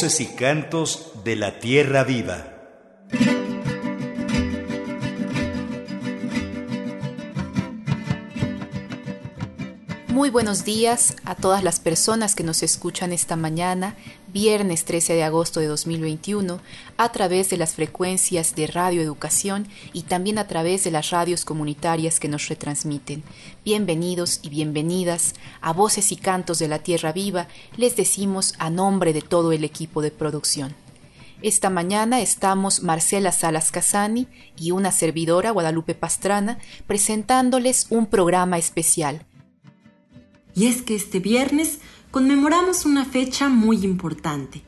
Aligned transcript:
Y 0.00 0.26
cantos 0.36 1.10
de 1.24 1.34
la 1.34 1.58
tierra 1.58 2.04
viva. 2.04 2.54
Muy 10.06 10.30
buenos 10.30 10.64
días 10.64 11.16
a 11.24 11.34
todas 11.34 11.64
las 11.64 11.80
personas 11.80 12.36
que 12.36 12.44
nos 12.44 12.62
escuchan 12.62 13.12
esta 13.12 13.34
mañana, 13.34 13.96
viernes 14.32 14.84
13 14.84 15.14
de 15.14 15.24
agosto 15.24 15.60
de 15.60 15.66
2021, 15.66 16.60
a 16.96 17.12
través 17.12 17.50
de 17.50 17.56
las 17.56 17.74
frecuencias 17.74 18.54
de 18.54 18.66
Radio 18.66 19.00
Educación 19.00 19.66
y 19.92 20.02
también 20.02 20.38
a 20.38 20.46
través 20.46 20.84
de 20.84 20.90
las 20.90 21.10
radios 21.10 21.44
comunitarias 21.44 22.20
que 22.20 22.28
nos 22.28 22.48
retransmiten. 22.48 23.22
Bienvenidos 23.64 24.40
y 24.42 24.50
bienvenidas 24.50 25.34
a 25.60 25.72
Voces 25.72 26.12
y 26.12 26.16
Cantos 26.16 26.58
de 26.58 26.68
la 26.68 26.80
Tierra 26.80 27.12
Viva, 27.12 27.48
les 27.76 27.96
decimos 27.96 28.54
a 28.58 28.70
nombre 28.70 29.12
de 29.12 29.22
todo 29.22 29.52
el 29.52 29.64
equipo 29.64 30.02
de 30.02 30.10
producción. 30.10 30.74
Esta 31.40 31.70
mañana 31.70 32.20
estamos 32.20 32.82
Marcela 32.82 33.32
Salas 33.32 33.70
Casani 33.70 34.26
y 34.56 34.72
una 34.72 34.90
servidora 34.90 35.52
Guadalupe 35.52 35.94
Pastrana 35.94 36.58
presentándoles 36.86 37.86
un 37.90 38.06
programa 38.06 38.58
especial 38.58 39.24
y 40.58 40.66
es 40.66 40.82
que 40.82 40.96
este 40.96 41.20
viernes 41.20 41.78
conmemoramos 42.10 42.84
una 42.84 43.04
fecha 43.04 43.48
muy 43.48 43.84
importante. 43.84 44.62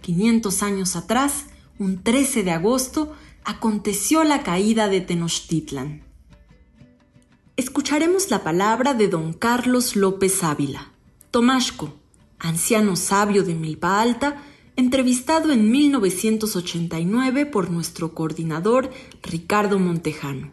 500 0.00 0.62
años 0.62 0.96
atrás, 0.96 1.46
un 1.78 2.02
13 2.02 2.42
de 2.42 2.50
agosto, 2.52 3.14
aconteció 3.44 4.24
la 4.24 4.42
caída 4.42 4.88
de 4.88 5.00
Tenochtitlan. 5.00 6.02
Escucharemos 7.56 8.30
la 8.30 8.42
palabra 8.42 8.94
de 8.94 9.08
don 9.08 9.32
Carlos 9.32 9.96
López 9.96 10.42
Ávila, 10.42 10.90
Tomashco, 11.30 11.94
anciano 12.38 12.96
sabio 12.96 13.44
de 13.44 13.54
Milpa 13.54 14.00
Alta, 14.00 14.42
entrevistado 14.76 15.52
en 15.52 15.70
1989 15.70 17.46
por 17.46 17.70
nuestro 17.70 18.12
coordinador 18.12 18.90
Ricardo 19.22 19.78
Montejano. 19.78 20.50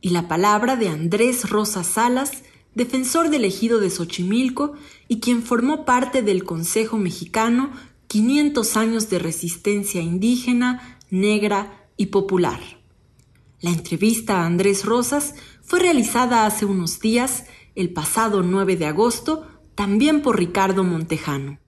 Y 0.00 0.10
la 0.10 0.26
palabra 0.26 0.76
de 0.76 0.88
Andrés 0.88 1.48
Rosa 1.48 1.84
Salas, 1.84 2.42
defensor 2.74 3.30
del 3.30 3.44
ejido 3.44 3.80
de 3.80 3.90
Xochimilco 3.90 4.74
y 5.08 5.20
quien 5.20 5.42
formó 5.42 5.84
parte 5.84 6.22
del 6.22 6.44
Consejo 6.44 6.96
Mexicano 6.98 7.72
500 8.06 8.76
años 8.76 9.08
de 9.08 9.18
resistencia 9.18 10.00
indígena, 10.00 10.98
negra 11.10 11.86
y 11.96 12.06
popular. 12.06 12.60
La 13.60 13.70
entrevista 13.70 14.38
a 14.38 14.46
Andrés 14.46 14.84
Rosas 14.84 15.34
fue 15.62 15.80
realizada 15.80 16.46
hace 16.46 16.64
unos 16.64 16.98
días, 16.98 17.44
el 17.74 17.92
pasado 17.92 18.42
9 18.42 18.76
de 18.76 18.86
agosto, 18.86 19.46
también 19.74 20.22
por 20.22 20.38
Ricardo 20.38 20.82
Montejano. 20.82 21.60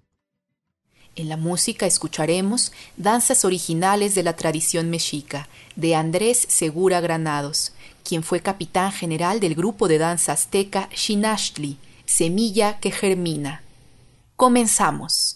En 1.14 1.28
la 1.28 1.36
música 1.36 1.86
escucharemos 1.86 2.72
danzas 2.96 3.44
originales 3.44 4.14
de 4.14 4.22
la 4.22 4.34
tradición 4.34 4.88
mexica, 4.88 5.48
de 5.76 5.94
Andrés 5.94 6.46
Segura 6.48 7.00
Granados, 7.00 7.74
quien 8.02 8.22
fue 8.22 8.40
capitán 8.40 8.92
general 8.92 9.40
del 9.40 9.54
grupo 9.54 9.88
de 9.88 9.98
danza 9.98 10.32
azteca 10.32 10.88
Shinashtli, 10.94 11.78
Semilla 12.04 12.78
que 12.78 12.90
Germina. 12.90 13.62
Comenzamos. 14.36 15.31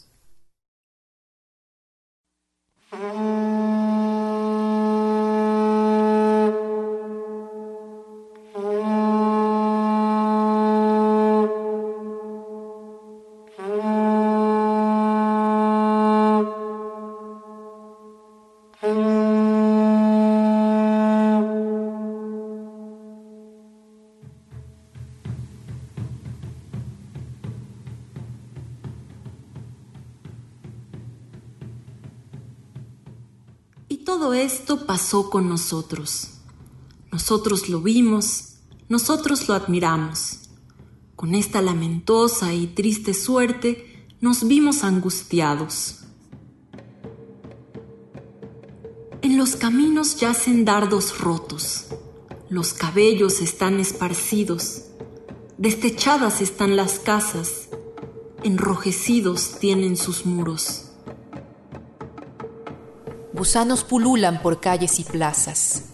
Pasó 34.97 35.29
con 35.29 35.47
nosotros. 35.47 36.29
Nosotros 37.13 37.69
lo 37.69 37.83
vimos, 37.83 38.55
nosotros 38.89 39.47
lo 39.47 39.53
admiramos. 39.53 40.49
Con 41.17 41.35
esta 41.35 41.61
lamentosa 41.61 42.55
y 42.55 42.69
triste 42.69 43.13
suerte 43.13 44.07
nos 44.23 44.49
vimos 44.49 44.85
angustiados. 44.85 45.99
En 49.21 49.37
los 49.37 49.57
caminos 49.57 50.17
yacen 50.19 50.65
dardos 50.65 51.21
rotos, 51.21 51.89
los 52.49 52.73
cabellos 52.73 53.43
están 53.43 53.79
esparcidos, 53.81 54.85
destechadas 55.59 56.41
están 56.41 56.75
las 56.75 57.01
casas, 57.01 57.69
enrojecidos 58.45 59.59
tienen 59.59 59.99
sus 59.99 60.25
muros. 60.25 60.86
Gusanos 63.47 63.85
pululan 63.85 64.43
por 64.43 64.59
calles 64.59 64.99
y 64.99 65.05
plazas, 65.05 65.85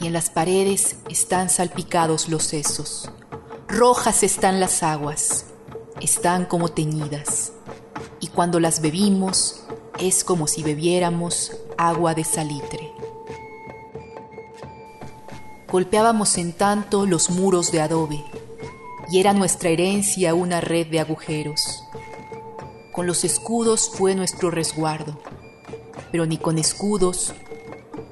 y 0.00 0.06
en 0.06 0.12
las 0.12 0.30
paredes 0.30 0.94
están 1.10 1.50
salpicados 1.50 2.28
los 2.28 2.44
sesos. 2.44 3.10
Rojas 3.66 4.22
están 4.22 4.60
las 4.60 4.84
aguas, 4.84 5.46
están 6.00 6.44
como 6.44 6.68
teñidas, 6.68 7.50
y 8.20 8.28
cuando 8.28 8.60
las 8.60 8.80
bebimos 8.80 9.64
es 9.98 10.22
como 10.22 10.46
si 10.46 10.62
bebiéramos 10.62 11.50
agua 11.76 12.14
de 12.14 12.22
salitre. 12.22 12.92
Golpeábamos 15.66 16.38
en 16.38 16.52
tanto 16.52 17.06
los 17.06 17.28
muros 17.30 17.72
de 17.72 17.80
adobe, 17.80 18.24
y 19.10 19.18
era 19.18 19.32
nuestra 19.32 19.70
herencia 19.70 20.32
una 20.32 20.60
red 20.60 20.86
de 20.86 21.00
agujeros. 21.00 21.82
Con 22.92 23.08
los 23.08 23.24
escudos 23.24 23.90
fue 23.92 24.14
nuestro 24.14 24.52
resguardo 24.52 25.18
pero 26.10 26.26
ni 26.26 26.38
con 26.38 26.58
escudos 26.58 27.34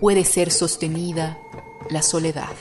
puede 0.00 0.24
ser 0.24 0.50
sostenida 0.50 1.38
la 1.90 2.02
soledad. 2.02 2.54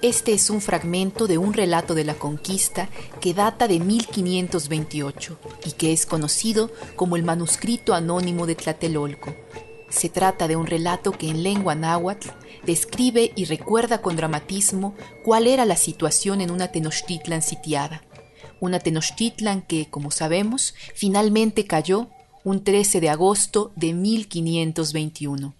Este 0.00 0.32
es 0.32 0.48
un 0.48 0.60
fragmento 0.60 1.26
de 1.26 1.38
un 1.38 1.52
relato 1.52 1.94
de 1.94 2.04
la 2.04 2.14
conquista 2.14 2.88
que 3.20 3.34
data 3.34 3.68
de 3.68 3.80
1528 3.80 5.38
y 5.66 5.72
que 5.72 5.92
es 5.92 6.06
conocido 6.06 6.70
como 6.96 7.16
el 7.16 7.24
manuscrito 7.24 7.92
anónimo 7.94 8.46
de 8.46 8.54
Tlatelolco. 8.54 9.34
Se 9.88 10.08
trata 10.08 10.48
de 10.48 10.56
un 10.56 10.66
relato 10.66 11.12
que 11.12 11.28
en 11.28 11.42
lengua 11.42 11.74
náhuatl 11.74 12.28
describe 12.64 13.32
y 13.34 13.46
recuerda 13.46 14.02
con 14.02 14.16
dramatismo 14.16 14.94
cuál 15.24 15.46
era 15.46 15.64
la 15.64 15.76
situación 15.76 16.40
en 16.40 16.50
una 16.50 16.68
Tenochtitlan 16.68 17.42
sitiada. 17.42 18.02
Una 18.60 18.80
Tenochtitlan 18.80 19.62
que, 19.62 19.88
como 19.88 20.10
sabemos, 20.10 20.74
finalmente 20.94 21.66
cayó 21.66 22.08
un 22.44 22.64
13 22.64 23.00
de 23.00 23.08
agosto 23.08 23.72
de 23.76 23.92
1521, 23.94 25.54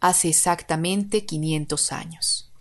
hace 0.00 0.28
exactamente 0.28 1.24
500 1.24 1.92
años. 1.92 2.53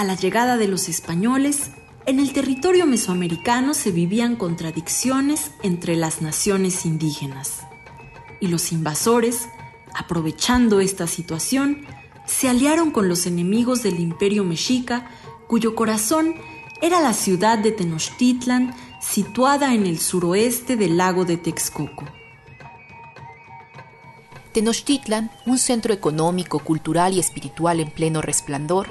A 0.00 0.04
la 0.04 0.14
llegada 0.14 0.56
de 0.56 0.66
los 0.66 0.88
españoles, 0.88 1.72
en 2.06 2.20
el 2.20 2.32
territorio 2.32 2.86
mesoamericano 2.86 3.74
se 3.74 3.90
vivían 3.90 4.34
contradicciones 4.34 5.50
entre 5.62 5.94
las 5.94 6.22
naciones 6.22 6.86
indígenas. 6.86 7.66
Y 8.40 8.48
los 8.48 8.72
invasores, 8.72 9.46
aprovechando 9.92 10.80
esta 10.80 11.06
situación, 11.06 11.84
se 12.24 12.48
aliaron 12.48 12.92
con 12.92 13.10
los 13.10 13.26
enemigos 13.26 13.82
del 13.82 14.00
imperio 14.00 14.42
mexica, 14.42 15.10
cuyo 15.46 15.74
corazón 15.74 16.34
era 16.80 17.02
la 17.02 17.12
ciudad 17.12 17.58
de 17.58 17.70
Tenochtitlan, 17.70 18.74
situada 19.02 19.74
en 19.74 19.84
el 19.84 19.98
suroeste 19.98 20.76
del 20.76 20.96
lago 20.96 21.26
de 21.26 21.36
Texcoco. 21.36 22.06
Tenochtitlan, 24.52 25.30
un 25.44 25.58
centro 25.58 25.92
económico, 25.92 26.58
cultural 26.60 27.12
y 27.12 27.20
espiritual 27.20 27.80
en 27.80 27.90
pleno 27.90 28.22
resplandor, 28.22 28.88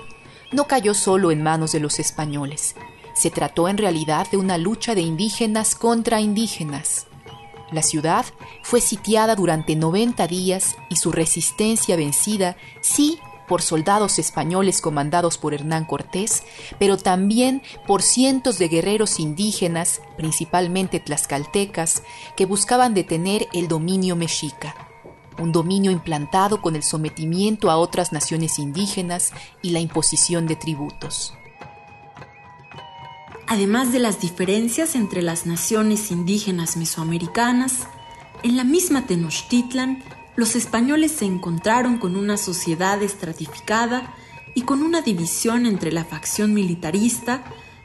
no 0.51 0.65
cayó 0.65 0.93
solo 0.93 1.31
en 1.31 1.43
manos 1.43 1.71
de 1.71 1.79
los 1.79 1.99
españoles. 1.99 2.75
Se 3.13 3.29
trató 3.29 3.67
en 3.67 3.77
realidad 3.77 4.29
de 4.31 4.37
una 4.37 4.57
lucha 4.57 4.95
de 4.95 5.01
indígenas 5.01 5.75
contra 5.75 6.21
indígenas. 6.21 7.07
La 7.71 7.83
ciudad 7.83 8.25
fue 8.63 8.81
sitiada 8.81 9.35
durante 9.35 9.75
90 9.75 10.27
días 10.27 10.75
y 10.89 10.95
su 10.95 11.11
resistencia 11.11 11.95
vencida, 11.95 12.57
sí, 12.81 13.19
por 13.47 13.61
soldados 13.61 14.19
españoles 14.19 14.79
comandados 14.79 15.37
por 15.37 15.53
Hernán 15.53 15.85
Cortés, 15.85 16.43
pero 16.77 16.97
también 16.97 17.63
por 17.87 18.03
cientos 18.03 18.59
de 18.59 18.67
guerreros 18.69 19.19
indígenas, 19.19 20.01
principalmente 20.17 20.99
tlaxcaltecas, 20.99 22.03
que 22.37 22.45
buscaban 22.45 22.93
detener 22.93 23.47
el 23.53 23.67
dominio 23.67 24.15
mexica, 24.15 24.88
un 25.39 25.51
dominio 25.51 25.91
implantado 25.91 26.61
con 26.61 26.75
el 26.75 26.83
sometimiento 26.83 27.71
a 27.71 27.77
otras 27.77 28.11
naciones 28.11 28.59
indígenas 28.59 29.31
y 29.61 29.71
la 29.71 29.79
imposición 29.79 30.47
de 30.47 30.55
tributos. 30.55 31.33
Además 33.47 33.91
de 33.91 33.99
las 33.99 34.21
diferencias 34.21 34.95
entre 34.95 35.23
las 35.23 35.45
naciones 35.45 36.11
indígenas 36.11 36.77
mesoamericanas, 36.77 37.87
en 38.43 38.57
la 38.57 38.63
misma 38.63 39.07
Tenochtitlan 39.07 40.03
los 40.35 40.55
españoles 40.55 41.11
se 41.11 41.25
encontraron 41.25 41.97
con 41.97 42.15
una 42.15 42.37
sociedad 42.37 43.01
estratificada 43.03 44.13
y 44.55 44.61
con 44.61 44.83
una 44.83 45.01
división 45.01 45.65
entre 45.65 45.91
la 45.91 46.05
facción 46.05 46.53
militarista, 46.53 47.43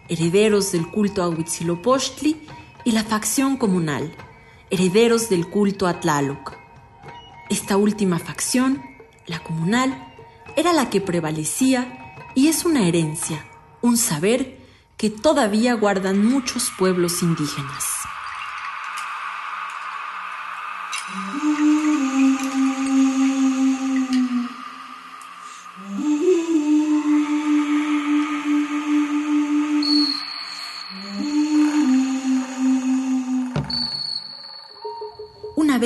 herederos 0.09 0.71
del 0.71 0.89
culto 0.89 1.23
a 1.23 1.29
Huitzilopochtli, 1.29 2.37
y 2.85 2.93
la 2.93 3.03
facción 3.03 3.57
comunal, 3.57 4.15
herederos 4.71 5.31
del 5.31 5.49
culto 5.49 5.87
a 5.87 6.01
Tlaloc. 6.01 6.64
Esta 7.51 7.77
última 7.77 8.19
facción, 8.19 8.83
la 9.27 9.41
comunal, 9.41 10.13
era 10.57 10.73
la 10.73 10.89
que 10.89 11.01
prevalecía 11.01 12.15
y 12.35 12.49
es 12.49 12.65
una 12.65 12.89
herencia, 12.89 13.45
un 13.83 13.97
saber 13.97 14.59
que 14.97 15.11
todavía 15.11 15.75
guardan 15.75 16.25
muchos 16.25 16.71
pueblos 16.79 17.23
indígenas. 17.23 18.04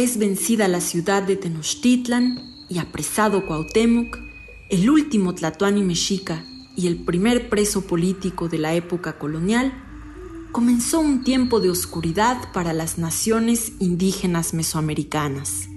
Vencida 0.06 0.68
la 0.68 0.80
ciudad 0.80 1.24
de 1.24 1.34
Tenochtitlan 1.34 2.64
y 2.68 2.78
apresado 2.78 3.44
Cuauhtémoc, 3.44 4.16
el 4.70 4.88
último 4.88 5.34
Tlatoani 5.34 5.82
mexica 5.82 6.44
y 6.76 6.86
el 6.86 6.98
primer 7.04 7.48
preso 7.48 7.82
político 7.82 8.48
de 8.48 8.58
la 8.58 8.74
época 8.74 9.18
colonial, 9.18 9.72
comenzó 10.52 11.00
un 11.00 11.24
tiempo 11.24 11.58
de 11.58 11.70
oscuridad 11.70 12.52
para 12.52 12.72
las 12.72 12.96
naciones 12.96 13.72
indígenas 13.80 14.54
mesoamericanas. 14.54 15.68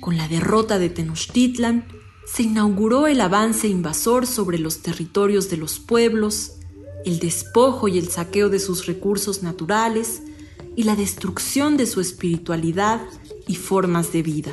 Con 0.00 0.16
la 0.16 0.26
derrota 0.26 0.80
de 0.80 0.90
Tenochtitlan, 0.90 1.84
se 2.26 2.42
inauguró 2.42 3.06
el 3.06 3.20
avance 3.20 3.68
invasor 3.68 4.26
sobre 4.26 4.58
los 4.58 4.82
territorios 4.82 5.50
de 5.50 5.56
los 5.56 5.78
pueblos, 5.78 6.54
el 7.04 7.20
despojo 7.20 7.86
y 7.86 7.98
el 7.98 8.08
saqueo 8.08 8.48
de 8.48 8.58
sus 8.58 8.86
recursos 8.86 9.44
naturales 9.44 10.20
y 10.76 10.84
la 10.84 10.96
destrucción 10.96 11.76
de 11.76 11.86
su 11.86 12.00
espiritualidad 12.00 13.00
y 13.46 13.56
formas 13.56 14.12
de 14.12 14.22
vida. 14.22 14.52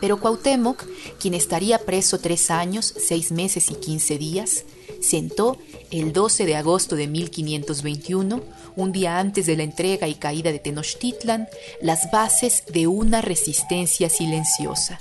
Pero 0.00 0.20
Cuauhtémoc, 0.20 0.84
quien 1.18 1.34
estaría 1.34 1.78
preso 1.78 2.18
tres 2.18 2.50
años, 2.50 2.94
seis 2.96 3.32
meses 3.32 3.70
y 3.70 3.74
quince 3.74 4.16
días, 4.18 4.64
sentó 5.00 5.58
el 5.90 6.12
12 6.12 6.46
de 6.46 6.56
agosto 6.56 6.96
de 6.96 7.08
1521, 7.08 8.42
un 8.76 8.92
día 8.92 9.18
antes 9.18 9.46
de 9.46 9.56
la 9.56 9.64
entrega 9.64 10.06
y 10.06 10.14
caída 10.14 10.52
de 10.52 10.58
Tenochtitlan, 10.60 11.48
las 11.80 12.10
bases 12.12 12.64
de 12.72 12.86
una 12.86 13.22
resistencia 13.22 14.08
silenciosa. 14.08 15.00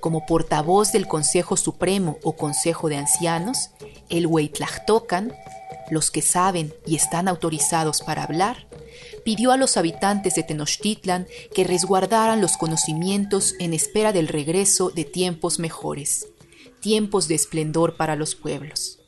Como 0.00 0.26
portavoz 0.26 0.92
del 0.92 1.06
Consejo 1.06 1.56
Supremo 1.56 2.18
o 2.24 2.34
Consejo 2.34 2.88
de 2.88 2.96
Ancianos, 2.96 3.70
el 4.08 4.26
Huitlactocan, 4.26 5.32
los 5.90 6.10
que 6.10 6.22
saben 6.22 6.72
y 6.86 6.96
están 6.96 7.28
autorizados 7.28 8.02
para 8.02 8.24
hablar, 8.24 8.68
pidió 9.24 9.52
a 9.52 9.56
los 9.56 9.76
habitantes 9.76 10.34
de 10.34 10.42
Tenochtitlan 10.42 11.26
que 11.54 11.64
resguardaran 11.64 12.40
los 12.40 12.56
conocimientos 12.56 13.54
en 13.58 13.74
espera 13.74 14.12
del 14.12 14.28
regreso 14.28 14.90
de 14.90 15.04
tiempos 15.04 15.58
mejores, 15.58 16.28
tiempos 16.80 17.28
de 17.28 17.34
esplendor 17.34 17.96
para 17.96 18.16
los 18.16 18.34
pueblos. 18.34 18.98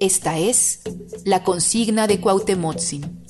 Esta 0.00 0.38
es 0.38 0.80
la 1.24 1.42
consigna 1.42 2.06
de 2.06 2.20
Cuauhtemotzin. 2.20 3.24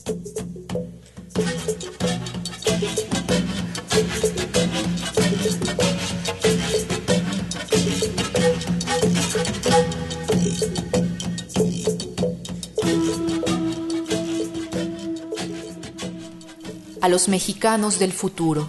A 17.07 17.09
los 17.09 17.29
mexicanos 17.29 18.01
del 18.01 18.13
futuro, 18.13 18.69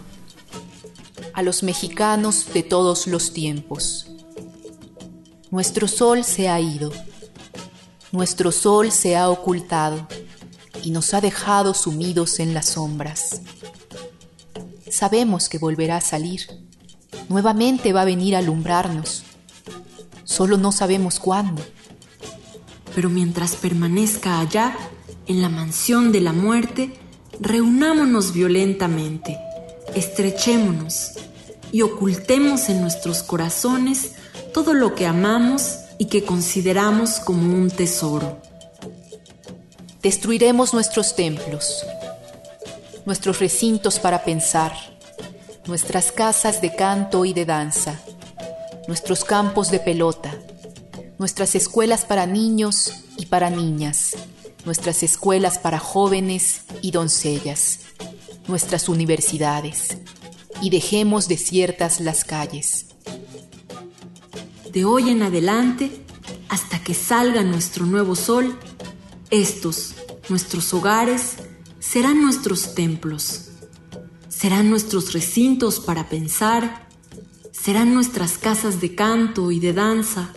a 1.34 1.42
los 1.42 1.64
mexicanos 1.64 2.54
de 2.54 2.62
todos 2.62 3.08
los 3.08 3.34
tiempos. 3.34 4.12
Nuestro 5.50 5.88
sol 5.88 6.24
se 6.24 6.48
ha 6.48 6.60
ido, 6.60 6.92
nuestro 8.12 8.52
sol 8.52 8.92
se 8.92 9.18
ha 9.18 9.28
ocultado 9.32 10.08
y 10.84 10.92
nos 10.92 11.16
ha 11.16 11.20
dejado 11.20 11.74
sumidos 11.74 12.40
en 12.40 12.54
las 12.54 12.68
sombras. 12.68 13.42
Sabemos 14.88 15.50
que 15.50 15.58
volverá 15.58 15.98
a 15.98 16.02
salir, 16.02 16.46
nuevamente 17.30 17.92
va 17.92 18.04
a 18.04 18.06
venir 18.06 18.36
a 18.36 18.40
alumbrarnos, 18.40 19.24
solo 20.26 20.58
no 20.58 20.72
sabemos 20.72 21.20
cuándo. 21.20 21.64
Pero 22.94 23.10
mientras 23.10 23.56
permanezca 23.56 24.40
allá, 24.40 24.78
en 25.26 25.42
la 25.42 25.50
mansión 25.50 26.12
de 26.12 26.22
la 26.22 26.34
muerte, 26.34 27.07
reunámonos 27.40 28.34
violentamente, 28.34 29.38
estrechémonos 29.96 31.14
y 31.72 31.82
ocultemos 31.82 32.70
en 32.70 32.82
nuestros 32.82 33.24
corazones 33.24 34.14
todo 34.54 34.74
lo 34.74 34.96
que 34.96 35.06
amamos 35.06 35.80
y 35.98 36.06
que 36.06 36.24
consideramos 36.24 37.20
como 37.20 37.56
un 37.56 37.70
tesoro. 37.70 38.42
Destruiremos 40.02 40.74
nuestros 40.74 41.16
templos, 41.16 41.86
nuestros 43.06 43.40
recintos 43.40 44.00
para 44.00 44.24
pensar, 44.24 44.74
nuestras 45.66 46.12
casas 46.12 46.62
de 46.62 46.76
canto 46.76 47.26
y 47.26 47.34
de 47.34 47.46
danza, 47.46 48.00
nuestros 48.88 49.26
campos 49.26 49.70
de 49.70 49.80
pelota, 49.80 50.34
nuestras 51.18 51.56
escuelas 51.56 52.06
para 52.06 52.26
niños 52.26 53.04
y 53.18 53.26
para 53.26 53.50
niñas, 53.50 54.16
nuestras 54.66 55.04
escuelas 55.04 55.58
para 55.58 55.80
jóvenes 55.80 56.62
y 56.82 56.92
doncellas, 56.92 57.80
nuestras 58.48 58.90
universidades, 58.90 59.98
y 60.62 60.70
dejemos 60.70 61.28
desiertas 61.28 62.00
las 62.00 62.24
calles. 62.24 62.88
De 64.72 64.86
hoy 64.86 65.10
en 65.10 65.24
adelante, 65.24 65.92
hasta 66.50 66.84
que 66.84 66.94
salga 66.94 67.44
nuestro 67.44 67.86
nuevo 67.86 68.16
sol, 68.16 68.58
estos, 69.30 69.96
nuestros 70.30 70.74
hogares, 70.74 71.38
serán 71.80 72.22
nuestros 72.22 72.76
templos, 72.76 73.50
serán 74.30 74.70
nuestros 74.70 75.14
recintos 75.14 75.80
para 75.80 76.10
pensar, 76.10 76.88
serán 77.52 77.94
nuestras 77.94 78.38
casas 78.38 78.80
de 78.82 78.96
canto 78.96 79.52
y 79.52 79.60
de 79.60 79.74
danza, 79.74 80.34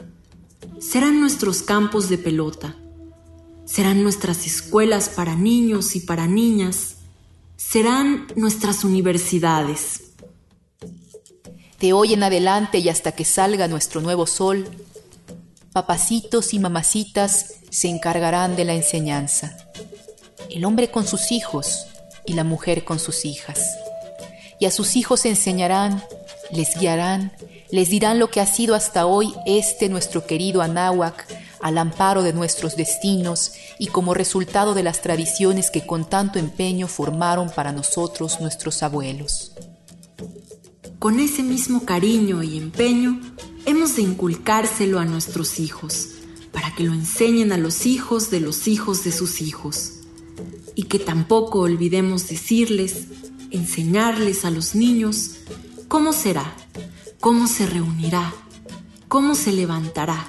serán 0.80 1.20
nuestros 1.20 1.62
campos 1.62 2.08
de 2.08 2.18
pelota 2.18 2.79
serán 3.70 4.02
nuestras 4.02 4.46
escuelas 4.46 5.08
para 5.08 5.36
niños 5.36 5.94
y 5.94 6.00
para 6.00 6.26
niñas, 6.26 6.96
serán 7.56 8.26
nuestras 8.34 8.82
universidades. 8.82 10.14
De 11.78 11.92
hoy 11.92 12.14
en 12.14 12.24
adelante 12.24 12.78
y 12.78 12.88
hasta 12.88 13.12
que 13.12 13.24
salga 13.24 13.68
nuestro 13.68 14.00
nuevo 14.00 14.26
sol, 14.26 14.68
papacitos 15.72 16.52
y 16.52 16.58
mamacitas 16.58 17.54
se 17.70 17.88
encargarán 17.88 18.56
de 18.56 18.64
la 18.64 18.74
enseñanza, 18.74 19.56
el 20.50 20.64
hombre 20.64 20.90
con 20.90 21.06
sus 21.06 21.30
hijos 21.30 21.86
y 22.26 22.32
la 22.32 22.42
mujer 22.42 22.84
con 22.84 22.98
sus 22.98 23.24
hijas. 23.24 23.60
Y 24.58 24.66
a 24.66 24.72
sus 24.72 24.96
hijos 24.96 25.24
enseñarán, 25.24 26.02
les 26.50 26.76
guiarán, 26.76 27.32
les 27.70 27.88
dirán 27.88 28.18
lo 28.18 28.30
que 28.30 28.40
ha 28.40 28.46
sido 28.46 28.74
hasta 28.74 29.06
hoy 29.06 29.32
este 29.46 29.88
nuestro 29.88 30.26
querido 30.26 30.60
Anáhuac, 30.60 31.24
al 31.62 31.78
amparo 31.78 32.22
de 32.22 32.32
nuestros 32.32 32.76
destinos 32.76 33.52
y 33.78 33.88
como 33.88 34.14
resultado 34.14 34.74
de 34.74 34.82
las 34.82 35.02
tradiciones 35.02 35.70
que 35.70 35.86
con 35.86 36.08
tanto 36.08 36.38
empeño 36.38 36.88
formaron 36.88 37.50
para 37.50 37.72
nosotros 37.72 38.40
nuestros 38.40 38.82
abuelos. 38.82 39.52
Con 40.98 41.18
ese 41.20 41.42
mismo 41.42 41.84
cariño 41.84 42.42
y 42.42 42.58
empeño, 42.58 43.20
hemos 43.66 43.96
de 43.96 44.02
inculcárselo 44.02 44.98
a 44.98 45.04
nuestros 45.04 45.58
hijos, 45.58 46.08
para 46.52 46.74
que 46.74 46.84
lo 46.84 46.92
enseñen 46.92 47.52
a 47.52 47.56
los 47.56 47.86
hijos 47.86 48.30
de 48.30 48.40
los 48.40 48.66
hijos 48.68 49.04
de 49.04 49.12
sus 49.12 49.40
hijos. 49.40 49.92
y 50.76 50.84
que 50.84 50.98
tampoco 50.98 51.60
olvidemos 51.60 52.28
decirles, 52.28 53.08
enseñarles 53.50 54.44
a 54.44 54.50
los 54.50 54.74
niños 54.74 55.32
cómo 55.88 56.12
será, 56.12 56.54
cómo 57.20 57.46
se 57.48 57.66
reunirá, 57.66 58.32
cómo 59.08 59.34
se 59.34 59.52
levantará, 59.52 60.28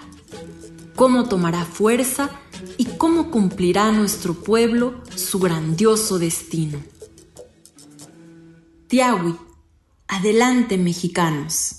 cómo 0.96 1.28
tomará 1.28 1.66
fuerza 1.66 2.30
y 2.78 2.86
cómo 2.86 3.32
cumplirá 3.32 3.92
nuestro 3.92 4.34
pueblo 4.34 5.02
su 5.16 5.40
grandioso 5.40 6.20
destino. 6.20 6.80
Tiahui, 8.88 9.36
adelante 10.08 10.78
mexicanos. 10.78 11.78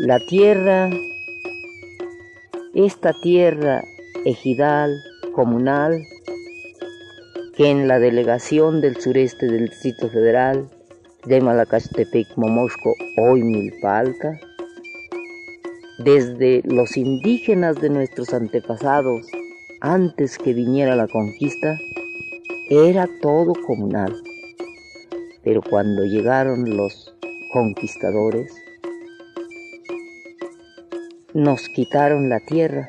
La 0.00 0.18
tierra, 0.26 0.90
esta 2.74 3.12
tierra 3.22 3.84
ejidal, 4.24 5.11
comunal, 5.32 6.02
que 7.56 7.70
en 7.70 7.88
la 7.88 7.98
delegación 7.98 8.80
del 8.80 8.96
sureste 8.96 9.46
del 9.46 9.68
Distrito 9.68 10.08
Federal 10.08 10.68
de 11.26 11.40
Malacastepec, 11.40 12.36
Momosco, 12.36 12.94
hoy 13.18 13.42
Milpalta, 13.42 14.40
desde 15.98 16.62
los 16.64 16.96
indígenas 16.96 17.80
de 17.80 17.90
nuestros 17.90 18.32
antepasados, 18.32 19.26
antes 19.80 20.38
que 20.38 20.54
viniera 20.54 20.96
la 20.96 21.08
conquista, 21.08 21.78
era 22.70 23.08
todo 23.20 23.52
comunal. 23.66 24.14
Pero 25.44 25.60
cuando 25.62 26.04
llegaron 26.04 26.76
los 26.76 27.14
conquistadores, 27.52 28.52
nos 31.34 31.68
quitaron 31.68 32.28
la 32.28 32.40
tierra 32.40 32.88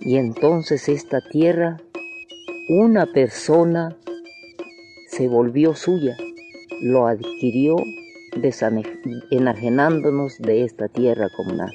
y 0.00 0.16
entonces 0.16 0.88
esta 0.88 1.20
tierra, 1.20 1.80
una 2.68 3.06
persona 3.06 3.96
se 5.08 5.28
volvió 5.28 5.74
suya, 5.74 6.16
lo 6.80 7.06
adquirió 7.06 7.76
enajenándonos 9.30 10.38
de 10.38 10.64
esta 10.64 10.88
tierra 10.88 11.28
comunal. 11.36 11.72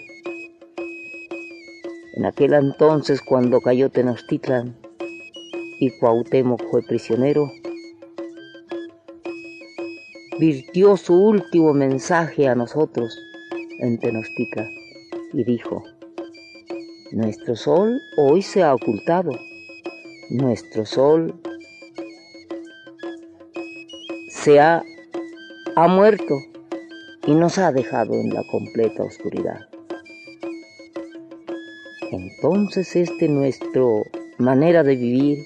En 2.16 2.26
aquel 2.26 2.54
entonces 2.54 3.22
cuando 3.22 3.60
cayó 3.60 3.90
Tenochtitlan 3.90 4.76
y 5.80 5.90
Cuauhtémoc 6.00 6.62
fue 6.70 6.84
prisionero, 6.84 7.52
virtió 10.40 10.96
su 10.96 11.16
último 11.16 11.74
mensaje 11.74 12.48
a 12.48 12.56
nosotros 12.56 13.18
en 13.80 14.00
Tenochtitlan 14.00 14.70
y 15.34 15.44
dijo, 15.44 15.84
nuestro 17.14 17.56
sol 17.56 18.02
hoy 18.18 18.42
se 18.42 18.64
ha 18.64 18.74
ocultado, 18.74 19.32
nuestro 20.32 20.86
sol 20.86 21.34
se 24.30 24.60
ha, 24.60 24.84
ha 25.76 25.88
muerto 25.88 26.40
y 27.28 27.36
nos 27.36 27.60
ha 27.60 27.72
dejado 27.72 28.16
en 28.16 28.34
la 28.34 28.44
completa 28.50 29.04
oscuridad. 29.04 29.68
Entonces 32.12 32.96
este 32.96 33.30
nuestra 33.30 33.82
manera 34.40 34.84
de 34.84 34.96
vivir, 34.96 35.38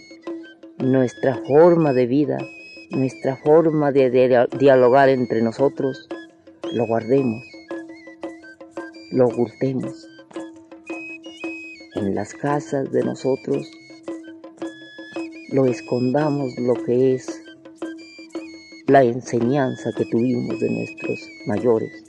nuestra 0.77 1.35
forma 1.47 1.91
de 1.91 2.05
vida, 2.05 2.37
nuestra 2.91 3.35
forma 3.35 3.91
de 3.91 4.47
dialogar 4.57 5.09
entre 5.09 5.41
nosotros, 5.41 6.07
lo 6.71 6.87
guardemos 6.87 7.43
lo 9.11 9.27
ocultemos 9.27 10.07
en 11.97 12.13
las 12.13 12.33
casas 12.33 12.91
de 12.91 13.03
nosotros, 13.03 13.71
lo 15.51 15.65
escondamos 15.65 16.53
lo 16.59 16.73
que 16.85 17.15
es 17.15 17.41
la 18.87 19.03
enseñanza 19.03 19.91
que 19.97 20.05
tuvimos 20.05 20.59
de 20.59 20.69
nuestros 20.69 21.19
mayores, 21.47 22.03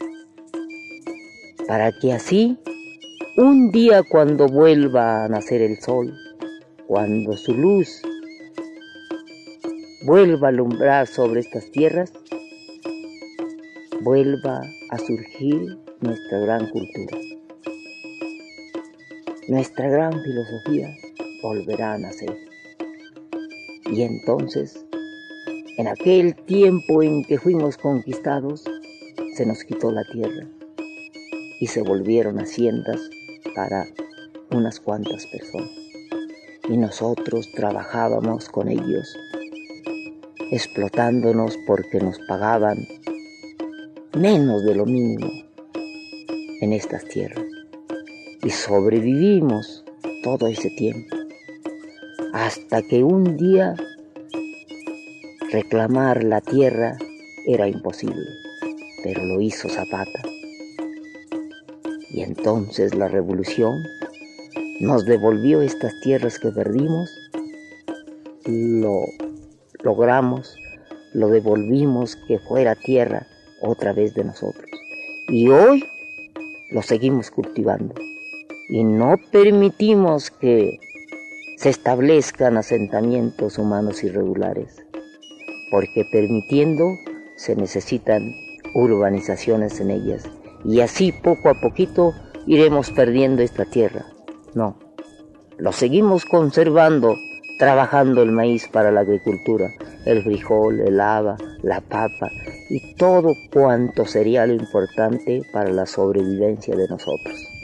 para 1.67 1.93
que 1.93 2.13
así 2.13 2.59
un 3.37 3.71
día 3.71 4.03
cuando 4.03 4.47
vuelva 4.47 5.25
a 5.25 5.29
nacer 5.29 5.63
el 5.63 5.81
sol, 5.81 6.15
cuando 6.87 7.37
su 7.37 7.55
luz 7.55 8.03
vuelva 10.05 10.49
a 10.49 10.51
alumbrar 10.51 11.07
sobre 11.07 11.41
estas 11.41 11.71
tierras, 11.71 12.13
vuelva 14.03 14.61
a 14.91 14.99
surgir 14.99 15.79
nuestra 16.01 16.39
gran 16.41 16.69
cultura. 16.71 17.38
Nuestra 19.49 19.89
gran 19.89 20.23
filosofía 20.23 20.95
volverá 21.43 21.95
a 21.95 21.99
nacer. 21.99 22.37
Y 23.91 24.03
entonces, 24.03 24.85
en 25.79 25.89
aquel 25.89 26.35
tiempo 26.35 27.03
en 27.03 27.25
que 27.25 27.39
fuimos 27.39 27.79
conquistados, 27.79 28.63
se 29.33 29.47
nos 29.47 29.65
quitó 29.65 29.91
la 29.91 30.05
tierra 30.05 30.47
y 31.61 31.67
se 31.67 31.81
volvieron 31.81 32.39
haciendas 32.39 33.01
para 33.55 33.87
unas 34.51 34.81
cuantas 34.81 35.27
personas. 35.29 35.71
Y 36.69 36.77
nosotros 36.77 37.51
trabajábamos 37.55 38.51
con 38.51 38.69
ellos, 38.69 39.17
explotándonos 40.51 41.57
porque 41.67 42.01
nos 42.01 42.19
pagaban 42.29 42.87
menos 44.15 44.63
de 44.67 44.75
lo 44.75 44.85
mínimo 44.85 45.31
en 46.61 46.75
estas 46.75 47.07
tierras. 47.07 47.48
Y 48.49 48.51
sobrevivimos 48.51 49.85
todo 50.25 50.47
ese 50.47 50.71
tiempo, 50.71 51.15
hasta 52.33 52.81
que 52.81 53.05
un 53.05 53.37
día 53.37 53.77
reclamar 55.53 56.25
la 56.25 56.41
tierra 56.41 56.97
era 57.47 57.69
imposible, 57.69 58.25
pero 59.05 59.23
lo 59.23 59.43
hizo 59.43 59.69
Zapata. 59.69 60.23
Y 62.11 62.23
entonces 62.23 62.95
la 62.95 63.09
revolución 63.09 63.85
nos 64.81 65.05
devolvió 65.05 65.61
estas 65.61 65.93
tierras 66.01 66.39
que 66.39 66.49
perdimos, 66.49 67.11
lo 68.47 69.03
logramos, 69.83 70.57
lo 71.13 71.29
devolvimos 71.29 72.17
que 72.27 72.39
fuera 72.39 72.75
tierra 72.77 73.27
otra 73.61 73.93
vez 73.93 74.15
de 74.15 74.25
nosotros. 74.25 74.71
Y 75.29 75.49
hoy 75.51 75.85
lo 76.71 76.81
seguimos 76.81 77.31
cultivando 77.31 77.95
y 78.69 78.85
no 78.85 79.17
permitimos 79.33 80.31
que 80.31 80.79
se 81.57 81.71
establezcan 81.71 82.57
asentamientos 82.57 83.59
humanos 83.59 84.05
irregulares, 84.05 84.77
porque 85.71 86.05
permitiendo 86.13 86.85
se 87.37 87.57
necesitan 87.57 88.35
urbanizaciones 88.75 89.81
en 89.81 89.91
ellas 89.91 90.25
y 90.65 90.81
así 90.81 91.13
poco 91.13 91.49
a 91.49 91.61
poquito 91.61 92.13
iremos 92.47 92.91
perdiendo 92.91 93.43
esta 93.43 93.65
tierra. 93.65 94.05
No, 94.55 94.77
lo 95.57 95.73
seguimos 95.73 96.25
conservando, 96.25 97.17
trabajando 97.59 98.23
el 98.23 98.33
maíz 98.33 98.69
para 98.69 98.93
la 98.93 99.01
agricultura, 99.01 99.71
el 100.05 100.23
frijol, 100.23 100.81
el 100.81 101.01
haba, 101.01 101.37
la 101.63 101.81
papa 101.81 102.31
y 102.69 102.95
todo 102.95 103.35
cuanto 103.53 104.05
sería 104.05 104.47
lo 104.47 104.53
importante 104.55 105.43
para 105.53 105.71
la 105.71 105.87
sobrevivencia 105.87 106.77
de 106.77 106.87
nosotros. 106.89 107.58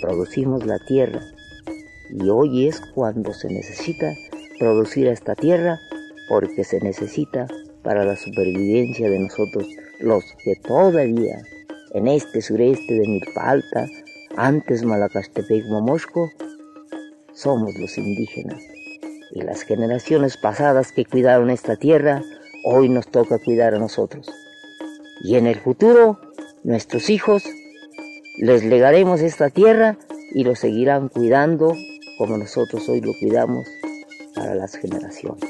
Producimos 0.00 0.64
la 0.64 0.78
tierra 0.78 1.20
y 2.10 2.28
hoy 2.28 2.68
es 2.68 2.80
cuando 2.94 3.32
se 3.32 3.48
necesita 3.48 4.14
producir 4.58 5.06
esta 5.08 5.34
tierra 5.34 5.78
porque 6.28 6.64
se 6.64 6.80
necesita 6.80 7.46
para 7.82 8.04
la 8.04 8.16
supervivencia 8.16 9.10
de 9.10 9.18
nosotros 9.18 9.66
los 10.00 10.24
que 10.44 10.54
todavía 10.56 11.42
en 11.94 12.06
este 12.06 12.42
sureste 12.42 12.94
de 12.94 13.08
Milpa 13.08 13.50
Alta, 13.50 13.86
antes 14.36 14.84
Malacastepec 14.84 15.64
Momosco, 15.66 16.30
somos 17.32 17.74
los 17.78 17.96
indígenas 17.98 18.62
y 19.32 19.42
las 19.42 19.62
generaciones 19.62 20.36
pasadas 20.36 20.92
que 20.92 21.04
cuidaron 21.04 21.50
esta 21.50 21.76
tierra, 21.76 22.22
hoy 22.64 22.88
nos 22.88 23.08
toca 23.08 23.38
cuidar 23.38 23.74
a 23.74 23.78
nosotros. 23.78 24.30
Y 25.24 25.36
en 25.36 25.46
el 25.46 25.56
futuro, 25.56 26.20
nuestros 26.62 27.10
hijos, 27.10 27.42
les 28.38 28.64
legaremos 28.64 29.20
esta 29.20 29.50
tierra 29.50 29.98
y 30.32 30.44
lo 30.44 30.54
seguirán 30.54 31.08
cuidando 31.08 31.74
como 32.18 32.36
nosotros 32.36 32.88
hoy 32.88 33.00
lo 33.00 33.12
cuidamos 33.20 33.66
para 34.34 34.54
las 34.54 34.76
generaciones. 34.76 35.44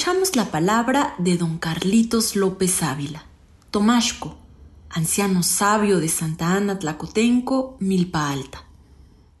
escuchamos 0.00 0.34
la 0.34 0.46
palabra 0.46 1.14
de 1.18 1.36
don 1.36 1.58
Carlitos 1.58 2.34
López 2.34 2.82
Ávila, 2.82 3.24
Tomashco, 3.70 4.39
anciano 4.90 5.42
sabio 5.42 6.00
de 6.00 6.08
Santa 6.08 6.54
Ana 6.54 6.78
Tlacotenco, 6.78 7.76
Milpa 7.80 8.30
Alta, 8.30 8.66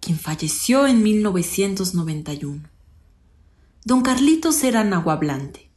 quien 0.00 0.18
falleció 0.18 0.86
en 0.86 1.02
1991. 1.02 2.62
Don 3.84 4.02
Carlitos 4.02 4.62
era 4.62 4.84
nahuablante 4.84 5.70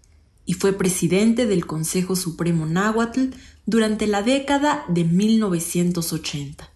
y 0.46 0.53
fue 0.53 0.74
presidente 0.74 1.48
del 1.48 1.65
Consejo 1.65 2.15
Supremo 2.15 2.65
Náhuatl 2.68 3.30
durante 3.65 4.08
la 4.08 4.22
década 4.22 4.86
de 4.89 5.06
1980. 5.06 6.70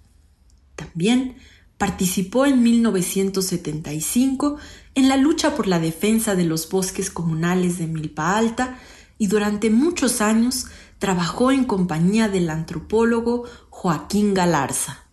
También 0.75 1.35
participó 1.77 2.47
en 2.47 2.63
1975 2.63 4.57
en 4.95 5.07
la 5.07 5.17
lucha 5.17 5.55
por 5.55 5.67
la 5.67 5.79
defensa 5.79 6.33
de 6.35 6.45
los 6.45 6.69
bosques 6.69 7.11
comunales 7.11 7.77
de 7.77 7.85
Milpa 7.85 8.37
Alta 8.37 8.79
y 9.19 9.27
durante 9.27 9.69
muchos 9.69 10.21
años 10.21 10.67
trabajó 10.99 11.51
en 11.51 11.65
compañía 11.65 12.27
del 12.27 12.49
antropólogo 12.49 13.43
Joaquín 13.69 14.33
Galarza. 14.33 15.03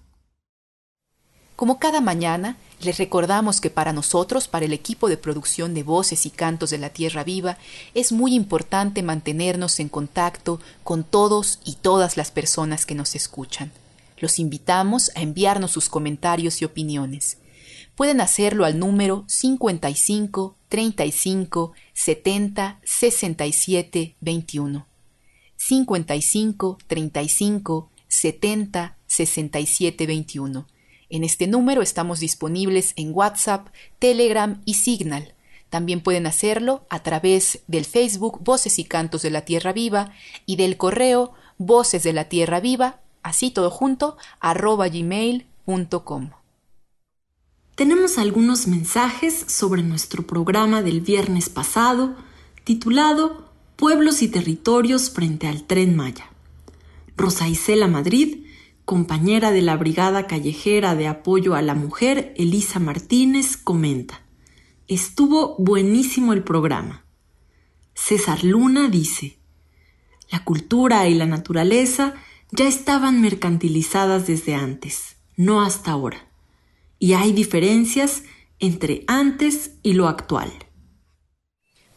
Como 1.57 1.79
cada 1.79 2.01
mañana, 2.01 2.57
les 2.81 2.99
recordamos 2.99 3.61
que 3.61 3.71
para 3.71 3.93
nosotros, 3.93 4.49
para 4.49 4.65
el 4.65 4.73
equipo 4.73 5.09
de 5.09 5.17
producción 5.17 5.73
de 5.73 5.85
voces 5.85 6.27
y 6.27 6.31
cantos 6.31 6.71
de 6.71 6.79
la 6.79 6.91
Tierra 6.91 7.23
Viva, 7.23 7.59
es 7.95 8.11
muy 8.11 8.35
importante 8.35 9.03
mantenernos 9.03 9.79
en 9.79 9.89
contacto 9.89 10.59
con 10.83 11.05
todos 11.05 11.61
y 11.65 11.75
todas 11.77 12.17
las 12.17 12.33
personas 12.33 12.87
que 12.87 12.97
nos 12.97 13.15
escuchan. 13.15 13.71
Los 14.19 14.39
invitamos 14.39 15.13
a 15.15 15.21
enviarnos 15.21 15.71
sus 15.71 15.89
comentarios 15.89 16.61
y 16.61 16.65
opiniones. 16.65 17.39
Pueden 17.95 18.21
hacerlo 18.21 18.65
al 18.65 18.79
número 18.79 19.25
55 19.29 20.57
35 20.69 21.73
70 21.93 22.81
67 22.83 24.17
21. 24.21 24.94
55 25.57 26.79
35 26.87 27.91
70 28.09 28.97
67 29.07 30.07
21 30.07 30.67
en 31.15 31.23
este 31.23 31.47
número 31.47 31.81
estamos 31.81 32.19
disponibles 32.19 32.93
en 32.97 33.13
WhatsApp, 33.15 33.69
Telegram 34.01 34.61
y 34.65 34.75
Signal. 34.75 35.35
También 35.71 36.01
pueden 36.01 36.27
hacerlo 36.27 36.85
a 36.91 37.05
través 37.05 37.61
del 37.69 37.85
Facebook 37.85 38.41
Voces 38.43 38.81
y 38.81 38.85
Cantos 38.85 39.23
de 39.23 39.31
la 39.31 39.43
Tierra 39.43 39.73
Viva 39.73 40.13
y 40.45 40.57
del 40.57 40.77
correo 40.77 41.33
Voces 41.59 42.03
de 42.03 42.13
la 42.13 42.29
Tierra 42.29 42.59
Viva, 42.59 43.01
así 43.23 43.53
todo 43.53 43.71
junto, 43.71 44.17
arroba 44.41 44.89
gmail.com. 44.89 46.31
Tenemos 47.77 48.19
algunos 48.19 48.67
mensajes 48.67 49.45
sobre 49.49 49.85
nuestro 49.85 50.27
programa 50.27 50.83
del 50.83 51.01
viernes 51.01 51.49
pasado, 51.49 52.17
titulado 52.65 53.44
Pueblos 53.77 54.23
y 54.23 54.29
Territorios 54.29 55.11
frente 55.11 55.47
al 55.47 55.65
Tren 55.65 55.97
Maya. 55.97 56.31
Rosa 57.17 57.49
Isela 57.49 57.89
Madrid 57.89 58.45
compañera 58.85 59.51
de 59.51 59.63
la 59.63 59.77
Brigada 59.77 60.27
Callejera 60.27 60.95
de 60.95 61.07
Apoyo 61.07 61.55
a 61.55 61.63
la 61.63 61.75
Mujer, 61.75 62.35
Elisa 62.37 62.79
Martínez, 62.79 63.57
comenta, 63.57 64.23
estuvo 64.89 65.57
buenísimo 65.57 66.33
el 66.33 66.45
programa. 66.45 67.05
César 67.95 68.45
Luna 68.45 68.89
dice, 68.89 69.39
la 70.31 70.45
cultura 70.45 71.09
y 71.09 71.15
la 71.15 71.27
naturaleza 71.27 72.15
ya 72.51 72.69
estaban 72.69 73.21
mercantilizadas 73.21 74.27
desde 74.27 74.55
antes, 74.55 75.17
no 75.37 75.63
hasta 75.63 75.93
ahora, 75.93 76.29
y 76.99 77.15
hay 77.15 77.33
diferencias 77.33 78.25
entre 78.59 79.05
antes 79.07 79.73
y 79.83 79.95
lo 79.95 80.09
actual. 80.09 80.53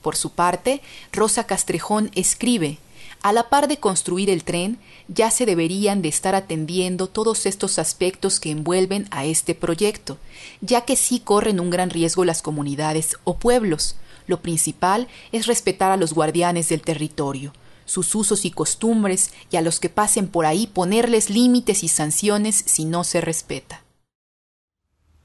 Por 0.02 0.16
su 0.16 0.32
parte, 0.32 0.82
Rosa 1.12 1.46
Castrejón 1.46 2.12
escribe, 2.16 2.80
a 3.24 3.34
la 3.34 3.50
par 3.50 3.68
de 3.68 3.78
construir 3.78 4.30
el 4.30 4.44
tren, 4.44 4.78
ya 5.08 5.32
se 5.32 5.46
deberían 5.46 6.02
de 6.02 6.10
estar 6.10 6.36
atendiendo 6.36 7.08
todos 7.08 7.46
estos 7.46 7.80
aspectos 7.80 8.40
que 8.40 8.52
envuelven 8.52 9.08
a 9.12 9.26
este 9.26 9.56
proyecto, 9.56 10.18
ya 10.62 10.82
que 10.82 10.96
sí 10.96 11.20
corren 11.20 11.60
un 11.60 11.70
gran 11.70 11.90
riesgo 11.90 12.26
las 12.26 12.42
comunidades 12.42 13.18
o 13.24 13.38
pueblos. 13.38 13.96
Lo 14.28 14.42
principal 14.42 15.08
es 15.32 15.48
respetar 15.48 15.92
a 15.92 15.98
los 15.98 16.14
guardianes 16.14 16.70
del 16.70 16.82
territorio, 16.82 17.54
sus 17.86 18.14
usos 18.14 18.46
y 18.46 18.52
costumbres, 18.52 19.32
y 19.50 19.58
a 19.58 19.62
los 19.62 19.80
que 19.80 19.90
pasen 19.90 20.28
por 20.28 20.46
ahí 20.46 20.68
ponerles 20.68 21.30
límites 21.30 21.84
y 21.84 21.88
sanciones 21.88 22.64
si 22.66 22.86
no 22.86 23.04
se 23.04 23.22
respeta. 23.22 23.84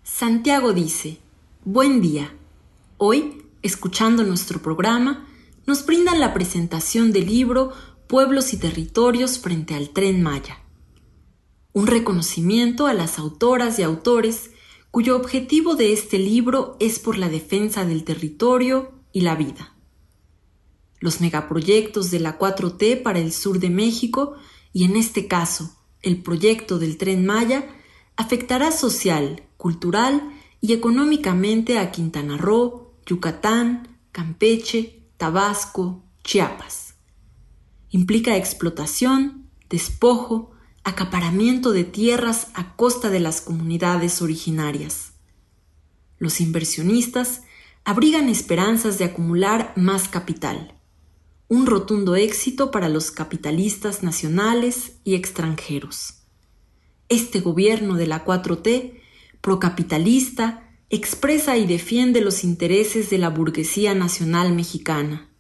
Santiago 0.03 0.73
dice, 0.73 1.19
Buen 1.65 2.01
día. 2.01 2.35
Hoy, 2.99 3.42
escuchando 3.63 4.25
nuestro 4.25 4.61
programa, 4.61 5.29
nos 5.67 5.87
brindan 5.87 6.21
la 6.21 6.35
presentación 6.35 7.13
del 7.13 7.27
libro 7.27 7.73
Pueblos 8.09 8.53
y 8.53 8.59
Territorios 8.59 9.39
frente 9.39 9.75
al 9.75 9.91
tren 9.91 10.23
Maya. 10.23 10.59
Un 11.73 11.87
reconocimiento 11.87 12.87
a 12.87 12.95
las 12.95 13.19
autoras 13.19 13.79
y 13.79 13.83
autores 13.83 14.51
cuyo 14.91 15.17
objetivo 15.17 15.75
de 15.75 15.93
este 15.93 16.19
libro 16.19 16.77
es 16.79 16.99
por 16.99 17.17
la 17.17 17.31
defensa 17.31 17.87
del 17.87 18.05
territorio 18.05 18.93
y 19.13 19.23
la 19.23 19.37
vida. 19.37 19.75
Los 21.01 21.21
megaproyectos 21.21 22.11
de 22.11 22.21
la 22.21 22.39
4T 22.39 23.03
para 23.03 23.19
el 23.19 23.33
sur 23.33 23.59
de 23.59 23.71
México 23.71 24.37
y 24.73 24.85
en 24.85 24.97
este 24.97 25.27
caso 25.27 25.75
el 26.03 26.23
proyecto 26.23 26.79
del 26.79 26.99
tren 26.99 27.25
Maya 27.25 27.67
afectará 28.17 28.71
social, 28.73 29.45
cultural 29.57 30.23
y 30.61 30.75
económicamente 30.75 31.79
a 31.79 31.91
Quintana 31.91 32.37
Roo, 32.37 32.92
Yucatán, 33.07 33.99
Campeche, 34.13 35.09
Tabasco, 35.17 36.05
Chiapas. 36.25 36.95
Implica 37.91 38.37
explotación, 38.37 39.51
despojo, 39.69 40.53
acaparamiento 40.85 41.73
de 41.73 41.85
tierras 41.85 42.49
a 42.55 42.75
costa 42.77 43.11
de 43.11 43.21
las 43.21 43.41
comunidades 43.41 44.23
originarias. 44.23 45.13
Los 46.19 46.41
inversionistas 46.41 47.43
abrigan 47.85 48.29
esperanzas 48.29 48.99
de 48.99 49.05
acumular 49.05 49.73
más 49.77 50.09
capital, 50.09 50.79
un 51.49 51.67
rotundo 51.67 52.17
éxito 52.17 52.71
para 52.71 52.89
los 52.89 53.11
capitalistas 53.11 54.03
nacionales 54.03 54.93
y 55.05 55.15
extranjeros. 55.15 56.23
Este 57.09 57.41
gobierno 57.41 57.95
de 57.95 58.07
la 58.07 58.25
4T, 58.25 59.01
procapitalista, 59.41 60.72
expresa 60.93 61.57
y 61.57 61.67
defiende 61.67 62.21
los 62.21 62.45
intereses 62.45 63.09
de 63.09 63.17
la 63.17 63.31
burguesía 63.31 63.95
nacional 63.95 64.53
mexicana, 64.53 65.31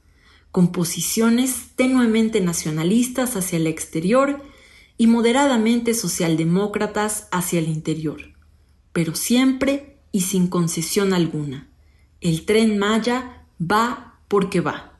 con 0.51 0.73
posiciones 0.73 1.77
tenuemente 1.77 2.41
nacionalistas 2.41 3.37
hacia 3.37 3.59
el 3.59 3.67
exterior 3.67 4.43
y 4.97 5.09
moderadamente 5.09 5.93
socialdemócratas 5.93 7.29
hacia 7.33 7.59
el 7.59 7.69
interior, 7.69 8.33
pero 8.95 9.15
siempre 9.15 9.99
y 10.11 10.23
sin 10.23 10.47
concesión 10.47 11.13
alguna. 11.13 11.69
El 12.23 12.47
tren 12.47 12.79
Maya 12.79 13.45
va 13.61 14.21
porque 14.29 14.63
va. 14.63 14.99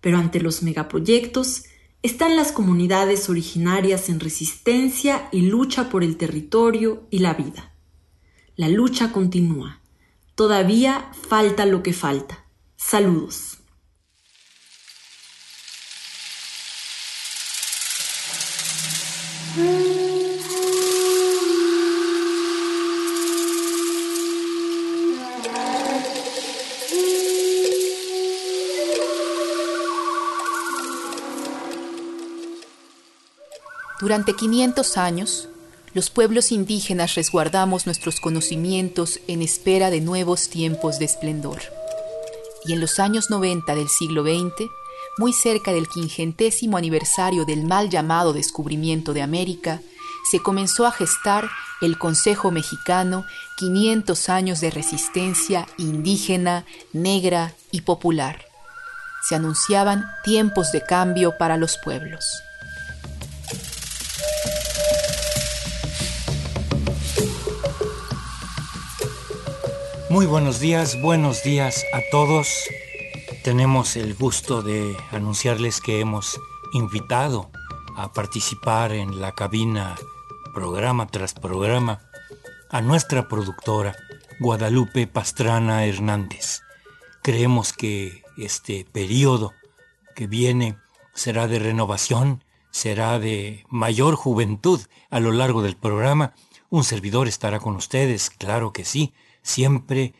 Pero 0.00 0.18
ante 0.18 0.38
los 0.40 0.62
megaproyectos 0.62 1.64
están 2.04 2.36
las 2.36 2.52
comunidades 2.52 3.28
originarias 3.28 4.08
en 4.08 4.20
resistencia 4.20 5.28
y 5.32 5.42
lucha 5.42 5.90
por 5.90 6.04
el 6.04 6.16
territorio 6.16 7.02
y 7.10 7.18
la 7.18 7.34
vida. 7.34 7.69
La 8.56 8.68
lucha 8.68 9.12
continúa. 9.12 9.80
Todavía 10.34 11.10
falta 11.28 11.66
lo 11.66 11.82
que 11.82 11.92
falta. 11.92 12.44
Saludos. 12.76 13.58
Durante 34.00 34.34
500 34.34 34.96
años, 34.96 35.49
los 35.92 36.10
pueblos 36.10 36.52
indígenas 36.52 37.16
resguardamos 37.16 37.86
nuestros 37.86 38.20
conocimientos 38.20 39.18
en 39.26 39.42
espera 39.42 39.90
de 39.90 40.00
nuevos 40.00 40.48
tiempos 40.48 40.98
de 40.98 41.06
esplendor. 41.06 41.60
Y 42.64 42.74
en 42.74 42.80
los 42.80 43.00
años 43.00 43.30
90 43.30 43.74
del 43.74 43.88
siglo 43.88 44.22
XX, 44.22 44.70
muy 45.18 45.32
cerca 45.32 45.72
del 45.72 45.88
quingentésimo 45.88 46.76
aniversario 46.76 47.44
del 47.44 47.64
mal 47.64 47.90
llamado 47.90 48.32
descubrimiento 48.32 49.12
de 49.12 49.22
América, 49.22 49.80
se 50.30 50.40
comenzó 50.40 50.86
a 50.86 50.92
gestar 50.92 51.50
el 51.80 51.98
Consejo 51.98 52.50
Mexicano 52.50 53.24
500 53.56 54.28
años 54.28 54.60
de 54.60 54.70
resistencia 54.70 55.66
indígena, 55.76 56.66
negra 56.92 57.54
y 57.72 57.80
popular. 57.80 58.44
Se 59.28 59.34
anunciaban 59.34 60.04
tiempos 60.22 60.70
de 60.70 60.82
cambio 60.82 61.36
para 61.36 61.56
los 61.56 61.78
pueblos. 61.78 62.24
Muy 70.10 70.26
buenos 70.26 70.58
días, 70.58 71.00
buenos 71.00 71.44
días 71.44 71.84
a 71.92 72.00
todos. 72.10 72.48
tenemos 73.44 73.94
el 73.94 74.14
gusto 74.16 74.60
de 74.60 74.96
anunciarles 75.12 75.80
que 75.80 76.00
hemos 76.00 76.40
invitado 76.72 77.48
a 77.96 78.12
participar 78.12 78.90
en 78.90 79.20
la 79.20 79.36
cabina 79.36 79.94
programa 80.52 81.06
tras 81.06 81.34
programa 81.34 82.00
a 82.70 82.80
nuestra 82.80 83.28
productora 83.28 83.94
Guadalupe 84.40 85.06
Pastrana 85.06 85.84
Hernández. 85.86 86.62
Creemos 87.22 87.72
que 87.72 88.24
este 88.36 88.84
periodo 88.90 89.52
que 90.16 90.26
viene 90.26 90.76
será 91.14 91.46
de 91.46 91.60
renovación, 91.60 92.42
será 92.72 93.20
de 93.20 93.64
mayor 93.68 94.16
juventud 94.16 94.80
a 95.08 95.20
lo 95.20 95.30
largo 95.30 95.62
del 95.62 95.76
programa. 95.76 96.34
Un 96.68 96.82
servidor 96.82 97.28
estará 97.28 97.60
con 97.60 97.76
ustedes, 97.76 98.28
claro 98.28 98.72
que 98.72 98.84
sí, 98.84 99.14
siempre 99.42 100.14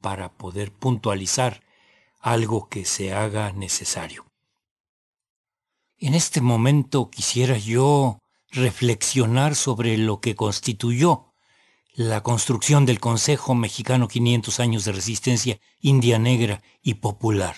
para 0.00 0.32
poder 0.32 0.72
puntualizar 0.72 1.62
algo 2.20 2.68
que 2.68 2.84
se 2.84 3.12
haga 3.12 3.52
necesario. 3.52 4.26
En 5.98 6.14
este 6.14 6.40
momento 6.40 7.10
quisiera 7.10 7.58
yo 7.58 8.18
reflexionar 8.50 9.54
sobre 9.54 9.98
lo 9.98 10.20
que 10.20 10.34
constituyó 10.34 11.28
la 11.94 12.22
construcción 12.22 12.86
del 12.86 13.00
Consejo 13.00 13.56
Mexicano 13.56 14.06
500 14.06 14.60
años 14.60 14.84
de 14.84 14.92
resistencia 14.92 15.58
india 15.80 16.18
negra 16.20 16.62
y 16.80 16.94
popular. 16.94 17.56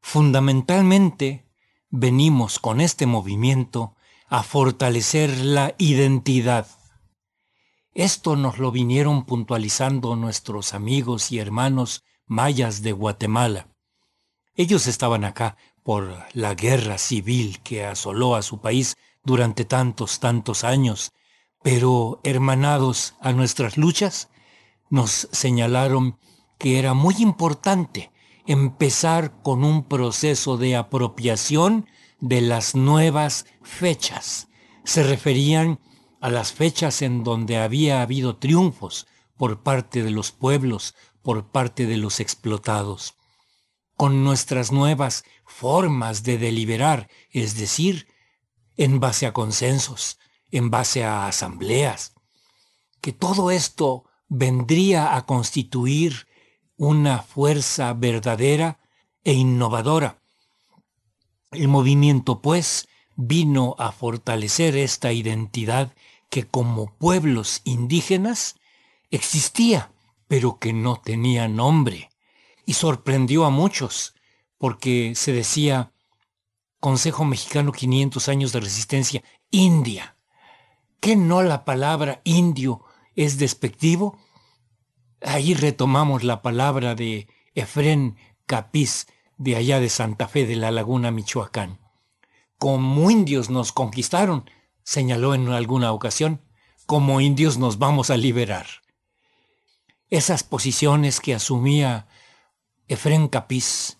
Fundamentalmente, 0.00 1.44
venimos 1.90 2.58
con 2.58 2.80
este 2.80 3.04
movimiento 3.06 3.94
a 4.28 4.42
fortalecer 4.42 5.36
la 5.38 5.74
identidad. 5.76 6.66
Esto 7.94 8.34
nos 8.34 8.58
lo 8.58 8.72
vinieron 8.72 9.24
puntualizando 9.24 10.16
nuestros 10.16 10.74
amigos 10.74 11.30
y 11.30 11.38
hermanos 11.38 12.02
mayas 12.26 12.82
de 12.82 12.90
Guatemala. 12.90 13.68
Ellos 14.56 14.88
estaban 14.88 15.24
acá 15.24 15.56
por 15.84 16.12
la 16.32 16.56
guerra 16.56 16.98
civil 16.98 17.60
que 17.62 17.84
asoló 17.84 18.34
a 18.34 18.42
su 18.42 18.60
país 18.60 18.96
durante 19.22 19.64
tantos, 19.64 20.18
tantos 20.18 20.64
años, 20.64 21.12
pero 21.62 22.18
hermanados 22.24 23.14
a 23.20 23.32
nuestras 23.32 23.76
luchas, 23.76 24.28
nos 24.90 25.28
señalaron 25.30 26.18
que 26.58 26.80
era 26.80 26.94
muy 26.94 27.14
importante 27.18 28.10
empezar 28.44 29.40
con 29.42 29.62
un 29.62 29.84
proceso 29.84 30.56
de 30.56 30.74
apropiación 30.74 31.86
de 32.18 32.40
las 32.40 32.74
nuevas 32.74 33.46
fechas. 33.62 34.48
Se 34.82 35.04
referían 35.04 35.78
a 36.24 36.30
las 36.30 36.52
fechas 36.52 37.02
en 37.02 37.22
donde 37.22 37.58
había 37.58 38.00
habido 38.00 38.36
triunfos 38.36 39.06
por 39.36 39.62
parte 39.62 40.02
de 40.02 40.10
los 40.10 40.32
pueblos, 40.32 40.94
por 41.22 41.50
parte 41.50 41.86
de 41.86 41.98
los 41.98 42.18
explotados 42.18 43.14
con 43.96 44.24
nuestras 44.24 44.72
nuevas 44.72 45.24
formas 45.44 46.22
de 46.22 46.38
deliberar, 46.38 47.08
es 47.30 47.56
decir, 47.56 48.08
en 48.76 49.00
base 49.00 49.26
a 49.26 49.32
consensos, 49.32 50.18
en 50.50 50.70
base 50.70 51.04
a 51.04 51.26
asambleas, 51.26 52.14
que 53.00 53.12
todo 53.12 53.50
esto 53.50 54.04
vendría 54.28 55.14
a 55.16 55.26
constituir 55.26 56.26
una 56.76 57.22
fuerza 57.22 57.92
verdadera 57.92 58.80
e 59.22 59.34
innovadora. 59.34 60.22
El 61.52 61.68
movimiento, 61.68 62.40
pues, 62.40 62.88
vino 63.16 63.76
a 63.78 63.92
fortalecer 63.92 64.76
esta 64.76 65.12
identidad 65.12 65.94
que 66.34 66.48
como 66.48 66.92
pueblos 66.96 67.60
indígenas 67.62 68.56
existía, 69.12 69.92
pero 70.26 70.58
que 70.58 70.72
no 70.72 70.96
tenía 70.96 71.46
nombre 71.46 72.10
y 72.66 72.72
sorprendió 72.72 73.44
a 73.44 73.50
muchos, 73.50 74.16
porque 74.58 75.12
se 75.14 75.30
decía 75.30 75.92
Consejo 76.80 77.24
Mexicano 77.24 77.70
500 77.70 78.28
años 78.28 78.52
de 78.52 78.58
resistencia, 78.58 79.22
India. 79.52 80.16
¿Qué 80.98 81.14
no 81.14 81.40
la 81.44 81.64
palabra 81.64 82.20
indio 82.24 82.84
es 83.14 83.38
despectivo? 83.38 84.18
Ahí 85.20 85.54
retomamos 85.54 86.24
la 86.24 86.42
palabra 86.42 86.96
de 86.96 87.28
Efrén 87.54 88.16
Capiz, 88.46 89.06
de 89.38 89.54
allá 89.54 89.78
de 89.78 89.88
Santa 89.88 90.26
Fe 90.26 90.48
de 90.48 90.56
la 90.56 90.72
Laguna, 90.72 91.12
Michoacán. 91.12 91.78
Como 92.58 93.08
indios 93.08 93.50
nos 93.50 93.70
conquistaron, 93.70 94.50
señaló 94.84 95.34
en 95.34 95.48
alguna 95.48 95.92
ocasión, 95.92 96.40
como 96.86 97.20
indios 97.20 97.58
nos 97.58 97.78
vamos 97.78 98.10
a 98.10 98.16
liberar. 98.16 98.66
Esas 100.10 100.44
posiciones 100.44 101.20
que 101.20 101.34
asumía 101.34 102.06
Efren 102.86 103.28
Capiz 103.28 103.98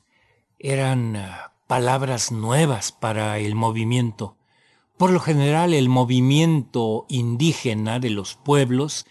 eran 0.58 1.16
eh, 1.16 1.28
palabras 1.66 2.30
nuevas 2.30 2.92
para 2.92 3.38
el 3.38 3.54
movimiento. 3.54 4.36
Por 4.96 5.10
lo 5.10 5.18
general 5.18 5.74
el 5.74 5.88
movimiento 5.88 7.06
indígena 7.08 7.98
de 7.98 8.10
los 8.10 8.36
pueblos 8.36 9.06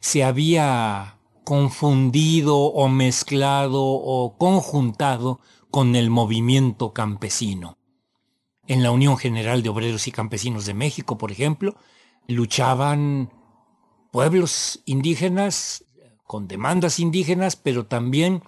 se 0.00 0.24
había 0.24 1.18
confundido 1.44 2.56
o 2.58 2.88
mezclado 2.88 3.82
o 3.82 4.36
conjuntado 4.36 5.40
con 5.70 5.96
el 5.96 6.10
movimiento 6.10 6.92
campesino. 6.92 7.77
En 8.68 8.82
la 8.82 8.90
Unión 8.90 9.16
General 9.16 9.62
de 9.62 9.70
Obreros 9.70 10.06
y 10.06 10.12
Campesinos 10.12 10.66
de 10.66 10.74
México, 10.74 11.16
por 11.16 11.32
ejemplo, 11.32 11.76
luchaban 12.26 13.32
pueblos 14.12 14.82
indígenas 14.84 15.84
con 16.24 16.46
demandas 16.46 17.00
indígenas, 17.00 17.56
pero 17.56 17.86
también 17.86 18.42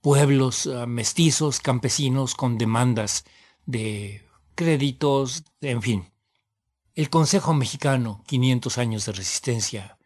pueblos 0.00 0.66
ah, 0.66 0.86
mestizos, 0.86 1.60
campesinos 1.60 2.34
con 2.34 2.56
demandas 2.56 3.26
de 3.66 4.26
créditos, 4.54 5.44
en 5.60 5.82
fin. 5.82 6.12
El 6.94 7.10
Consejo 7.10 7.52
Mexicano, 7.52 8.24
500 8.26 8.78
años 8.78 9.04
de 9.04 9.12
resistencia, 9.12 9.98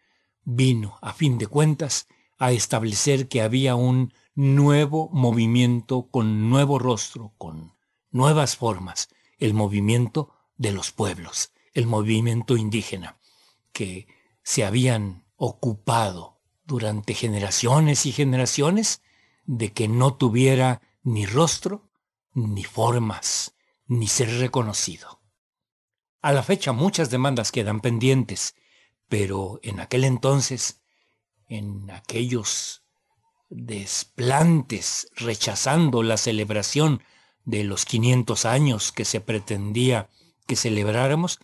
vino, 0.42 0.98
a 1.00 1.12
fin 1.12 1.38
de 1.38 1.46
cuentas, 1.46 2.08
a 2.38 2.50
establecer 2.50 3.28
que 3.28 3.40
había 3.40 3.76
un 3.76 4.12
nuevo 4.34 5.10
movimiento 5.12 6.08
con 6.10 6.50
nuevo 6.50 6.80
rostro, 6.80 7.34
con 7.38 7.74
nuevas 8.10 8.56
formas, 8.56 9.08
el 9.38 9.54
movimiento 9.54 10.34
de 10.56 10.72
los 10.72 10.92
pueblos, 10.92 11.52
el 11.72 11.86
movimiento 11.86 12.56
indígena, 12.56 13.18
que 13.72 14.06
se 14.42 14.64
habían 14.64 15.24
ocupado 15.36 16.40
durante 16.64 17.14
generaciones 17.14 18.06
y 18.06 18.12
generaciones 18.12 19.02
de 19.44 19.72
que 19.72 19.88
no 19.88 20.14
tuviera 20.14 20.82
ni 21.02 21.24
rostro, 21.24 21.88
ni 22.34 22.64
formas, 22.64 23.54
ni 23.86 24.06
ser 24.08 24.38
reconocido. 24.38 25.20
A 26.20 26.32
la 26.32 26.42
fecha 26.42 26.72
muchas 26.72 27.10
demandas 27.10 27.52
quedan 27.52 27.80
pendientes, 27.80 28.54
pero 29.08 29.60
en 29.62 29.80
aquel 29.80 30.04
entonces, 30.04 30.82
en 31.48 31.90
aquellos 31.90 32.82
desplantes 33.48 35.08
rechazando 35.16 36.02
la 36.02 36.18
celebración 36.18 37.02
de 37.48 37.64
los 37.64 37.86
500 37.86 38.44
años 38.44 38.92
que 38.92 39.06
se 39.06 39.22
pretendía 39.22 40.10
que 40.46 40.54
celebráramos, 40.54 41.40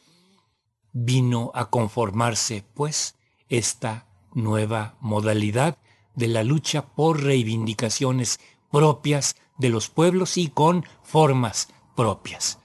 vino 0.92 1.50
a 1.54 1.70
conformarse, 1.70 2.62
pues, 2.74 3.16
esta 3.48 4.06
nueva 4.34 4.96
modalidad 5.00 5.78
de 6.14 6.28
la 6.28 6.44
lucha 6.44 6.84
por 6.94 7.22
reivindicaciones 7.22 8.38
propias 8.70 9.36
de 9.56 9.70
los 9.70 9.88
pueblos 9.88 10.36
y 10.36 10.48
con 10.48 10.84
formas 11.02 11.68
propias. 11.96 12.58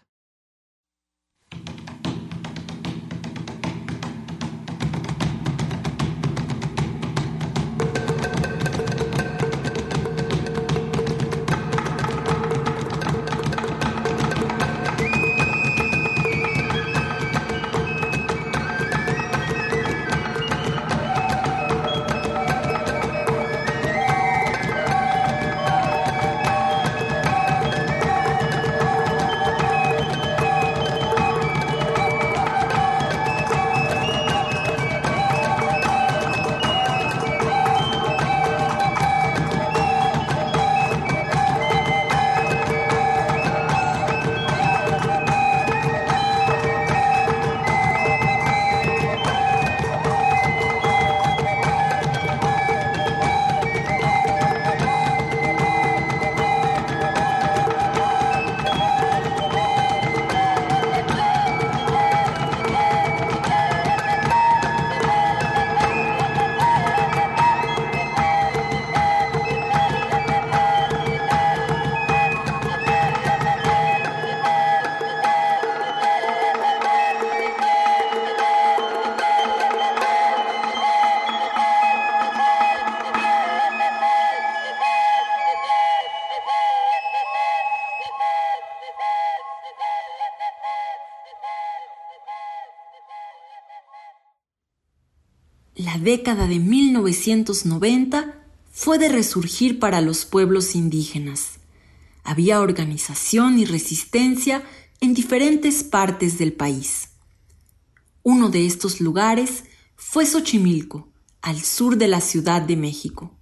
Década 96.10 96.48
de 96.48 96.58
1990 96.58 98.44
fue 98.72 98.98
de 98.98 99.10
resurgir 99.10 99.78
para 99.78 100.02
los 100.02 100.26
pueblos 100.26 100.74
indígenas. 100.74 101.60
Había 102.24 102.62
organización 102.62 103.60
y 103.60 103.66
resistencia 103.66 104.64
en 105.02 105.14
diferentes 105.14 105.84
partes 105.84 106.40
del 106.40 106.54
país. 106.54 107.10
Uno 108.24 108.50
de 108.50 108.66
estos 108.66 109.02
lugares 109.02 109.66
fue 109.96 110.26
Xochimilco, 110.26 111.10
al 111.44 111.62
sur 111.62 111.96
de 111.96 112.08
la 112.08 112.22
Ciudad 112.22 112.64
de 112.64 112.76
México, 112.76 113.38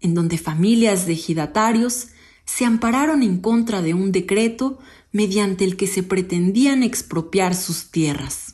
en 0.00 0.14
donde 0.14 0.38
familias 0.38 1.06
de 1.06 1.12
ejidatarios 1.12 2.08
se 2.44 2.64
ampararon 2.64 3.22
en 3.22 3.38
contra 3.38 3.80
de 3.80 3.94
un 3.94 4.10
decreto 4.10 4.80
mediante 5.12 5.62
el 5.62 5.76
que 5.76 5.86
se 5.86 6.02
pretendían 6.02 6.82
expropiar 6.82 7.54
sus 7.54 7.92
tierras. 7.92 8.51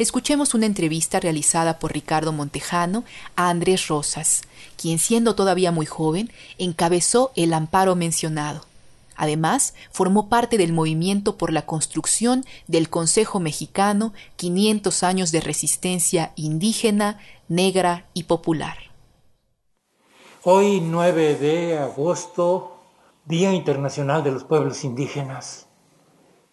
Escuchemos 0.00 0.54
una 0.54 0.64
entrevista 0.64 1.20
realizada 1.20 1.78
por 1.78 1.92
Ricardo 1.92 2.32
Montejano 2.32 3.04
a 3.36 3.50
Andrés 3.50 3.88
Rosas, 3.88 4.40
quien 4.78 4.98
siendo 4.98 5.34
todavía 5.34 5.72
muy 5.72 5.84
joven 5.84 6.32
encabezó 6.56 7.32
el 7.36 7.52
amparo 7.52 7.96
mencionado. 7.96 8.64
Además, 9.14 9.74
formó 9.92 10.30
parte 10.30 10.56
del 10.56 10.72
movimiento 10.72 11.36
por 11.36 11.52
la 11.52 11.66
construcción 11.66 12.46
del 12.66 12.88
Consejo 12.88 13.40
Mexicano 13.40 14.14
500 14.36 15.02
años 15.02 15.32
de 15.32 15.42
resistencia 15.42 16.32
indígena, 16.34 17.18
negra 17.48 18.06
y 18.14 18.22
popular. 18.22 18.78
Hoy 20.44 20.80
9 20.80 21.34
de 21.34 21.78
agosto, 21.78 22.78
Día 23.26 23.52
Internacional 23.52 24.24
de 24.24 24.30
los 24.30 24.44
Pueblos 24.44 24.82
Indígenas. 24.82 25.66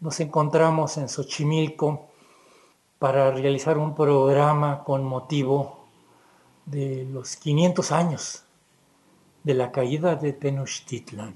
Nos 0.01 0.19
encontramos 0.19 0.97
en 0.97 1.07
Xochimilco 1.07 2.06
para 2.99 3.31
realizar 3.31 3.77
un 3.77 3.93
programa 3.93 4.83
con 4.83 5.03
motivo 5.03 5.85
de 6.65 7.05
los 7.11 7.35
500 7.35 7.91
años 7.91 8.43
de 9.43 9.53
la 9.53 9.71
caída 9.71 10.15
de 10.15 10.33
Tenochtitlan. 10.33 11.35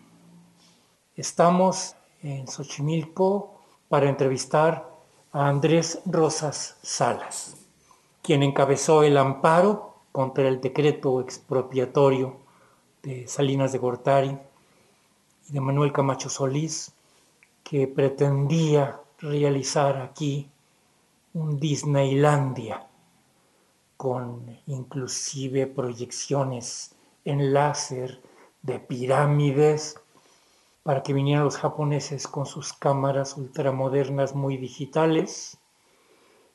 Estamos 1.15 1.95
en 2.23 2.47
Xochimilco 2.47 3.61
para 3.89 4.09
entrevistar 4.09 4.89
a 5.31 5.47
Andrés 5.47 5.99
Rosas 6.05 6.77
Salas, 6.81 7.55
quien 8.21 8.43
encabezó 8.43 9.03
el 9.03 9.17
amparo 9.17 9.95
contra 10.11 10.47
el 10.47 10.59
decreto 10.59 11.21
expropiatorio 11.21 12.37
de 13.03 13.27
Salinas 13.27 13.71
de 13.71 13.77
Gortari 13.77 14.37
y 15.47 15.53
de 15.53 15.61
Manuel 15.61 15.93
Camacho 15.93 16.29
Solís, 16.29 16.91
que 17.63 17.87
pretendía 17.87 18.99
realizar 19.19 19.97
aquí 19.97 20.49
un 21.33 21.59
Disneylandia 21.59 22.87
con 23.95 24.59
inclusive 24.67 25.67
proyecciones 25.67 26.95
en 27.23 27.53
láser 27.53 28.21
de 28.61 28.79
pirámides 28.79 29.99
para 30.83 31.03
que 31.03 31.13
vinieran 31.13 31.45
los 31.45 31.57
japoneses 31.57 32.27
con 32.27 32.45
sus 32.45 32.73
cámaras 32.73 33.37
ultramodernas 33.37 34.35
muy 34.35 34.57
digitales 34.57 35.57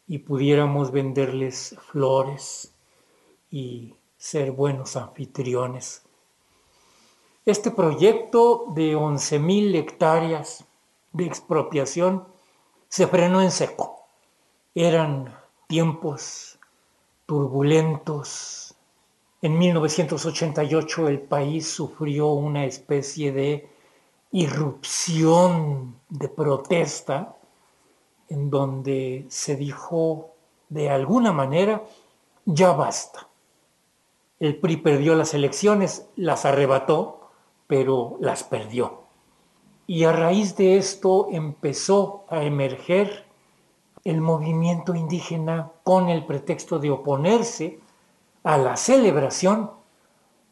y 0.07 0.19
pudiéramos 0.19 0.91
venderles 0.91 1.77
flores 1.91 2.75
y 3.51 3.95
ser 4.19 4.51
buenos 4.53 4.97
anfitriones. 4.97 6.03
Este 7.45 7.71
proyecto 7.71 8.67
de 8.75 8.97
11.000 8.97 9.77
hectáreas 9.77 10.65
de 11.12 11.27
expropiación 11.27 12.27
se 12.89 13.07
frenó 13.07 13.41
en 13.41 13.53
seco 13.53 14.06
eran 14.77 15.35
tiempos 15.67 16.59
turbulentos. 17.25 18.75
En 19.41 19.57
1988 19.57 21.09
el 21.09 21.21
país 21.21 21.67
sufrió 21.67 22.29
una 22.29 22.67
especie 22.67 23.33
de 23.33 23.71
irrupción 24.33 25.99
de 26.11 26.29
protesta 26.29 27.37
en 28.29 28.51
donde 28.51 29.25
se 29.31 29.57
dijo 29.57 30.33
de 30.69 30.91
alguna 30.91 31.33
manera, 31.33 31.83
ya 32.45 32.73
basta. 32.73 33.29
El 34.39 34.57
PRI 34.57 34.77
perdió 34.77 35.15
las 35.15 35.33
elecciones, 35.33 36.07
las 36.17 36.45
arrebató, 36.45 37.31
pero 37.67 38.19
las 38.21 38.45
perdió. 38.45 39.05
Y 39.87 40.05
a 40.05 40.12
raíz 40.12 40.55
de 40.57 40.77
esto 40.77 41.29
empezó 41.31 42.27
a 42.29 42.43
emerger 42.43 43.26
el 44.07 44.21
movimiento 44.21 44.95
indígena 44.95 45.73
con 45.83 46.09
el 46.09 46.25
pretexto 46.25 46.79
de 46.79 46.92
oponerse 46.92 47.81
a 48.45 48.57
la 48.57 48.77
celebración 48.77 49.73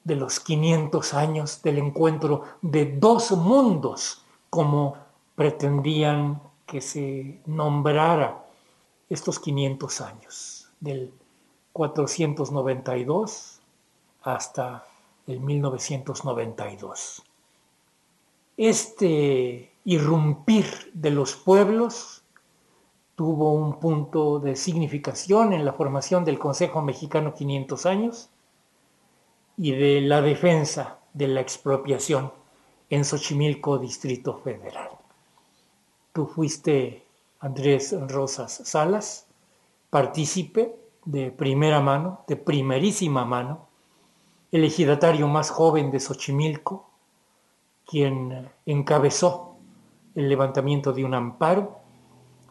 de 0.02 0.16
los 0.16 0.40
500 0.40 1.14
años 1.14 1.62
del 1.62 1.78
encuentro 1.78 2.42
de 2.62 2.96
dos 2.96 3.30
mundos, 3.30 4.24
como 4.50 4.96
pretendían 5.36 6.42
que 6.66 6.80
se 6.80 7.40
nombrara 7.46 8.44
estos 9.08 9.38
500 9.38 10.00
años, 10.00 10.68
del 10.80 11.12
492 11.72 13.60
hasta 14.22 14.84
el 15.28 15.38
1992. 15.38 17.22
Este 18.56 19.70
irrumpir 19.84 20.90
de 20.92 21.10
los 21.10 21.36
pueblos 21.36 22.23
tuvo 23.16 23.52
un 23.52 23.78
punto 23.78 24.40
de 24.40 24.56
significación 24.56 25.52
en 25.52 25.64
la 25.64 25.72
formación 25.72 26.24
del 26.24 26.38
Consejo 26.38 26.82
Mexicano 26.82 27.34
500 27.34 27.86
años 27.86 28.30
y 29.56 29.72
de 29.72 30.00
la 30.00 30.20
defensa 30.20 30.98
de 31.12 31.28
la 31.28 31.40
expropiación 31.40 32.32
en 32.90 33.04
Xochimilco, 33.04 33.78
Distrito 33.78 34.38
Federal. 34.38 34.90
Tú 36.12 36.26
fuiste, 36.26 37.04
Andrés 37.40 37.94
Rosas 38.08 38.62
Salas, 38.64 39.26
partícipe 39.90 40.74
de 41.04 41.30
primera 41.30 41.80
mano, 41.80 42.24
de 42.26 42.36
primerísima 42.36 43.24
mano, 43.24 43.68
el 44.50 44.64
ejidatario 44.64 45.28
más 45.28 45.50
joven 45.50 45.90
de 45.90 46.00
Xochimilco, 46.00 46.88
quien 47.86 48.48
encabezó 48.66 49.56
el 50.14 50.28
levantamiento 50.28 50.92
de 50.92 51.04
un 51.04 51.14
amparo 51.14 51.83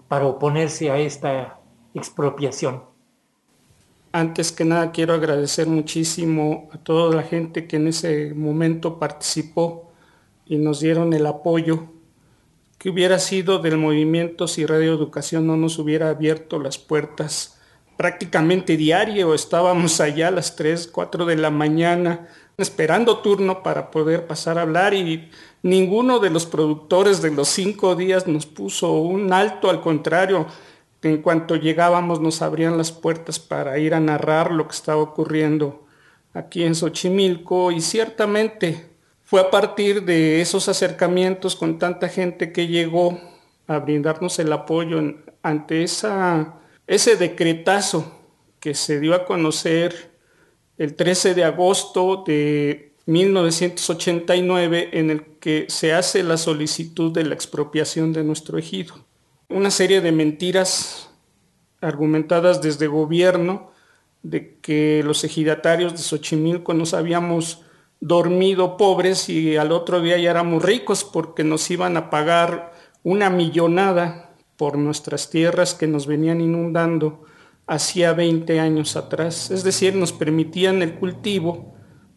para 0.08 0.26
oponerse 0.26 0.90
a 0.92 0.98
esta 0.98 1.60
expropiación. 1.94 2.84
Antes 4.12 4.52
que 4.52 4.64
nada 4.64 4.92
quiero 4.92 5.14
agradecer 5.14 5.68
muchísimo 5.68 6.70
a 6.72 6.78
toda 6.78 7.16
la 7.16 7.24
gente 7.24 7.68
que 7.68 7.78
en 7.78 7.88
ese 7.88 8.34
momento 8.36 9.00
participó 9.00 9.92
y 10.46 10.58
nos 10.58 10.82
dieron 10.82 11.14
el 11.14 11.26
apoyo 11.26 11.88
que 12.78 12.90
hubiera 12.90 13.18
sido 13.18 13.60
del 13.60 13.78
movimiento 13.78 14.48
si 14.48 14.66
Radio 14.66 14.94
Educación 14.94 15.48
no 15.48 15.58
nos 15.58 15.80
hubiera 15.80 16.10
abierto 16.10 16.60
las 16.60 16.78
puertas 16.78 17.60
prácticamente 17.98 18.78
diario. 18.78 19.34
Estábamos 19.34 20.02
allá 20.02 20.28
a 20.28 20.32
las 20.32 20.56
3, 20.56 20.88
4 20.88 21.26
de 21.26 21.38
la 21.38 21.50
mañana 21.50 22.28
esperando 22.58 23.20
turno 23.20 23.64
para 23.64 23.90
poder 23.92 24.28
pasar 24.28 24.58
a 24.58 24.62
hablar 24.62 24.94
y 24.94 25.30
ninguno 25.64 26.20
de 26.20 26.30
los 26.30 26.46
productores 26.46 27.22
de 27.22 27.32
los 27.32 27.48
cinco 27.50 27.96
días 27.96 28.28
nos 28.28 28.46
puso 28.46 28.94
un 28.94 29.34
alto, 29.34 29.70
al 29.70 29.82
contrario, 29.82 30.46
en 31.02 31.22
cuanto 31.22 31.56
llegábamos 31.56 32.22
nos 32.22 32.42
abrían 32.42 32.78
las 32.78 32.92
puertas 32.92 33.40
para 33.40 33.78
ir 33.78 33.94
a 33.94 34.00
narrar 34.00 34.52
lo 34.52 34.68
que 34.68 34.76
estaba 34.76 35.02
ocurriendo 35.02 35.86
aquí 36.34 36.64
en 36.64 36.76
Xochimilco 36.76 37.72
y 37.72 37.82
ciertamente 37.82 38.90
fue 39.24 39.42
a 39.42 39.50
partir 39.50 40.04
de 40.04 40.42
esos 40.42 40.70
acercamientos 40.70 41.56
con 41.56 41.80
tanta 41.80 42.08
gente 42.08 42.52
que 42.52 42.68
llegó 42.68 43.20
a 43.68 43.80
brindarnos 43.80 44.38
el 44.40 44.52
apoyo 44.52 45.02
ante 45.42 45.84
esa, 45.84 46.56
ese 46.88 47.16
decretazo 47.16 48.12
que 48.60 48.74
se 48.74 49.00
dio 49.00 49.14
a 49.14 49.26
conocer 49.26 50.13
el 50.78 50.96
13 50.96 51.34
de 51.34 51.44
agosto 51.44 52.24
de 52.26 52.94
1989 53.06 54.90
en 54.94 55.10
el 55.10 55.24
que 55.40 55.66
se 55.70 55.94
hace 55.94 56.24
la 56.24 56.38
solicitud 56.38 57.12
de 57.12 57.26
la 57.26 57.34
expropiación 57.34 58.14
de 58.14 58.24
nuestro 58.24 58.58
ejido. 58.58 58.96
Una 59.50 59.72
serie 59.72 60.02
de 60.02 60.12
mentiras 60.12 61.10
argumentadas 61.82 62.62
desde 62.62 62.88
gobierno 62.88 63.72
de 64.24 64.58
que 64.62 65.02
los 65.04 65.24
ejidatarios 65.26 65.92
de 65.94 66.00
Xochimilco 66.00 66.74
nos 66.74 66.94
habíamos 66.94 67.62
dormido 68.00 68.78
pobres 68.78 69.30
y 69.30 69.58
al 69.58 69.72
otro 69.72 70.02
día 70.02 70.18
ya 70.18 70.32
éramos 70.32 70.64
ricos 70.64 71.04
porque 71.04 71.44
nos 71.44 71.70
iban 71.72 71.98
a 71.98 72.10
pagar 72.10 72.74
una 73.04 73.30
millonada 73.30 74.34
por 74.56 74.78
nuestras 74.78 75.30
tierras 75.30 75.74
que 75.74 75.88
nos 75.88 76.08
venían 76.08 76.40
inundando 76.40 77.26
hacía 77.68 78.14
20 78.14 78.60
años 78.60 78.96
atrás. 78.96 79.52
Es 79.52 79.64
decir, 79.64 79.96
nos 79.96 80.12
permitían 80.14 80.82
el 80.82 80.96
cultivo 80.96 81.74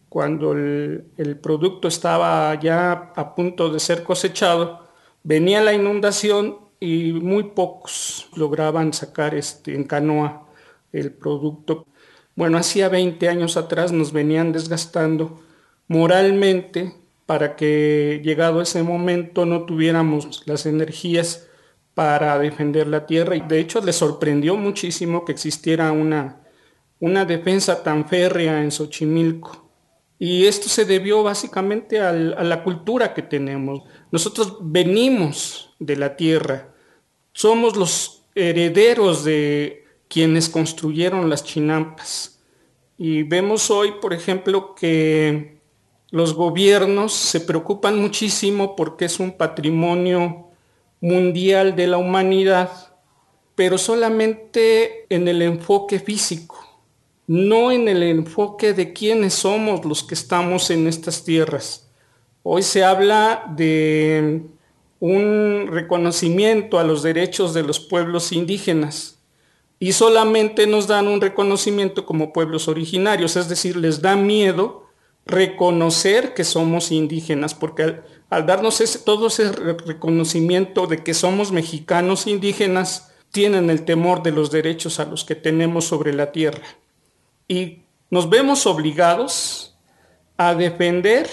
cuando 0.08 0.52
el, 0.52 1.38
producto 1.42 1.88
estaba 1.88 2.58
ya 2.60 3.12
a 3.14 3.34
punto 3.34 3.68
de 3.70 3.80
ser 3.80 4.02
cosechado, 4.02 4.88
venía 5.22 5.60
la 5.60 5.74
inundación 5.74 6.58
y 6.80 7.12
muy 7.12 7.44
pocos 7.50 8.28
lograban 8.34 8.92
sacar 8.92 9.34
este, 9.34 9.74
en 9.74 9.84
canoa 9.84 10.46
el 10.92 11.12
producto. 11.12 11.86
bueno, 12.34 12.56
hacía 12.58 12.88
20 12.88 13.28
años 13.28 13.56
atrás 13.56 13.92
nos 13.92 14.12
venían 14.12 14.52
desgastando 14.52 15.42
moralmente 15.88 16.94
para 17.26 17.56
que 17.56 18.22
llegado 18.24 18.62
ese 18.62 18.82
momento 18.82 19.44
no 19.44 19.66
tuviéramos 19.66 20.42
las 20.46 20.64
energías 20.64 21.48
para 21.96 22.38
defender 22.38 22.86
la 22.88 23.06
tierra. 23.06 23.36
Y 23.36 23.40
de 23.40 23.58
hecho 23.58 23.80
le 23.80 23.94
sorprendió 23.94 24.54
muchísimo 24.54 25.24
que 25.24 25.32
existiera 25.32 25.92
una, 25.92 26.42
una 27.00 27.24
defensa 27.24 27.82
tan 27.82 28.06
férrea 28.06 28.62
en 28.62 28.70
Xochimilco. 28.70 29.66
Y 30.18 30.44
esto 30.44 30.68
se 30.68 30.84
debió 30.84 31.22
básicamente 31.22 31.98
a 31.98 32.12
la 32.12 32.62
cultura 32.62 33.14
que 33.14 33.22
tenemos. 33.22 33.82
Nosotros 34.12 34.58
venimos 34.60 35.74
de 35.78 35.96
la 35.96 36.16
tierra, 36.16 36.74
somos 37.32 37.76
los 37.76 38.24
herederos 38.34 39.24
de 39.24 39.86
quienes 40.06 40.50
construyeron 40.50 41.30
las 41.30 41.44
chinampas. 41.44 42.42
Y 42.98 43.22
vemos 43.22 43.70
hoy, 43.70 43.92
por 44.02 44.12
ejemplo, 44.12 44.74
que 44.74 45.62
los 46.10 46.34
gobiernos 46.34 47.14
se 47.14 47.40
preocupan 47.40 47.98
muchísimo 47.98 48.76
porque 48.76 49.06
es 49.06 49.18
un 49.18 49.32
patrimonio 49.32 50.45
mundial 51.00 51.76
de 51.76 51.86
la 51.86 51.98
humanidad, 51.98 52.70
pero 53.54 53.78
solamente 53.78 55.06
en 55.08 55.28
el 55.28 55.42
enfoque 55.42 55.98
físico 55.98 56.66
no 57.26 57.72
en 57.72 57.88
el 57.88 58.02
enfoque 58.02 58.72
de 58.72 58.92
quiénes 58.92 59.34
somos 59.34 59.84
los 59.84 60.04
que 60.04 60.14
estamos 60.14 60.70
en 60.70 60.86
estas 60.86 61.24
tierras. 61.24 61.88
Hoy 62.42 62.62
se 62.62 62.84
habla 62.84 63.52
de 63.56 64.42
un 65.00 65.68
reconocimiento 65.70 66.78
a 66.78 66.84
los 66.84 67.02
derechos 67.02 67.52
de 67.52 67.64
los 67.64 67.80
pueblos 67.80 68.32
indígenas 68.32 69.18
y 69.78 69.92
solamente 69.92 70.66
nos 70.66 70.86
dan 70.86 71.08
un 71.08 71.20
reconocimiento 71.20 72.06
como 72.06 72.32
pueblos 72.32 72.68
originarios, 72.68 73.36
es 73.36 73.48
decir, 73.48 73.76
les 73.76 74.00
da 74.00 74.16
miedo 74.16 74.86
reconocer 75.26 76.34
que 76.34 76.44
somos 76.44 76.92
indígenas, 76.92 77.52
porque 77.52 77.96
al, 78.30 78.46
darnos 78.46 78.82
todo 79.04 79.28
ese 79.28 79.52
reconocimiento 79.52 80.86
de 80.86 81.02
que 81.02 81.14
somos 81.14 81.52
mexicanos 81.52 82.26
indígenas, 82.26 83.12
tienen 83.30 83.70
el 83.70 83.84
temor 83.84 84.22
de 84.22 84.32
los 84.32 84.50
derechos 84.50 84.98
a 84.98 85.04
los 85.04 85.24
que 85.24 85.34
tenemos 85.34 85.84
sobre 85.84 86.14
la 86.14 86.32
tierra 86.32 86.62
y 87.48 87.82
nos 88.10 88.28
vemos 88.28 88.66
obligados 88.66 89.76
a 90.36 90.54
defender 90.54 91.28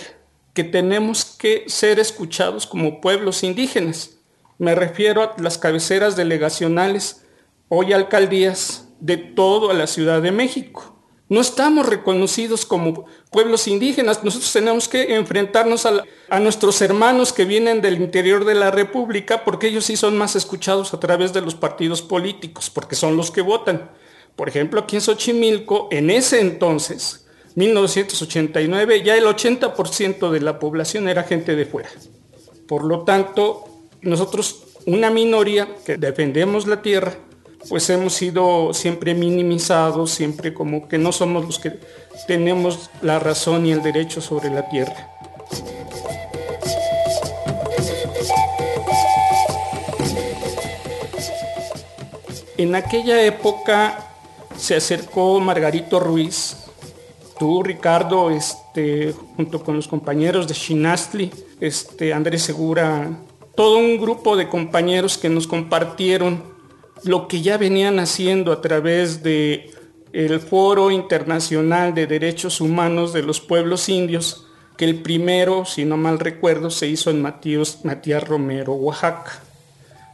que 0.54 0.64
tenemos 0.64 1.26
que 1.26 1.66
ser 1.68 2.00
escuchados 2.00 2.68
como 2.68 3.02
pueblos 3.02 3.44
indígenas. 3.44 4.18
Me 4.58 4.76
refiero 4.76 5.24
a 5.24 5.36
las 5.42 5.58
cabeceras 5.58 6.16
delegacionales, 6.16 7.26
hoy 7.70 7.94
alcaldías 7.94 8.88
de 9.00 9.18
toda 9.18 9.74
la 9.74 9.88
Ciudad 9.88 10.22
de 10.22 10.32
México. 10.32 10.93
No 11.30 11.42
estamos 11.42 11.88
reconocidos 11.88 12.66
como 12.66 13.06
pueblos 13.32 13.68
indígenas. 13.68 14.24
Nosotros 14.24 14.52
tenemos 14.52 14.88
que 14.88 15.16
enfrentarnos 15.16 15.86
a, 15.86 16.04
nuestros 16.40 16.82
hermanos 16.82 17.32
que 17.32 17.46
vienen 17.46 17.82
del 17.82 18.02
interior 18.02 18.44
de 18.44 18.56
la 18.56 18.72
República 18.72 19.44
porque 19.46 19.68
ellos 19.68 19.86
sí 19.86 19.96
son 19.96 20.18
más 20.18 20.36
escuchados 20.36 20.94
a 20.94 21.00
través 21.00 21.32
de 21.32 21.42
los 21.42 21.56
partidos 21.56 22.02
políticos, 22.02 22.70
porque 22.70 22.96
son 22.96 23.16
los 23.16 23.32
que 23.32 23.42
votan. 23.42 23.90
Por 24.36 24.50
ejemplo, 24.50 24.82
aquí 24.82 24.96
en 24.96 25.02
Xochimilco, 25.02 25.88
en 25.92 26.10
ese 26.10 26.42
entonces, 26.42 27.26
1989, 27.56 29.04
ya 29.04 29.16
el 29.16 29.26
80% 29.26 30.32
de 30.32 30.42
la 30.42 30.60
población 30.60 31.08
era 31.08 31.24
gente 31.24 31.56
de 31.56 31.66
fuera. 31.66 31.90
Por 32.68 32.84
lo 32.84 33.04
tanto, 33.04 33.66
nosotros, 34.02 34.64
una 34.86 35.10
minoría 35.10 35.68
que 35.86 35.98
defendemos 35.98 36.68
la 36.68 36.82
tierra, 36.82 37.16
pues 37.70 37.90
hemos 37.90 38.14
sido 38.14 38.74
siempre 38.74 39.14
minimizados, 39.14 40.12
siempre 40.12 40.54
como 40.54 40.88
que 40.88 40.98
no 40.98 41.12
somos 41.12 41.46
los 41.46 41.60
que 41.60 41.80
tenemos 42.28 42.90
la 43.02 43.20
razón 43.20 43.66
y 43.66 43.72
el 43.72 43.82
derecho 43.82 44.22
sobre 44.22 44.50
la 44.50 44.70
tierra. 44.70 45.10
En 52.58 52.76
aquella 52.76 53.22
época 53.24 54.12
se 54.56 54.76
acercó 54.76 55.40
Margarito 55.40 56.00
Ruiz, 56.00 56.56
tú 57.38 57.64
Ricardo, 57.64 58.30
este, 58.30 59.14
junto 59.36 59.64
con 59.64 59.76
los 59.76 59.88
compañeros 59.88 60.48
de 60.48 60.54
Shinastli, 60.54 61.32
este, 61.60 62.14
Andrés 62.14 62.44
Segura, 62.44 63.10
todo 63.56 63.78
un 63.78 63.98
grupo 63.98 64.38
de 64.38 64.48
compañeros 64.48 65.18
que 65.18 65.30
nos 65.30 65.48
compartieron 65.48 66.53
lo 67.06 67.28
que 67.28 67.42
ya 67.42 67.58
venían 67.58 68.00
haciendo 68.00 68.52
a 68.52 68.62
través 68.62 69.24
de 69.24 69.72
el 70.14 70.40
Foro 70.40 70.92
Internacional 70.92 71.94
de 71.94 72.08
Derechos 72.08 72.62
Humanos 72.62 73.12
de 73.14 73.24
los 73.24 73.42
Pueblos 73.42 73.90
Indios, 73.90 74.48
que 74.78 74.86
el 74.86 75.02
primero, 75.02 75.66
si 75.66 75.84
no 75.86 75.98
mal 75.98 76.20
recuerdo, 76.20 76.70
se 76.70 76.88
hizo 76.88 77.10
en 77.10 77.22
Matías, 77.22 77.84
Matías 77.84 78.26
Romero, 78.28 78.74
Oaxaca. 78.74 79.42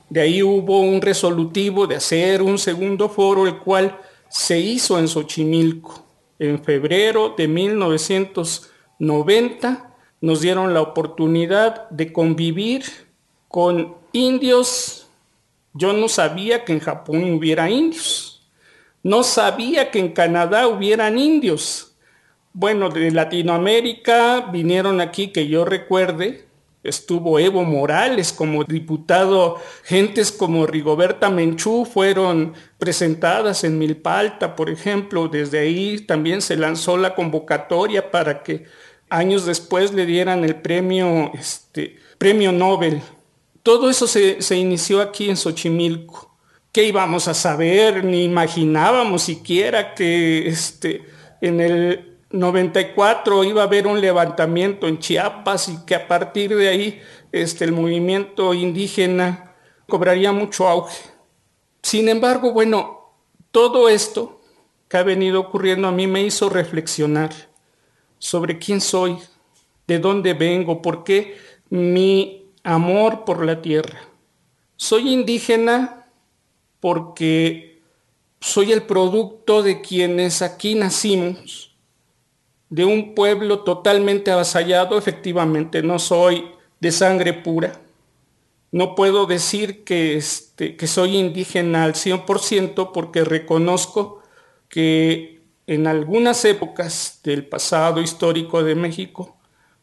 De 0.10 0.21
ahí 0.21 0.41
hubo 0.41 0.80
un 0.80 1.02
resolutivo 1.02 1.86
de 1.86 1.97
hacer 1.97 2.41
un 2.41 2.58
segundo 2.58 3.10
foro, 3.10 3.45
el 3.45 3.60
cual 3.60 3.95
se 4.30 4.60
hizo 4.60 4.97
en 4.97 5.08
Xochimilco. 5.08 6.04
En 6.39 6.63
febrero 6.63 7.36
de 7.38 7.47
1990 7.47 9.95
nos 10.21 10.41
dieron 10.41 10.73
la 10.73 10.82
oportunidad 10.82 11.88
de 11.89 12.12
convivir 12.13 12.84
con 13.47 13.95
indios. 14.13 15.09
Yo 15.79 15.93
no 15.93 16.09
sabía 16.09 16.65
que 16.65 16.73
en 16.73 16.81
Japón 16.81 17.31
hubiera 17.31 17.69
indios. 17.69 18.45
No 19.01 19.23
sabía 19.23 19.91
que 19.91 19.99
en 19.99 20.09
Canadá 20.09 20.67
hubieran 20.67 21.17
indios. 21.17 21.95
Bueno, 22.51 22.89
de 22.89 23.11
Latinoamérica 23.11 24.49
vinieron 24.51 24.99
aquí, 24.99 25.30
que 25.30 25.47
yo 25.47 25.63
recuerde, 25.63 26.43
estuvo 26.84 27.39
Evo 27.39 27.63
Morales 27.63 28.34
como 28.34 28.65
diputado, 28.65 29.55
gentes 29.86 30.34
como 30.34 30.67
Rigoberta 30.67 31.30
Menchú 31.30 31.86
fueron 31.86 32.55
presentadas 32.77 33.63
en 33.63 33.80
Milpalta, 33.80 34.57
por 34.57 34.69
ejemplo, 34.69 35.30
desde 35.30 35.59
ahí 35.59 35.99
también 35.99 36.41
se 36.41 36.57
lanzó 36.57 36.97
la 36.97 37.15
convocatoria 37.15 38.11
para 38.11 38.43
que 38.43 38.65
años 39.09 39.45
después 39.45 39.93
le 39.93 40.05
dieran 40.05 40.43
el 40.43 40.55
premio, 40.55 41.32
este, 41.36 41.95
premio 42.17 42.51
Nobel. 42.51 43.01
Todo 43.70 43.88
eso 43.88 44.07
se, 44.07 44.57
inició 44.57 44.99
aquí 44.99 45.30
en 45.30 45.38
Xochimilco. 45.38 46.36
¿Qué 46.72 46.86
íbamos 46.86 47.28
a 47.28 47.36
saber? 47.36 48.03
Ni 48.03 48.24
imaginábamos 48.24 49.22
siquiera 49.22 49.93
que 49.93 50.47
este, 50.47 51.05
en 51.39 51.61
el 51.61 52.17
94 52.32 53.43
iba 53.43 53.61
a 53.61 53.65
haber 53.65 53.86
un 53.86 54.01
levantamiento 54.01 54.88
en 54.88 54.97
Chiapas 54.97 55.70
y 55.70 55.86
que 55.86 55.93
a 55.93 56.07
partir 56.07 56.55
de 56.55 56.67
ahí 56.67 56.99
este, 57.32 57.63
el 57.63 57.72
movimiento 57.72 58.55
indígena 58.55 59.53
cobraría 59.88 60.32
mucho 60.32 60.67
auge. 60.67 61.03
Sin 61.84 62.09
embargo, 62.09 62.51
bueno, 62.51 63.11
todo 63.51 63.88
esto 63.88 64.41
que 64.88 64.97
ha 64.97 65.03
venido 65.03 65.41
ocurriendo 65.41 65.88
a 65.88 65.91
mí 65.91 66.07
me 66.07 66.24
hizo 66.24 66.49
reflexionar 66.49 67.30
sobre 68.17 68.57
quién 68.57 68.82
soy, 68.82 69.20
de 69.86 69.99
dónde 69.99 70.34
vengo, 70.34 70.82
por 70.82 71.03
qué 71.03 71.38
mi 71.70 72.49
amor 72.64 73.26
por 73.26 73.45
la 73.45 73.62
tierra. 73.62 73.99
Soy 74.76 75.14
indígena 75.14 76.07
porque 76.80 77.82
soy 78.39 78.72
el 78.72 78.84
producto 78.84 79.64
de 79.64 79.82
quienes 79.82 80.41
aquí 80.41 80.76
nacimos 80.76 81.76
de 82.70 82.86
un 82.86 83.16
pueblo 83.16 83.62
totalmente 83.62 84.32
avasallado, 84.32 84.97
efectivamente 84.97 85.82
no 85.82 85.99
soy 85.99 86.51
de 86.80 86.91
sangre 86.91 87.34
pura. 87.34 87.82
No 88.72 88.93
puedo 88.93 89.26
decir 89.26 89.84
que, 89.84 90.16
este, 90.16 90.76
que 90.78 90.86
soy 90.86 91.18
indígena 91.18 91.84
al 91.84 91.93
100% 91.95 92.91
porque 92.93 93.24
reconozco 93.24 94.22
que 94.70 95.41
en 95.66 95.88
algunas 95.88 96.45
épocas 96.45 97.20
del 97.24 97.47
pasado 97.47 98.01
histórico 98.01 98.64
de 98.64 98.76
México, 98.76 99.38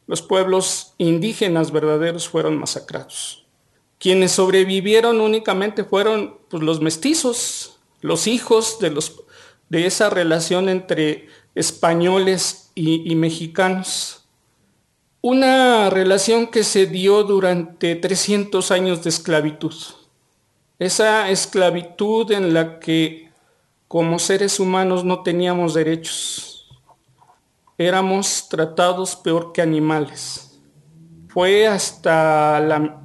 los 0.06 0.22
pueblos 0.22 0.94
indígenas 0.98 1.72
verdaderos 1.72 2.28
fueron 2.28 2.58
masacrados. 2.58 3.46
Quienes 3.98 4.32
sobrevivieron 4.32 5.20
únicamente 5.20 5.84
fueron 5.84 6.38
pues, 6.48 6.62
los 6.62 6.80
mestizos, 6.80 7.78
los 8.02 8.26
hijos 8.26 8.78
de, 8.78 8.90
los, 8.90 9.22
de 9.68 9.86
esa 9.86 10.10
relación 10.10 10.68
entre 10.68 11.28
españoles 11.54 12.70
y, 12.74 13.14
mexicanos. 13.16 14.24
Una 15.22 15.90
relación 15.90 16.46
que 16.48 16.62
se 16.62 16.86
dio 16.86 17.24
durante 17.24 17.96
300 17.96 18.70
años 18.70 19.02
de 19.02 19.08
esclavitud. 19.08 19.74
Esa 20.78 21.30
esclavitud 21.30 22.30
en 22.30 22.52
la 22.52 22.78
que 22.78 23.30
como 23.88 24.18
seres 24.18 24.60
humanos 24.60 25.04
no 25.04 25.22
teníamos 25.22 25.72
derechos. 25.72 26.55
Éramos 27.78 28.48
tratados 28.48 29.16
peor 29.16 29.52
que 29.52 29.60
animales. 29.60 30.60
Fue 31.28 31.66
hasta 31.66 32.58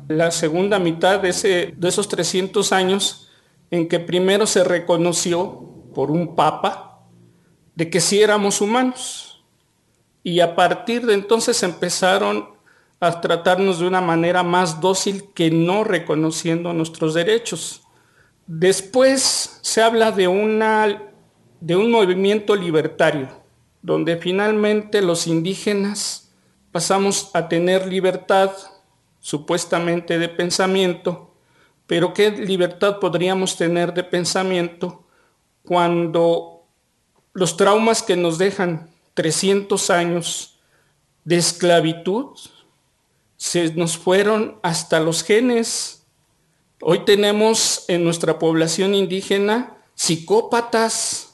la, 0.08 0.32
segunda 0.32 0.80
mitad 0.80 1.20
de, 1.20 1.30
esos 1.30 2.08
300 2.08 2.72
años 2.72 3.30
en 3.70 3.90
que 3.90 4.00
primero 4.00 4.48
se 4.48 4.64
reconoció 4.64 5.90
por 5.94 6.12
un 6.12 6.36
papa 6.36 7.02
de 7.76 7.90
que 7.90 8.00
sí 8.00 8.22
éramos 8.22 8.62
humanos. 8.62 9.44
Y 10.24 10.40
a 10.40 10.56
partir 10.56 11.06
de 11.06 11.16
entonces 11.16 11.62
empezaron 11.64 12.52
a 13.02 13.20
tratarnos 13.20 13.80
de 13.80 13.88
una 13.88 14.00
manera 14.00 14.44
más 14.44 14.80
dócil 14.80 15.34
que 15.34 15.52
no 15.52 15.84
reconociendo 15.84 16.72
nuestros 16.72 17.14
derechos. 17.14 17.82
Después 18.48 19.60
se 19.62 19.82
habla 19.82 20.12
de 20.12 20.28
un 20.28 21.92
movimiento 21.92 22.56
libertario, 22.56 23.41
donde 23.82 24.18
finalmente 24.18 25.02
los 25.02 25.28
indígenas 25.28 26.32
pasamos 26.72 27.32
a 27.34 27.48
tener 27.50 27.88
libertad 27.88 28.52
supuestamente 29.20 30.18
de 30.20 30.30
pensamiento, 30.30 31.36
pero 31.88 32.14
¿qué 32.14 32.32
libertad 32.32 33.00
podríamos 33.00 33.58
tener 33.58 33.94
de 33.94 34.04
pensamiento 34.04 35.04
cuando 35.64 36.66
los 37.34 37.58
traumas 37.58 38.02
que 38.02 38.16
nos 38.16 38.38
dejan 38.38 38.90
300 39.14 39.90
años 39.90 40.60
de 41.24 41.38
esclavitud 41.38 42.38
se 43.38 43.74
nos 43.74 43.98
fueron 43.98 44.60
hasta 44.64 45.00
los 45.00 45.24
genes? 45.24 46.08
Hoy 46.82 47.06
tenemos 47.06 47.86
en 47.88 48.04
nuestra 48.04 48.40
población 48.40 48.96
indígena 48.96 49.78
psicópatas, 49.94 51.31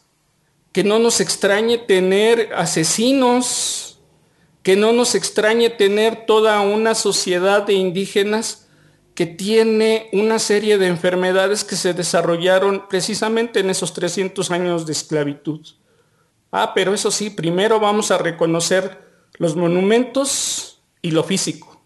que 0.78 0.84
no 0.84 1.00
nos 1.00 1.22
extrañe 1.22 1.80
tener 1.80 2.54
asesinos, 2.56 3.98
que 4.62 4.76
no 4.76 4.94
nos 4.94 5.16
extrañe 5.16 5.72
tener 5.72 6.28
toda 6.28 6.62
una 6.62 6.94
sociedad 6.94 7.64
de 7.64 7.74
indígenas 7.74 8.68
que 9.16 9.26
tiene 9.26 10.08
una 10.14 10.38
serie 10.38 10.78
de 10.78 10.86
enfermedades 10.86 11.64
que 11.64 11.76
se 11.76 11.96
desarrollaron 11.96 12.88
precisamente 12.88 13.60
en 13.60 13.72
esos 13.72 13.92
300 13.92 14.52
años 14.52 14.86
de 14.86 14.92
esclavitud. 14.92 15.66
Ah, 16.52 16.74
pero 16.76 16.94
eso 16.94 17.10
sí, 17.10 17.32
primero 17.32 17.80
vamos 17.80 18.12
a 18.12 18.20
reconocer 18.20 19.04
los 19.40 19.56
monumentos 19.56 20.84
y 21.02 21.10
lo 21.10 21.24
físico, 21.24 21.82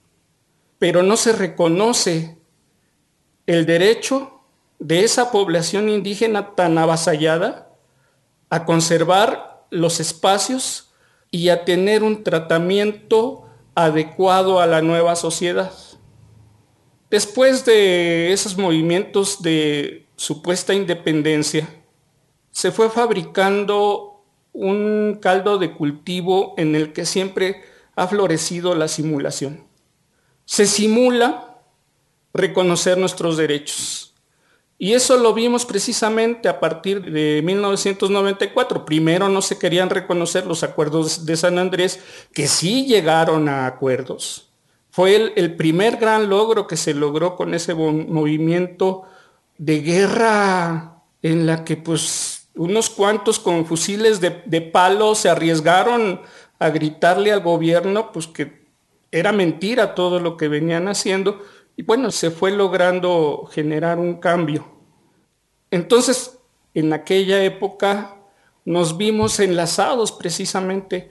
pero 0.79 1.01
no 1.01 1.15
se 1.15 1.31
reconoce 1.31 2.37
el 3.45 3.65
derecho 3.65 4.41
de 4.79 5.05
esa 5.05 5.31
población 5.31 5.87
indígena 5.87 6.55
tan 6.55 6.77
avasallada 6.77 7.70
a 8.51 8.65
conservar 8.65 9.65
los 9.71 9.99
espacios 9.99 10.91
y 11.31 11.49
a 11.49 11.65
tener 11.65 12.03
un 12.03 12.23
tratamiento 12.23 13.49
adecuado 13.73 14.59
a 14.59 14.67
la 14.67 14.81
nueva 14.81 15.15
sociedad. 15.15 15.71
Después 17.09 17.65
de 17.65 18.31
esos 18.33 18.57
movimientos 18.57 19.41
de 19.41 20.05
supuesta 20.17 20.73
independencia, 20.73 21.67
se 22.51 22.71
fue 22.71 22.89
fabricando 22.89 24.25
un 24.51 25.17
caldo 25.21 25.57
de 25.57 25.71
cultivo 25.71 26.53
en 26.57 26.75
el 26.75 26.91
que 26.91 27.05
siempre 27.05 27.63
ha 27.95 28.07
florecido 28.07 28.75
la 28.75 28.89
simulación. 28.89 29.65
Se 30.43 30.65
simula 30.65 31.61
reconocer 32.33 32.97
nuestros 32.97 33.37
derechos. 33.37 34.10
Y 34.83 34.95
eso 34.95 35.15
lo 35.15 35.35
vimos 35.35 35.67
precisamente 35.67 36.49
a 36.49 36.59
partir 36.59 37.03
de 37.03 37.43
1994. 37.43 38.83
Primero 38.83 39.29
no 39.29 39.43
se 39.43 39.59
querían 39.59 39.91
reconocer 39.91 40.47
los 40.47 40.63
acuerdos 40.63 41.23
de 41.23 41.37
San 41.37 41.59
Andrés, 41.59 41.99
que 42.33 42.47
sí 42.47 42.87
llegaron 42.87 43.47
a 43.47 43.67
acuerdos. 43.67 44.49
Fue 44.89 45.33
el, 45.35 45.55
primer 45.55 45.97
gran 45.97 46.31
logro 46.31 46.65
que 46.65 46.77
se 46.77 46.95
logró 46.95 47.35
con 47.35 47.53
ese 47.53 47.75
movimiento 47.75 49.03
de 49.59 49.81
guerra 49.81 51.03
en 51.21 51.45
la 51.45 51.63
que 51.63 51.77
pues 51.77 52.47
unos 52.55 52.89
cuantos 52.89 53.37
con 53.37 53.67
fusiles 53.67 54.19
de, 54.19 54.41
de 54.47 54.61
palo 54.61 55.13
se 55.13 55.29
arriesgaron 55.29 56.21
a 56.57 56.69
gritarle 56.71 57.31
al 57.31 57.41
gobierno 57.41 58.11
pues 58.11 58.25
que 58.25 58.65
era 59.11 59.31
mentira 59.31 59.93
todo 59.93 60.19
lo 60.19 60.37
que 60.37 60.47
venían 60.47 60.87
haciendo 60.87 61.39
y 61.81 61.83
bueno, 61.83 62.11
se 62.11 62.29
fue 62.29 62.51
logrando 62.51 63.49
generar 63.51 63.97
un 63.97 64.19
cambio. 64.19 64.67
Entonces, 65.71 66.37
en 66.75 66.93
aquella 66.93 67.43
época 67.43 68.17
nos 68.65 68.97
vimos 68.97 69.39
enlazados 69.39 70.11
precisamente 70.11 71.09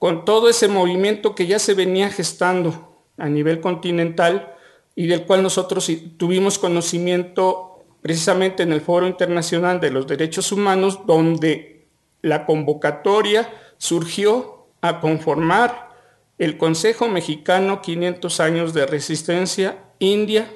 con 0.00 0.24
todo 0.24 0.48
ese 0.48 0.66
movimiento 0.66 1.36
que 1.36 1.46
ya 1.46 1.60
se 1.60 1.74
venía 1.74 2.10
gestando 2.10 2.98
a 3.16 3.28
nivel 3.28 3.60
continental 3.60 4.56
y 4.96 5.06
del 5.06 5.24
cual 5.24 5.44
nosotros 5.44 5.88
tuvimos 6.16 6.58
conocimiento 6.58 7.84
precisamente 8.02 8.64
en 8.64 8.72
el 8.72 8.80
Foro 8.80 9.06
Internacional 9.06 9.78
de 9.78 9.92
los 9.92 10.08
Derechos 10.08 10.50
Humanos, 10.50 11.06
donde 11.06 11.86
la 12.22 12.44
convocatoria 12.44 13.52
surgió 13.76 14.66
a 14.80 14.98
conformar 14.98 15.90
el 16.38 16.58
Consejo 16.58 17.06
Mexicano 17.06 17.80
500 17.82 18.40
años 18.40 18.74
de 18.74 18.84
resistencia 18.84 19.84
india, 19.98 20.50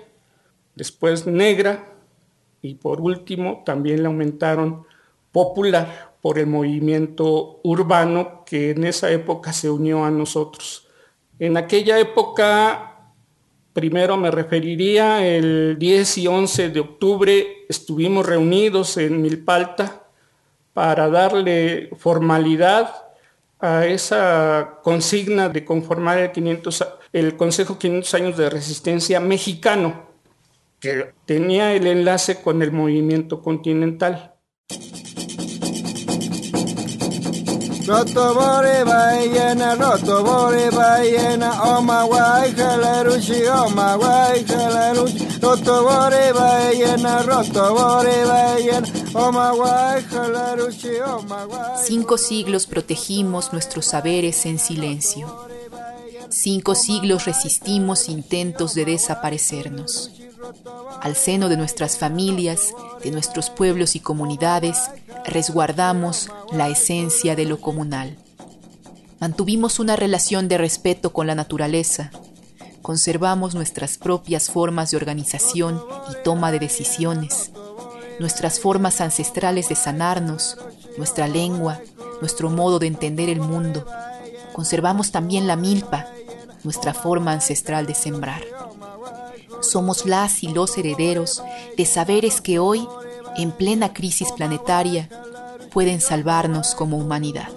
después 0.74 1.26
negra, 1.26 1.88
y 2.62 2.74
por 2.74 3.00
último 3.00 3.62
también 3.64 4.02
le 4.02 4.06
aumentaron 4.06 4.86
popular 5.32 6.12
por 6.20 6.38
el 6.38 6.46
movimiento 6.46 7.60
urbano 7.64 8.44
que 8.46 8.70
en 8.70 8.84
esa 8.84 9.10
época 9.10 9.52
se 9.52 9.68
unió 9.68 10.04
a 10.04 10.10
nosotros. 10.10 10.86
En 11.38 11.56
aquella 11.56 11.98
época, 11.98 13.10
primero 13.72 14.16
me 14.16 14.30
referiría, 14.30 15.26
el 15.26 15.76
10 15.78 16.18
y 16.18 16.26
11 16.28 16.68
de 16.68 16.80
octubre 16.80 17.64
estuvimos 17.68 18.24
reunidos 18.24 18.96
en 18.96 19.20
Milpalta 19.20 20.04
para 20.72 21.08
darle 21.08 21.90
formalidad 21.98 22.94
a 23.58 23.86
esa 23.86 24.78
consigna 24.82 25.48
de 25.48 25.64
conformar 25.64 26.18
el, 26.18 26.32
500, 26.32 26.84
el 27.12 27.36
Consejo 27.36 27.78
500 27.78 28.14
años 28.14 28.36
de 28.36 28.50
resistencia 28.50 29.20
mexicano, 29.20 30.10
que 30.80 31.12
tenía 31.26 31.74
el 31.74 31.86
enlace 31.86 32.42
con 32.42 32.62
el 32.62 32.72
movimiento 32.72 33.42
continental. 33.42 34.34
Cinco 51.84 52.16
siglos 52.16 52.66
protegimos 52.66 53.52
nuestros 53.52 53.84
saberes 53.84 54.46
en 54.46 54.58
silencio. 54.58 55.61
Cinco 56.32 56.74
siglos 56.74 57.26
resistimos 57.26 58.08
intentos 58.08 58.74
de 58.74 58.86
desaparecernos. 58.86 60.10
Al 61.02 61.14
seno 61.14 61.50
de 61.50 61.58
nuestras 61.58 61.98
familias, 61.98 62.72
de 63.04 63.10
nuestros 63.10 63.50
pueblos 63.50 63.96
y 63.96 64.00
comunidades, 64.00 64.78
resguardamos 65.26 66.30
la 66.50 66.70
esencia 66.70 67.36
de 67.36 67.44
lo 67.44 67.60
comunal. 67.60 68.16
Mantuvimos 69.20 69.78
una 69.78 69.94
relación 69.94 70.48
de 70.48 70.56
respeto 70.56 71.12
con 71.12 71.26
la 71.26 71.34
naturaleza, 71.34 72.10
conservamos 72.80 73.54
nuestras 73.54 73.98
propias 73.98 74.50
formas 74.50 74.90
de 74.90 74.96
organización 74.96 75.84
y 76.10 76.24
toma 76.24 76.50
de 76.50 76.60
decisiones, 76.60 77.50
nuestras 78.20 78.58
formas 78.58 79.02
ancestrales 79.02 79.68
de 79.68 79.74
sanarnos, 79.74 80.56
nuestra 80.96 81.28
lengua, 81.28 81.78
nuestro 82.22 82.48
modo 82.48 82.78
de 82.78 82.86
entender 82.86 83.28
el 83.28 83.40
mundo. 83.40 83.86
Conservamos 84.54 85.12
también 85.12 85.46
la 85.46 85.56
milpa, 85.56 86.06
nuestra 86.64 86.94
forma 86.94 87.32
ancestral 87.32 87.86
de 87.86 87.94
sembrar 87.94 88.42
somos 89.62 90.06
las 90.06 90.42
y 90.42 90.48
los 90.48 90.76
herederos 90.76 91.42
de 91.76 91.86
saberes 91.86 92.40
que 92.40 92.58
hoy, 92.58 92.86
en 93.36 93.52
plena 93.52 93.92
crisis 93.92 94.30
planetaria, 94.32 95.08
pueden 95.72 96.00
salvarnos 96.00 96.74
como 96.74 96.98
humanidad. 96.98 97.48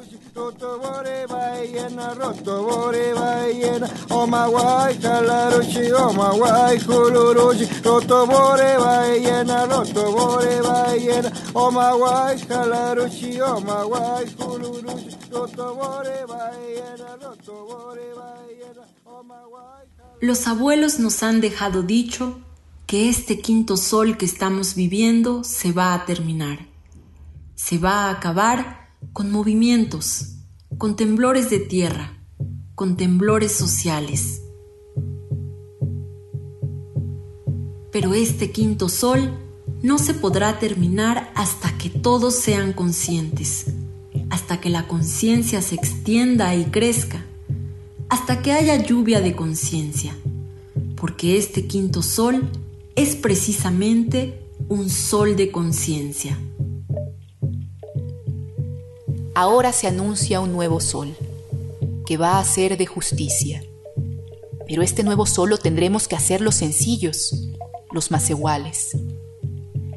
Los 20.22 20.48
abuelos 20.48 21.00
nos 21.00 21.24
han 21.24 21.42
dejado 21.42 21.84
dicho 21.84 22.40
que 22.88 23.10
este 23.10 23.40
quinto 23.40 23.78
sol 23.78 24.18
que 24.18 24.26
estamos 24.26 24.76
viviendo 24.76 25.44
se 25.44 25.72
va 25.72 25.94
a 25.94 26.06
terminar. 26.06 26.68
Se 27.56 27.78
va 27.78 28.06
a 28.06 28.12
acabar 28.12 28.90
con 29.14 29.32
movimientos, 29.32 30.36
con 30.78 30.96
temblores 30.96 31.50
de 31.50 31.60
tierra, 31.60 32.18
con 32.76 32.98
temblores 32.98 33.52
sociales. 33.52 34.42
Pero 37.92 38.14
este 38.14 38.52
quinto 38.52 38.90
sol 38.90 39.38
no 39.82 39.98
se 39.98 40.14
podrá 40.14 40.60
terminar 40.60 41.32
hasta 41.36 41.78
que 41.78 41.90
todos 41.90 42.36
sean 42.36 42.74
conscientes, 42.74 43.68
hasta 44.30 44.60
que 44.60 44.70
la 44.70 44.88
conciencia 44.88 45.62
se 45.62 45.76
extienda 45.76 46.56
y 46.56 46.66
crezca, 46.66 47.26
hasta 48.10 48.42
que 48.42 48.52
haya 48.52 48.76
lluvia 48.84 49.22
de 49.22 49.36
conciencia, 49.36 50.16
porque 50.96 51.38
este 51.38 51.68
quinto 51.68 52.02
sol 52.02 52.50
es 52.96 53.16
precisamente 53.16 54.42
un 54.70 54.90
sol 54.90 55.36
de 55.36 55.52
conciencia. 55.52 56.38
Ahora 59.34 59.74
se 59.74 59.88
anuncia 59.88 60.40
un 60.40 60.54
nuevo 60.54 60.80
sol, 60.80 61.16
que 62.06 62.18
va 62.18 62.40
a 62.40 62.46
ser 62.46 62.78
de 62.78 62.86
justicia. 62.86 63.64
Pero 64.68 64.82
este 64.82 65.04
nuevo 65.04 65.26
sol 65.26 65.50
lo 65.50 65.58
tendremos 65.58 66.08
que 66.08 66.16
hacer 66.16 66.42
los 66.42 66.56
sencillos, 66.56 67.50
los 67.92 68.12
más 68.12 68.30
iguales. 68.30 68.98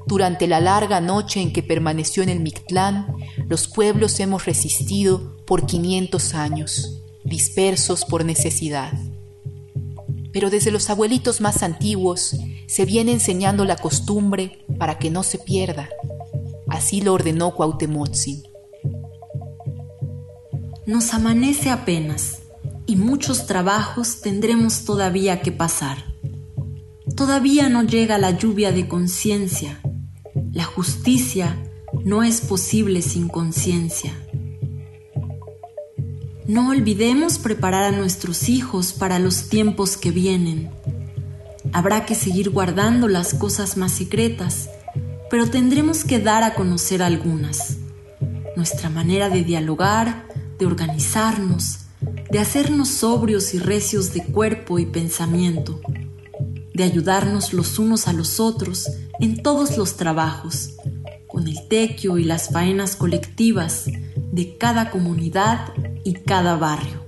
Durante 0.06 0.46
la 0.46 0.60
larga 0.60 1.00
noche 1.00 1.40
en 1.40 1.52
que 1.52 1.62
permaneció 1.62 2.22
en 2.22 2.30
el 2.30 2.40
Mictlán, 2.40 3.14
los 3.48 3.68
pueblos 3.68 4.18
hemos 4.20 4.46
resistido 4.46 5.36
por 5.46 5.66
500 5.66 6.34
años, 6.34 6.97
dispersos 7.28 8.04
por 8.04 8.24
necesidad. 8.24 8.92
Pero 10.32 10.50
desde 10.50 10.70
los 10.70 10.90
abuelitos 10.90 11.40
más 11.40 11.62
antiguos 11.62 12.36
se 12.66 12.84
viene 12.84 13.12
enseñando 13.12 13.64
la 13.64 13.76
costumbre 13.76 14.64
para 14.78 14.98
que 14.98 15.10
no 15.10 15.22
se 15.22 15.38
pierda. 15.38 15.88
Así 16.68 17.00
lo 17.00 17.14
ordenó 17.14 17.54
Cuauhtémoc. 17.54 18.14
Nos 20.86 21.14
amanece 21.14 21.70
apenas 21.70 22.40
y 22.86 22.96
muchos 22.96 23.46
trabajos 23.46 24.20
tendremos 24.20 24.84
todavía 24.84 25.42
que 25.42 25.52
pasar. 25.52 25.98
Todavía 27.16 27.68
no 27.68 27.82
llega 27.82 28.18
la 28.18 28.30
lluvia 28.30 28.70
de 28.72 28.86
conciencia 28.86 29.80
la 30.52 30.64
justicia 30.64 31.56
no 32.04 32.22
es 32.22 32.40
posible 32.40 33.02
sin 33.02 33.28
conciencia. 33.28 34.12
No 36.48 36.70
olvidemos 36.70 37.38
preparar 37.38 37.84
a 37.84 37.94
nuestros 37.94 38.48
hijos 38.48 38.94
para 38.94 39.18
los 39.18 39.50
tiempos 39.50 39.98
que 39.98 40.10
vienen. 40.10 40.70
Habrá 41.74 42.06
que 42.06 42.14
seguir 42.14 42.48
guardando 42.48 43.06
las 43.06 43.34
cosas 43.34 43.76
más 43.76 43.92
secretas, 43.92 44.70
pero 45.30 45.50
tendremos 45.50 46.04
que 46.04 46.20
dar 46.20 46.44
a 46.44 46.54
conocer 46.54 47.02
algunas. 47.02 47.76
Nuestra 48.56 48.88
manera 48.88 49.28
de 49.28 49.44
dialogar, 49.44 50.26
de 50.58 50.64
organizarnos, 50.64 51.80
de 52.30 52.38
hacernos 52.38 52.88
sobrios 52.88 53.52
y 53.52 53.58
recios 53.58 54.14
de 54.14 54.24
cuerpo 54.24 54.78
y 54.78 54.86
pensamiento, 54.86 55.82
de 56.72 56.82
ayudarnos 56.82 57.52
los 57.52 57.78
unos 57.78 58.08
a 58.08 58.14
los 58.14 58.40
otros 58.40 58.88
en 59.20 59.42
todos 59.42 59.76
los 59.76 59.98
trabajos, 59.98 60.76
con 61.26 61.46
el 61.46 61.68
tequio 61.68 62.16
y 62.16 62.24
las 62.24 62.48
faenas 62.48 62.96
colectivas 62.96 63.84
de 64.32 64.56
cada 64.56 64.90
comunidad 64.90 65.74
y 66.08 66.14
cada 66.14 66.56
barrio. 66.56 67.04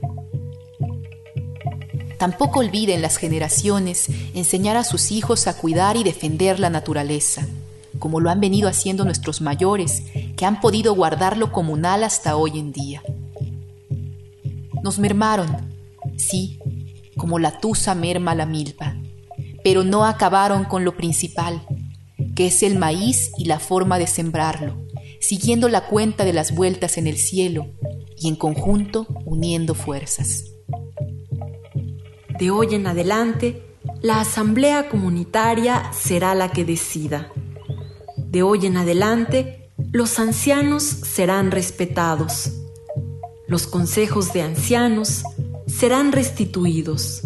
Tampoco 2.19 2.61
olviden 2.61 3.01
las 3.01 3.17
generaciones 3.17 4.11
enseñar 4.35 4.77
a 4.77 4.85
sus 4.85 5.11
hijos 5.11 5.47
a 5.47 5.57
cuidar 5.57 5.97
y 5.97 6.05
defender 6.05 6.61
la 6.61 6.69
naturaleza, 6.69 7.49
como 7.99 8.21
lo 8.21 8.29
han 8.29 8.41
venido 8.41 8.69
haciendo 8.69 9.07
nuestros 9.07 9.41
mayores, 9.41 10.03
que 10.37 10.45
han 10.45 10.61
podido 10.61 10.95
guardar 10.95 11.39
lo 11.39 11.51
comunal 11.51 12.05
hasta 12.05 12.37
hoy 12.37 12.59
en 12.59 12.73
día. 12.73 13.03
Nos 14.83 14.99
mermaron, 14.99 15.49
sí, 16.19 16.59
como 17.17 17.39
la 17.39 17.59
tusa 17.59 17.95
merma 17.95 18.35
la 18.35 18.45
milpa, 18.45 18.97
pero 19.65 19.83
no 19.83 20.05
acabaron 20.05 20.65
con 20.65 20.85
lo 20.85 20.95
principal, 20.95 21.63
que 22.37 22.49
es 22.49 22.63
el 22.63 22.79
maíz 22.79 23.31
y 23.39 23.47
la 23.47 23.61
forma 23.61 23.99
de 23.99 24.07
sembrarlo, 24.07 24.77
siguiendo 25.21 25.71
la 25.71 25.87
cuenta 25.87 26.27
de 26.27 26.35
las 26.35 26.55
vueltas 26.55 26.99
en 26.99 27.07
el 27.07 27.17
cielo 27.17 27.67
y 28.21 28.29
en 28.29 28.37
conjunto 28.37 29.07
uniendo 29.25 29.75
fuerzas. 29.75 30.45
De 32.39 32.51
hoy 32.51 32.75
en 32.75 32.87
adelante, 32.87 33.63
la 34.03 34.21
asamblea 34.21 34.89
comunitaria 34.89 35.91
será 35.93 36.35
la 36.35 36.51
que 36.51 36.65
decida. 36.65 37.33
De 38.17 38.43
hoy 38.43 38.67
en 38.67 38.77
adelante, 38.77 39.71
los 39.93 40.19
ancianos 40.19 40.85
serán 40.85 41.51
respetados. 41.51 42.53
Los 43.49 43.67
consejos 43.67 44.33
de 44.33 44.43
ancianos 44.43 45.25
serán 45.67 46.13
restituidos. 46.13 47.23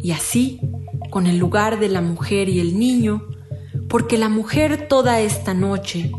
Y 0.00 0.12
así, 0.12 0.60
con 1.10 1.26
el 1.26 1.38
lugar 1.38 1.78
de 1.78 1.88
la 1.88 2.00
mujer 2.00 2.48
y 2.48 2.60
el 2.60 2.78
niño, 2.78 3.26
porque 3.88 4.18
la 4.18 4.28
mujer 4.28 4.88
toda 4.88 5.20
esta 5.20 5.54
noche 5.54 6.10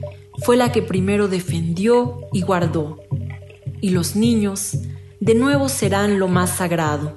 fue 0.43 0.57
la 0.57 0.71
que 0.71 0.81
primero 0.81 1.27
defendió 1.27 2.21
y 2.31 2.41
guardó, 2.41 3.02
y 3.83 3.89
los 3.89 4.15
niños 4.15 4.77
de 5.19 5.35
nuevo 5.35 5.67
serán 5.67 6.17
lo 6.17 6.29
más 6.29 6.51
sagrado. 6.51 7.11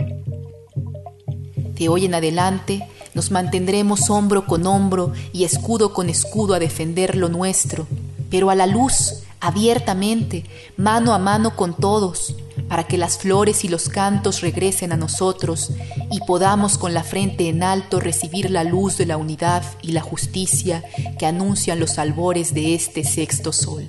De 1.78 1.88
hoy 1.88 2.06
en 2.06 2.14
adelante 2.16 2.84
nos 3.14 3.30
mantendremos 3.30 4.10
hombro 4.10 4.46
con 4.46 4.66
hombro 4.66 5.12
y 5.32 5.44
escudo 5.44 5.92
con 5.92 6.08
escudo 6.08 6.54
a 6.54 6.58
defender 6.58 7.14
lo 7.14 7.28
nuestro, 7.28 7.86
pero 8.30 8.50
a 8.50 8.56
la 8.56 8.66
luz, 8.66 9.22
abiertamente, 9.38 10.44
mano 10.76 11.14
a 11.14 11.20
mano 11.20 11.54
con 11.54 11.72
todos, 11.72 12.34
para 12.68 12.82
que 12.82 12.98
las 12.98 13.16
flores 13.16 13.64
y 13.64 13.68
los 13.68 13.88
cantos 13.88 14.40
regresen 14.40 14.90
a 14.90 14.96
nosotros 14.96 15.70
y 16.10 16.18
podamos 16.26 16.78
con 16.78 16.94
la 16.94 17.04
frente 17.04 17.48
en 17.48 17.62
alto 17.62 18.00
recibir 18.00 18.50
la 18.50 18.64
luz 18.64 18.98
de 18.98 19.06
la 19.06 19.18
unidad 19.18 19.62
y 19.82 19.92
la 19.92 20.00
justicia 20.00 20.82
que 21.16 21.26
anuncian 21.26 21.78
los 21.78 21.96
albores 22.00 22.54
de 22.54 22.74
este 22.74 23.04
sexto 23.04 23.52
sol. 23.52 23.88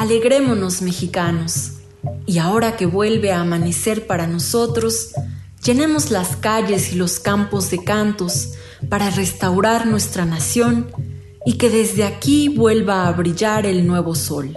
Alegrémonos, 0.00 0.80
mexicanos, 0.80 1.72
y 2.24 2.38
ahora 2.38 2.74
que 2.78 2.86
vuelve 2.86 3.32
a 3.32 3.42
amanecer 3.42 4.06
para 4.06 4.26
nosotros, 4.26 5.10
llenemos 5.62 6.10
las 6.10 6.36
calles 6.36 6.94
y 6.94 6.96
los 6.96 7.20
campos 7.20 7.70
de 7.70 7.84
cantos 7.84 8.54
para 8.88 9.10
restaurar 9.10 9.86
nuestra 9.86 10.24
nación 10.24 10.90
y 11.44 11.58
que 11.58 11.68
desde 11.68 12.04
aquí 12.04 12.48
vuelva 12.48 13.08
a 13.08 13.12
brillar 13.12 13.66
el 13.66 13.86
nuevo 13.86 14.14
sol. 14.14 14.56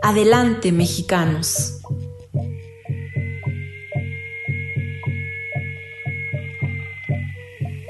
Adelante, 0.00 0.70
mexicanos. 0.70 1.80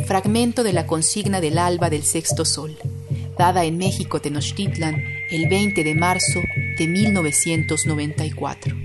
fragmento 0.06 0.62
de 0.62 0.72
la 0.72 0.86
consigna 0.86 1.40
del 1.40 1.56
alba 1.56 1.88
del 1.88 2.02
sexto 2.02 2.44
sol, 2.44 2.76
dada 3.38 3.64
en 3.64 3.78
México 3.78 4.20
Tenochtitlan 4.20 4.94
el 5.30 5.48
20 5.48 5.82
de 5.84 5.94
marzo 5.94 6.40
de 6.82 6.88
1994. 6.88 8.76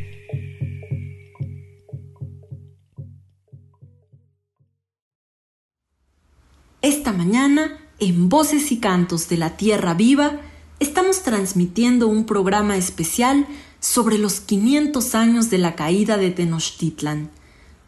Esta 6.83 7.11
mañana, 7.11 7.79
en 7.97 8.29
Voces 8.29 8.71
y 8.71 8.79
Cantos 8.79 9.29
de 9.29 9.37
la 9.37 9.57
Tierra 9.57 9.95
Viva, 9.95 10.41
estamos 10.79 11.23
transmitiendo 11.23 12.07
un 12.07 12.27
programa 12.27 12.77
especial 12.77 13.47
sobre 13.79 14.19
los 14.19 14.41
500 14.41 15.15
años 15.15 15.49
de 15.49 15.57
la 15.57 15.75
caída 15.75 16.17
de 16.17 16.29
Tenochtitlan, 16.29 17.31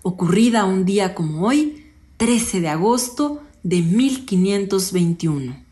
ocurrida 0.02 0.66
un 0.66 0.86
día 0.86 1.14
como 1.14 1.46
hoy, 1.46 1.86
13 2.18 2.62
de 2.62 2.70
agosto 2.70 3.44
de 3.62 3.84
1521. 3.84 5.69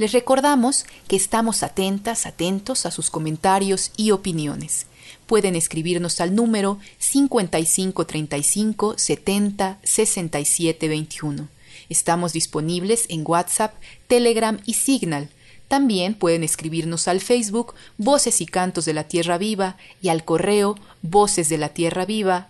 Les 0.00 0.12
recordamos 0.12 0.86
que 1.08 1.16
estamos 1.16 1.62
atentas, 1.62 2.24
atentos 2.24 2.86
a 2.86 2.90
sus 2.90 3.10
comentarios 3.10 3.92
y 3.98 4.12
opiniones. 4.12 4.86
Pueden 5.26 5.54
escribirnos 5.56 6.22
al 6.22 6.34
número 6.34 6.78
5535 6.96 8.94
70 8.96 9.78
67 9.82 10.88
21. 10.88 11.48
Estamos 11.90 12.32
disponibles 12.32 13.04
en 13.10 13.24
WhatsApp, 13.26 13.74
Telegram 14.06 14.58
y 14.64 14.72
Signal. 14.72 15.28
También 15.68 16.14
pueden 16.14 16.44
escribirnos 16.44 17.06
al 17.06 17.20
Facebook 17.20 17.74
Voces 17.98 18.40
y 18.40 18.46
Cantos 18.46 18.86
de 18.86 18.94
la 18.94 19.04
Tierra 19.04 19.36
Viva 19.36 19.76
y 20.00 20.08
al 20.08 20.24
correo 20.24 20.76
voces 21.02 21.50
de 21.50 21.58
la 21.58 21.68
tierra 21.68 22.06
viva 22.06 22.48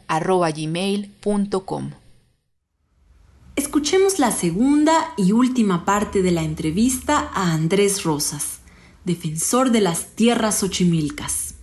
Escuchemos 3.61 4.19
la 4.19 4.31
segunda 4.31 5.13
y 5.19 5.33
última 5.33 5.85
parte 5.85 6.23
de 6.23 6.31
la 6.31 6.43
entrevista 6.43 7.31
a 7.35 7.53
Andrés 7.53 8.05
Rosas, 8.05 8.61
defensor 9.05 9.71
de 9.71 9.83
las 9.83 10.15
tierras 10.15 10.63
ochimilcas. 10.63 11.57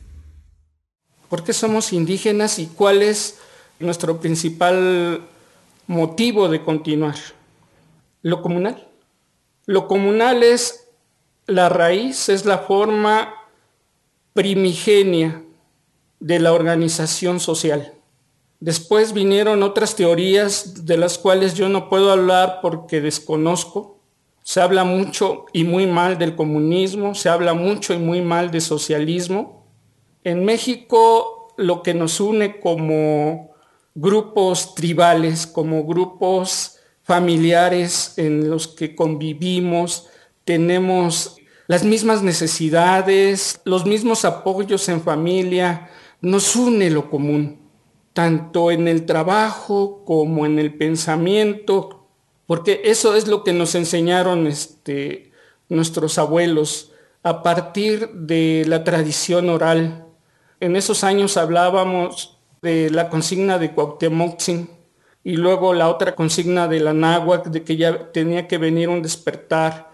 ¿Por 1.28 1.44
qué 1.44 1.54
somos 1.54 1.94
indígenas 1.94 2.60
y 2.60 2.68
cuál 2.68 3.02
es 3.02 3.40
nuestro 3.80 4.20
principal 4.20 5.28
motivo 5.88 6.48
de 6.50 6.64
continuar? 6.64 7.16
Lo 8.22 8.44
comunal. 8.44 8.88
Lo 9.66 9.88
comunal 9.88 10.44
es 10.44 10.84
la 11.48 11.68
raíz, 11.68 12.30
es 12.30 12.46
la 12.46 12.60
forma 12.60 13.34
primigenia 14.34 15.42
de 16.20 16.40
la 16.40 16.54
organización 16.54 17.40
social. 17.40 17.97
Después 18.60 19.14
vinieron 19.14 19.62
otras 19.62 19.96
teorías 19.96 20.86
de 20.86 20.98
las 20.98 21.18
cuales 21.18 21.54
yo 21.54 21.70
no 21.70 21.90
puedo 21.90 22.12
hablar 22.12 22.60
porque 22.62 23.02
desconozco 23.02 24.02
Se 24.44 24.62
habla 24.62 24.86
mucho 24.86 25.46
y 25.52 25.66
muy 25.66 25.88
mal 25.88 26.18
del 26.18 26.38
comunismo, 26.38 27.14
se 27.16 27.28
habla 27.28 27.54
mucho 27.54 27.94
y 27.94 27.98
muy 27.98 28.22
mal 28.22 28.50
de 28.50 28.62
socialismo. 28.62 29.68
En 30.24 30.46
México 30.46 31.54
lo 31.58 31.84
que 31.84 31.94
nos 31.94 32.22
une 32.22 32.62
como 32.62 33.52
grupos 33.94 34.74
tribales, 34.74 35.48
como 35.48 35.84
grupos 35.84 36.78
familiares 37.04 38.14
en 38.18 38.50
los 38.50 38.70
que 38.70 38.96
convivimos, 38.96 40.08
tenemos 40.46 41.36
las 41.68 41.84
mismas 41.84 42.24
necesidades, 42.24 43.60
los 43.66 43.86
mismos 43.86 44.24
apoyos 44.24 44.88
en 44.88 45.02
familia, 45.02 45.90
nos 46.22 46.56
une 46.56 46.90
lo 46.90 47.10
común, 47.10 47.67
tanto 48.18 48.72
en 48.72 48.88
el 48.88 49.06
trabajo 49.06 50.04
como 50.04 50.48
en 50.48 50.58
el 50.58 50.74
pensamiento, 50.74 52.08
porque 52.48 52.82
eso 52.86 53.14
es 53.14 53.28
lo 53.28 53.44
que 53.44 53.54
nos 53.54 53.76
enseñaron 53.76 54.48
este, 54.48 55.32
nuestros 55.70 56.18
abuelos 56.18 56.94
a 57.22 57.44
partir 57.44 58.10
de 58.14 58.66
la 58.68 58.84
tradición 58.84 59.52
oral. 59.52 60.08
En 60.60 60.76
esos 60.76 61.04
años 61.04 61.38
hablábamos 61.38 62.40
de 62.64 62.90
la 62.90 63.12
consigna 63.12 63.60
de 63.60 63.72
Cuauhtémoc 63.76 64.42
y 65.24 65.36
luego 65.36 65.76
la 65.76 65.88
otra 65.88 66.16
consigna 66.16 66.68
de 66.68 66.80
la 66.80 66.94
náhuatl, 66.94 67.52
de 67.52 67.64
que 67.64 67.78
ya 67.78 68.12
tenía 68.12 68.48
que 68.48 68.58
venir 68.58 68.90
un 68.90 69.04
despertar 69.04 69.88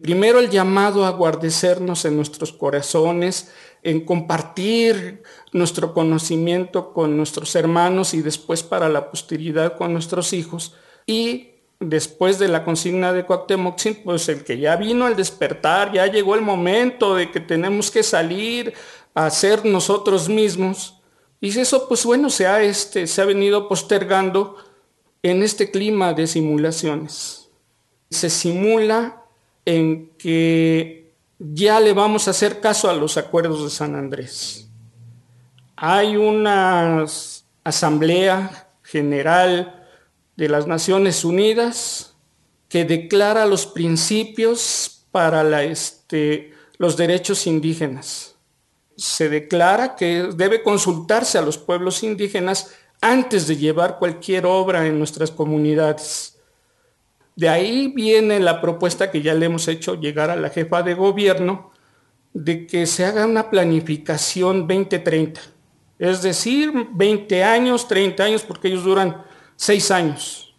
Primero 0.00 0.38
el 0.38 0.48
llamado 0.48 1.04
a 1.04 1.10
guardecernos 1.10 2.04
en 2.04 2.14
nuestros 2.14 2.52
corazones, 2.52 3.50
en 3.82 4.04
compartir 4.04 5.22
nuestro 5.52 5.94
conocimiento 5.94 6.92
con 6.92 7.16
nuestros 7.16 7.54
hermanos 7.54 8.14
y 8.14 8.22
después 8.22 8.62
para 8.62 8.88
la 8.88 9.10
posteridad 9.10 9.76
con 9.76 9.92
nuestros 9.92 10.32
hijos. 10.32 10.74
Y 11.06 11.50
después 11.80 12.38
de 12.38 12.48
la 12.48 12.64
consigna 12.64 13.12
de 13.12 13.24
Cuauhtémoc, 13.24 13.80
pues 14.04 14.28
el 14.28 14.44
que 14.44 14.58
ya 14.58 14.76
vino 14.76 15.06
al 15.06 15.16
despertar, 15.16 15.92
ya 15.92 16.06
llegó 16.06 16.34
el 16.34 16.42
momento 16.42 17.14
de 17.14 17.30
que 17.30 17.40
tenemos 17.40 17.90
que 17.90 18.02
salir 18.02 18.74
a 19.14 19.30
ser 19.30 19.64
nosotros 19.64 20.28
mismos. 20.28 21.00
Y 21.40 21.56
eso, 21.58 21.88
pues 21.88 22.04
bueno, 22.04 22.30
se 22.30 22.46
ha, 22.46 22.62
este, 22.62 23.06
se 23.06 23.22
ha 23.22 23.24
venido 23.24 23.68
postergando 23.68 24.56
en 25.22 25.42
este 25.42 25.70
clima 25.70 26.12
de 26.14 26.26
simulaciones. 26.26 27.48
Se 28.10 28.30
simula 28.30 29.24
en 29.64 30.10
que 30.18 30.97
ya 31.38 31.80
le 31.80 31.92
vamos 31.92 32.26
a 32.26 32.32
hacer 32.32 32.60
caso 32.60 32.90
a 32.90 32.94
los 32.94 33.16
acuerdos 33.16 33.62
de 33.62 33.70
San 33.70 33.94
Andrés. 33.94 34.68
Hay 35.76 36.16
una 36.16 37.04
asamblea 37.62 38.68
general 38.82 39.86
de 40.36 40.48
las 40.48 40.66
Naciones 40.66 41.24
Unidas 41.24 42.14
que 42.68 42.84
declara 42.84 43.46
los 43.46 43.66
principios 43.66 45.06
para 45.10 45.62
este, 45.64 46.52
los 46.76 46.96
derechos 46.96 47.46
indígenas. 47.46 48.34
Se 48.96 49.28
declara 49.28 49.94
que 49.94 50.30
debe 50.34 50.62
consultarse 50.62 51.38
a 51.38 51.42
los 51.42 51.56
pueblos 51.56 52.02
indígenas 52.02 52.72
antes 53.00 53.46
de 53.46 53.56
llevar 53.56 53.98
cualquier 53.98 54.44
obra 54.46 54.86
en 54.86 54.98
nuestras 54.98 55.30
comunidades. 55.30 56.37
De 57.38 57.48
ahí 57.48 57.92
viene 57.94 58.40
la 58.40 58.60
propuesta 58.60 59.12
que 59.12 59.22
ya 59.22 59.32
le 59.32 59.46
hemos 59.46 59.68
hecho 59.68 59.94
llegar 59.94 60.28
a 60.28 60.34
la 60.34 60.50
jefa 60.50 60.82
de 60.82 60.94
gobierno 60.94 61.70
de 62.32 62.66
que 62.66 62.84
se 62.84 63.04
haga 63.04 63.26
una 63.26 63.48
planificación 63.48 64.66
2030. 64.66 65.40
Es 66.00 66.22
decir, 66.22 66.72
20 66.90 67.44
años, 67.44 67.86
30 67.86 68.24
años, 68.24 68.42
porque 68.42 68.66
ellos 68.66 68.82
duran 68.82 69.22
6 69.54 69.90
años. 69.92 70.52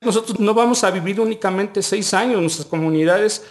Nosotros 0.00 0.40
no 0.40 0.54
vamos 0.54 0.82
a 0.84 0.90
vivir 0.90 1.20
únicamente 1.20 1.82
6 1.82 2.14
años, 2.14 2.40
nuestras 2.40 2.66
comunidades 2.66 3.44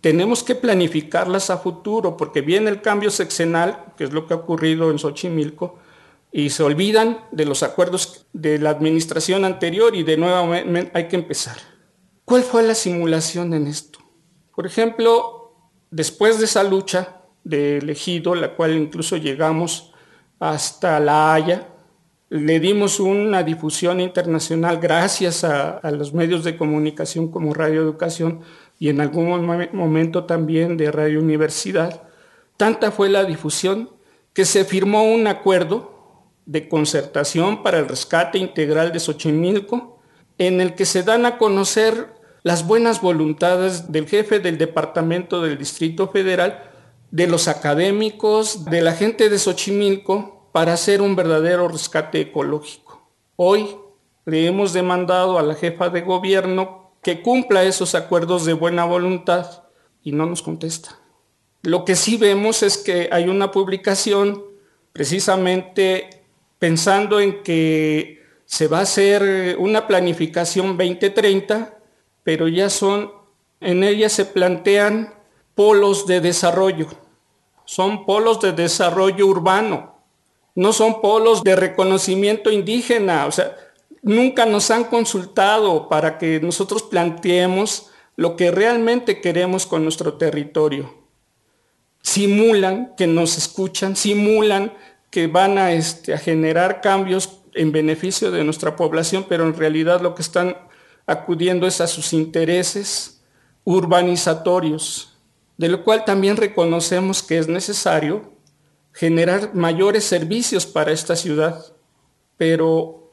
tenemos 0.00 0.42
que 0.42 0.56
planificarlas 0.56 1.50
a 1.50 1.58
futuro, 1.58 2.16
porque 2.16 2.40
viene 2.40 2.68
el 2.68 2.82
cambio 2.82 3.10
sexenal, 3.10 3.84
que 3.96 4.02
es 4.02 4.12
lo 4.12 4.26
que 4.26 4.34
ha 4.34 4.38
ocurrido 4.38 4.90
en 4.90 4.98
Xochimilco, 4.98 5.78
y 6.32 6.50
se 6.50 6.64
olvidan 6.64 7.20
de 7.30 7.44
los 7.44 7.62
acuerdos 7.62 8.26
de 8.32 8.58
la 8.58 8.70
administración 8.70 9.44
anterior 9.44 9.94
y 9.94 10.02
de 10.02 10.16
nuevo 10.16 10.52
hay 10.92 11.06
que 11.06 11.14
empezar. 11.14 11.73
¿Cuál 12.24 12.42
fue 12.42 12.62
la 12.62 12.74
simulación 12.74 13.52
en 13.52 13.66
esto? 13.66 13.98
Por 14.54 14.66
ejemplo, 14.66 15.52
después 15.90 16.38
de 16.38 16.46
esa 16.46 16.62
lucha 16.62 17.20
de 17.44 17.78
elegido, 17.78 18.34
la 18.34 18.54
cual 18.54 18.76
incluso 18.76 19.16
llegamos 19.16 19.92
hasta 20.38 20.98
La 21.00 21.34
Haya, 21.34 21.68
le 22.30 22.58
dimos 22.58 22.98
una 22.98 23.42
difusión 23.42 24.00
internacional 24.00 24.78
gracias 24.80 25.44
a, 25.44 25.80
los 25.92 26.14
medios 26.14 26.42
de 26.42 26.56
comunicación 26.56 27.30
como 27.30 27.54
Radio 27.54 27.82
Educación 27.82 28.40
y 28.78 28.88
en 28.88 29.00
algún 29.00 29.68
momento 29.72 30.24
también 30.24 30.76
de 30.76 30.90
Radio 30.90 31.20
Universidad. 31.20 32.02
Tanta 32.56 32.90
fue 32.90 33.08
la 33.08 33.24
difusión 33.24 33.90
que 34.32 34.44
se 34.44 34.64
firmó 34.64 35.04
un 35.04 35.26
acuerdo 35.26 36.24
de 36.46 36.68
concertación 36.68 37.62
para 37.62 37.78
el 37.78 37.88
rescate 37.88 38.38
integral 38.38 38.92
de 38.92 39.00
Xochimilco 39.00 40.00
en 40.38 40.60
el 40.60 40.74
que 40.74 40.86
se 40.86 41.02
dan 41.02 41.26
a 41.26 41.38
conocer 41.38 42.13
las 42.44 42.66
buenas 42.66 43.00
voluntades 43.00 43.90
del 43.90 44.06
jefe 44.06 44.38
del 44.38 44.58
departamento 44.58 45.40
del 45.40 45.56
Distrito 45.56 46.08
Federal, 46.08 46.70
de 47.10 47.26
los 47.26 47.48
académicos, 47.48 48.66
de 48.66 48.82
la 48.82 48.92
gente 48.92 49.30
de 49.30 49.38
Xochimilco, 49.38 50.50
para 50.52 50.74
hacer 50.74 51.00
un 51.00 51.16
verdadero 51.16 51.68
rescate 51.68 52.20
ecológico. 52.20 53.08
Hoy 53.36 53.76
le 54.26 54.46
hemos 54.46 54.74
demandado 54.74 55.38
a 55.38 55.42
la 55.42 55.54
jefa 55.54 55.88
de 55.88 56.02
gobierno 56.02 56.92
que 57.02 57.22
cumpla 57.22 57.64
esos 57.64 57.94
acuerdos 57.94 58.44
de 58.44 58.52
buena 58.52 58.84
voluntad 58.84 59.64
y 60.02 60.12
no 60.12 60.26
nos 60.26 60.42
contesta. 60.42 60.98
Lo 61.62 61.86
que 61.86 61.96
sí 61.96 62.18
vemos 62.18 62.62
es 62.62 62.76
que 62.76 63.08
hay 63.10 63.26
una 63.26 63.50
publicación 63.50 64.44
precisamente 64.92 66.26
pensando 66.58 67.20
en 67.20 67.42
que 67.42 68.22
se 68.44 68.68
va 68.68 68.80
a 68.80 68.82
hacer 68.82 69.56
una 69.58 69.86
planificación 69.86 70.76
2030, 70.76 71.73
pero 72.24 72.48
ya 72.48 72.70
son, 72.70 73.12
en 73.60 73.84
ella 73.84 74.08
se 74.08 74.24
plantean 74.24 75.14
polos 75.54 76.06
de 76.06 76.20
desarrollo. 76.20 76.88
Son 77.66 78.04
polos 78.04 78.40
de 78.40 78.52
desarrollo 78.52 79.26
urbano, 79.26 79.94
no 80.54 80.72
son 80.72 81.00
polos 81.00 81.42
de 81.42 81.56
reconocimiento 81.56 82.50
indígena. 82.50 83.26
O 83.26 83.32
sea, 83.32 83.56
nunca 84.02 84.46
nos 84.46 84.70
han 84.70 84.84
consultado 84.84 85.88
para 85.88 86.18
que 86.18 86.40
nosotros 86.40 86.82
planteemos 86.82 87.90
lo 88.16 88.36
que 88.36 88.50
realmente 88.50 89.20
queremos 89.20 89.66
con 89.66 89.82
nuestro 89.82 90.14
territorio. 90.14 90.94
Simulan 92.02 92.94
que 92.96 93.06
nos 93.06 93.38
escuchan, 93.38 93.96
simulan 93.96 94.72
que 95.10 95.26
van 95.26 95.58
a, 95.58 95.72
este, 95.72 96.14
a 96.14 96.18
generar 96.18 96.80
cambios 96.80 97.40
en 97.54 97.72
beneficio 97.72 98.30
de 98.30 98.44
nuestra 98.44 98.76
población, 98.76 99.26
pero 99.28 99.44
en 99.44 99.56
realidad 99.56 100.00
lo 100.00 100.14
que 100.14 100.22
están 100.22 100.56
acudiendo 101.06 101.66
es 101.66 101.80
a 101.80 101.86
sus 101.86 102.12
intereses 102.12 103.20
urbanizatorios, 103.64 105.16
de 105.56 105.68
lo 105.68 105.84
cual 105.84 106.04
también 106.04 106.36
reconocemos 106.36 107.22
que 107.22 107.38
es 107.38 107.48
necesario 107.48 108.32
generar 108.92 109.54
mayores 109.54 110.04
servicios 110.04 110.66
para 110.66 110.92
esta 110.92 111.16
ciudad. 111.16 111.64
Pero 112.36 113.12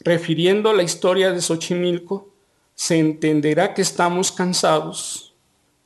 refiriendo 0.00 0.72
la 0.72 0.82
historia 0.82 1.32
de 1.32 1.40
Xochimilco, 1.40 2.32
se 2.74 2.98
entenderá 2.98 3.74
que 3.74 3.82
estamos 3.82 4.30
cansados 4.30 5.34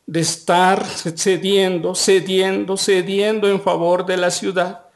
de 0.07 0.21
estar 0.21 0.85
cediendo, 0.85 1.95
cediendo, 1.95 2.77
cediendo 2.77 3.49
en 3.49 3.61
favor 3.61 4.05
de 4.05 4.17
la 4.17 4.31
ciudad 4.31 4.87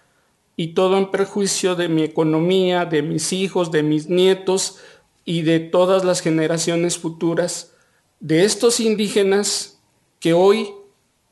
y 0.57 0.68
todo 0.68 0.98
en 0.98 1.11
perjuicio 1.11 1.74
de 1.74 1.88
mi 1.88 2.02
economía, 2.02 2.84
de 2.84 3.02
mis 3.02 3.32
hijos, 3.32 3.70
de 3.70 3.82
mis 3.82 4.09
nietos 4.09 4.78
y 5.27 5.43
de 5.43 5.61
todas 5.61 6.05
las 6.05 6.22
generaciones 6.22 6.97
futuras, 6.97 7.74
de 8.20 8.47
estos 8.47 8.81
indígenas 8.81 9.83
que 10.20 10.33
hoy 10.33 10.70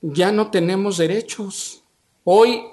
ya 0.02 0.32
no 0.32 0.50
tenemos 0.50 0.98
derechos. 0.98 1.84
Hoy 2.24 2.64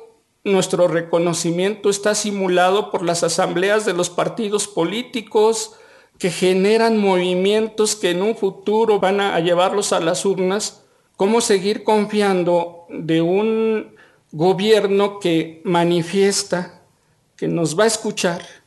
nuestro 0.43 0.89
reconocimiento 0.89 1.89
está 1.89 2.15
simulado 2.15 2.91
por 2.91 3.05
las 3.05 3.23
asambleas 3.23 3.85
de 3.85 3.93
los 3.93 4.09
partidos 4.09 4.67
políticos 4.67 5.75
que 6.17 6.31
generan 6.31 6.97
movimientos 6.97 7.95
que 7.95 8.09
en 8.09 8.21
un 8.21 8.35
futuro 8.35 8.99
van 8.99 9.21
a 9.21 9.39
llevarlos 9.39 9.93
a 9.93 9.99
las 9.99 10.25
urnas. 10.25 10.83
¿Cómo 11.15 11.39
seguir 11.39 11.83
confiando 11.83 12.85
de 12.89 13.21
un 13.21 13.95
gobierno 14.31 15.19
que 15.19 15.61
manifiesta 15.65 16.81
que 17.35 17.47
nos 17.47 17.77
va 17.77 17.85
a 17.85 17.87
escuchar, 17.87 18.60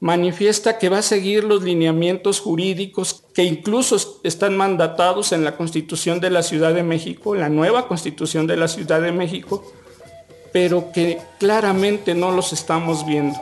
manifiesta 0.00 0.78
que 0.78 0.88
va 0.88 0.98
a 0.98 1.02
seguir 1.02 1.44
los 1.44 1.62
lineamientos 1.62 2.40
jurídicos 2.40 3.24
que 3.34 3.44
incluso 3.44 4.20
están 4.24 4.56
mandatados 4.56 5.32
en 5.32 5.44
la 5.44 5.56
Constitución 5.56 6.20
de 6.20 6.30
la 6.30 6.42
Ciudad 6.42 6.74
de 6.74 6.82
México, 6.82 7.34
la 7.34 7.48
nueva 7.48 7.88
Constitución 7.88 8.46
de 8.46 8.56
la 8.56 8.68
Ciudad 8.68 9.00
de 9.00 9.12
México, 9.12 9.64
pero 10.52 10.92
que 10.92 11.18
claramente 11.38 12.14
no 12.14 12.30
los 12.30 12.52
estamos 12.52 13.06
viendo. 13.06 13.38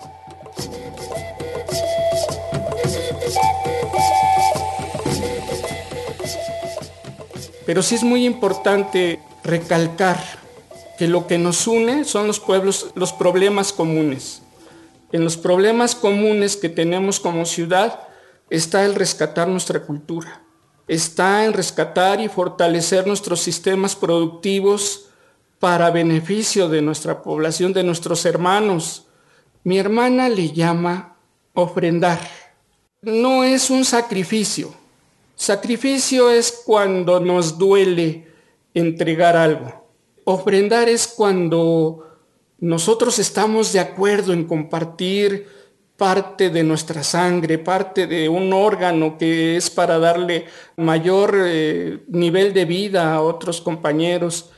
Pero 7.67 7.83
sí 7.83 7.95
es 7.95 8.03
muy 8.03 8.27
importante 8.27 9.21
recalcar 9.43 10.23
que 10.99 11.09
lo 11.09 11.27
que 11.27 11.39
nos 11.39 11.67
une 11.67 12.05
son 12.05 12.27
los 12.27 12.39
pueblos, 12.39 12.91
los 12.95 13.13
problemas 13.13 13.73
comunes. 13.73 14.43
En 15.15 15.23
los 15.23 15.37
problemas 15.37 15.95
comunes 15.95 16.57
que 16.57 16.69
tenemos 16.69 17.21
como 17.21 17.47
ciudad 17.47 18.01
está 18.51 18.85
el 18.85 18.97
rescatar 18.97 19.47
nuestra 19.47 19.83
cultura, 19.85 20.43
está 20.89 21.45
en 21.45 21.53
rescatar 21.53 22.21
y 22.21 22.27
fortalecer 22.27 23.07
nuestros 23.07 23.39
sistemas 23.39 23.95
productivos 23.95 25.11
para 25.61 25.93
beneficio 25.93 26.69
de 26.69 26.83
nuestra 26.83 27.23
población, 27.23 27.73
de 27.73 27.85
nuestros 27.85 28.27
hermanos. 28.27 29.07
Mi 29.63 29.79
hermana 29.79 30.29
le 30.29 30.51
llama 30.51 31.17
ofrendar. 31.53 32.19
No 33.01 33.45
es 33.45 33.71
un 33.71 33.85
sacrificio. 33.85 34.75
Sacrificio 35.37 36.29
es 36.29 36.63
cuando 36.67 37.21
nos 37.21 37.57
duele 37.57 38.33
entregar 38.75 39.37
algo. 39.37 39.87
Ofrendar 40.25 40.89
es 40.89 41.07
cuando 41.07 42.14
nosotros 42.65 43.19
estamos 43.19 43.75
de 43.75 43.81
acuerdo 43.81 44.33
en 44.33 44.45
compartir 44.45 45.47
parte 45.99 46.49
de 46.49 46.65
nuestra 46.65 47.05
sangre, 47.05 47.59
parte 47.59 48.07
de 48.07 48.27
un 48.31 48.55
órgano 48.55 49.19
que 49.19 49.59
es 49.59 49.69
para 49.69 49.99
darle 49.99 50.47
mayor 50.79 51.37
eh, 51.37 52.03
nivel 52.09 52.55
de 52.55 52.65
vida 52.65 53.13
a 53.13 53.21
otros 53.21 53.61
compañeros. 53.61 54.49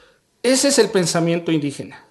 Ese 0.40 0.68
es 0.68 0.78
el 0.78 0.90
pensamiento 0.90 1.50
indígena. 1.50 2.06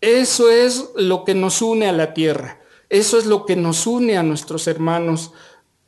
Eso 0.00 0.50
es 0.50 0.90
lo 0.96 1.22
que 1.22 1.36
nos 1.36 1.62
une 1.62 1.88
a 1.88 1.92
la 1.92 2.14
tierra. 2.14 2.58
Eso 2.88 3.16
es 3.16 3.24
lo 3.24 3.46
que 3.46 3.54
nos 3.54 3.86
une 3.86 4.18
a 4.18 4.24
nuestros 4.24 4.66
hermanos 4.66 5.30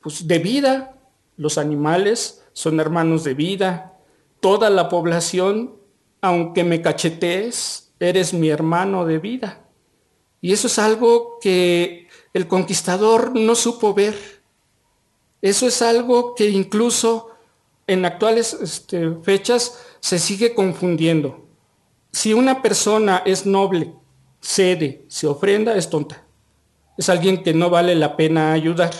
pues, 0.01 0.29
de 0.29 0.39
vida. 0.39 0.95
Los 1.37 1.59
animales 1.59 2.45
son 2.53 2.79
hermanos 2.79 3.25
de 3.25 3.35
vida. 3.35 3.95
Toda 4.39 4.71
la 4.71 4.89
población, 4.89 5.75
aunque 6.21 6.63
me 6.63 6.83
cachetees, 6.83 7.90
eres 8.01 8.35
mi 8.35 8.49
hermano 8.49 9.05
de 9.05 9.19
vida. 9.19 9.69
Y 10.41 10.53
eso 10.53 10.67
es 10.67 10.79
algo 10.79 11.39
que 11.41 12.09
el 12.33 12.49
conquistador 12.49 13.39
no 13.39 13.55
supo 13.55 13.95
ver. 13.95 14.43
Eso 15.43 15.67
es 15.67 15.83
algo 15.83 16.35
que 16.35 16.49
incluso 16.49 17.31
en 17.87 18.05
actuales 18.05 18.55
este, 18.55 19.11
fechas 19.23 19.79
se 20.01 20.19
sigue 20.19 20.55
confundiendo. 20.55 21.47
Si 22.13 22.33
una 22.33 22.63
persona 22.63 23.23
es 23.25 23.47
noble, 23.47 23.95
cede, 24.41 25.05
se 25.09 25.27
ofrenda, 25.27 25.77
es 25.77 25.91
tonta. 25.91 26.25
Es 26.97 27.09
alguien 27.09 27.43
que 27.43 27.55
no 27.55 27.71
vale 27.71 27.95
la 27.95 28.17
pena 28.17 28.53
ayudar. 28.53 28.93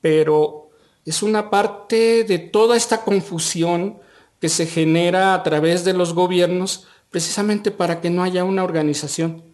Pero 0.00 0.70
es 1.04 1.22
una 1.22 1.50
parte 1.50 2.24
de 2.24 2.38
toda 2.38 2.76
esta 2.76 3.04
confusión 3.04 4.00
que 4.40 4.48
se 4.48 4.66
genera 4.66 5.34
a 5.34 5.42
través 5.42 5.84
de 5.84 5.92
los 5.92 6.14
gobiernos 6.14 6.88
precisamente 7.12 7.70
para 7.70 8.00
que 8.00 8.10
no 8.10 8.24
haya 8.24 8.42
una 8.42 8.64
organización, 8.64 9.44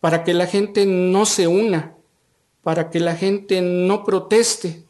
para 0.00 0.24
que 0.24 0.34
la 0.34 0.46
gente 0.46 0.86
no 0.86 1.26
se 1.26 1.46
una, 1.46 1.94
para 2.62 2.90
que 2.90 2.98
la 2.98 3.14
gente 3.14 3.60
no 3.60 4.02
proteste. 4.02 4.82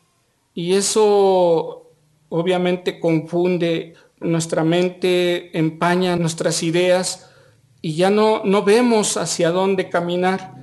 Y 0.55 0.75
eso 0.75 1.91
obviamente 2.31 2.99
confunde 3.01 3.95
nuestra 4.21 4.65
mente, 4.65 5.57
empaña 5.59 6.17
nuestras 6.17 6.63
ideas 6.63 7.29
y 7.83 7.97
ya 7.97 8.09
no, 8.09 8.43
no 8.45 8.63
vemos 8.63 9.17
hacia 9.17 9.51
dónde 9.51 9.91
caminar. 9.91 10.55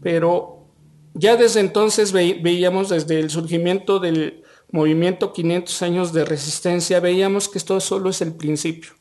Pero 0.00 0.66
ya 1.14 1.36
desde 1.36 1.60
entonces 1.60 2.12
veíamos, 2.12 2.90
desde 2.90 3.18
el 3.18 3.30
surgimiento 3.30 3.98
del 3.98 4.44
movimiento 4.70 5.32
500 5.32 5.82
años 5.82 6.12
de 6.12 6.24
resistencia, 6.24 7.00
veíamos 7.00 7.48
que 7.48 7.58
esto 7.58 7.80
solo 7.80 8.10
es 8.10 8.20
el 8.20 8.34
principio. 8.34 8.95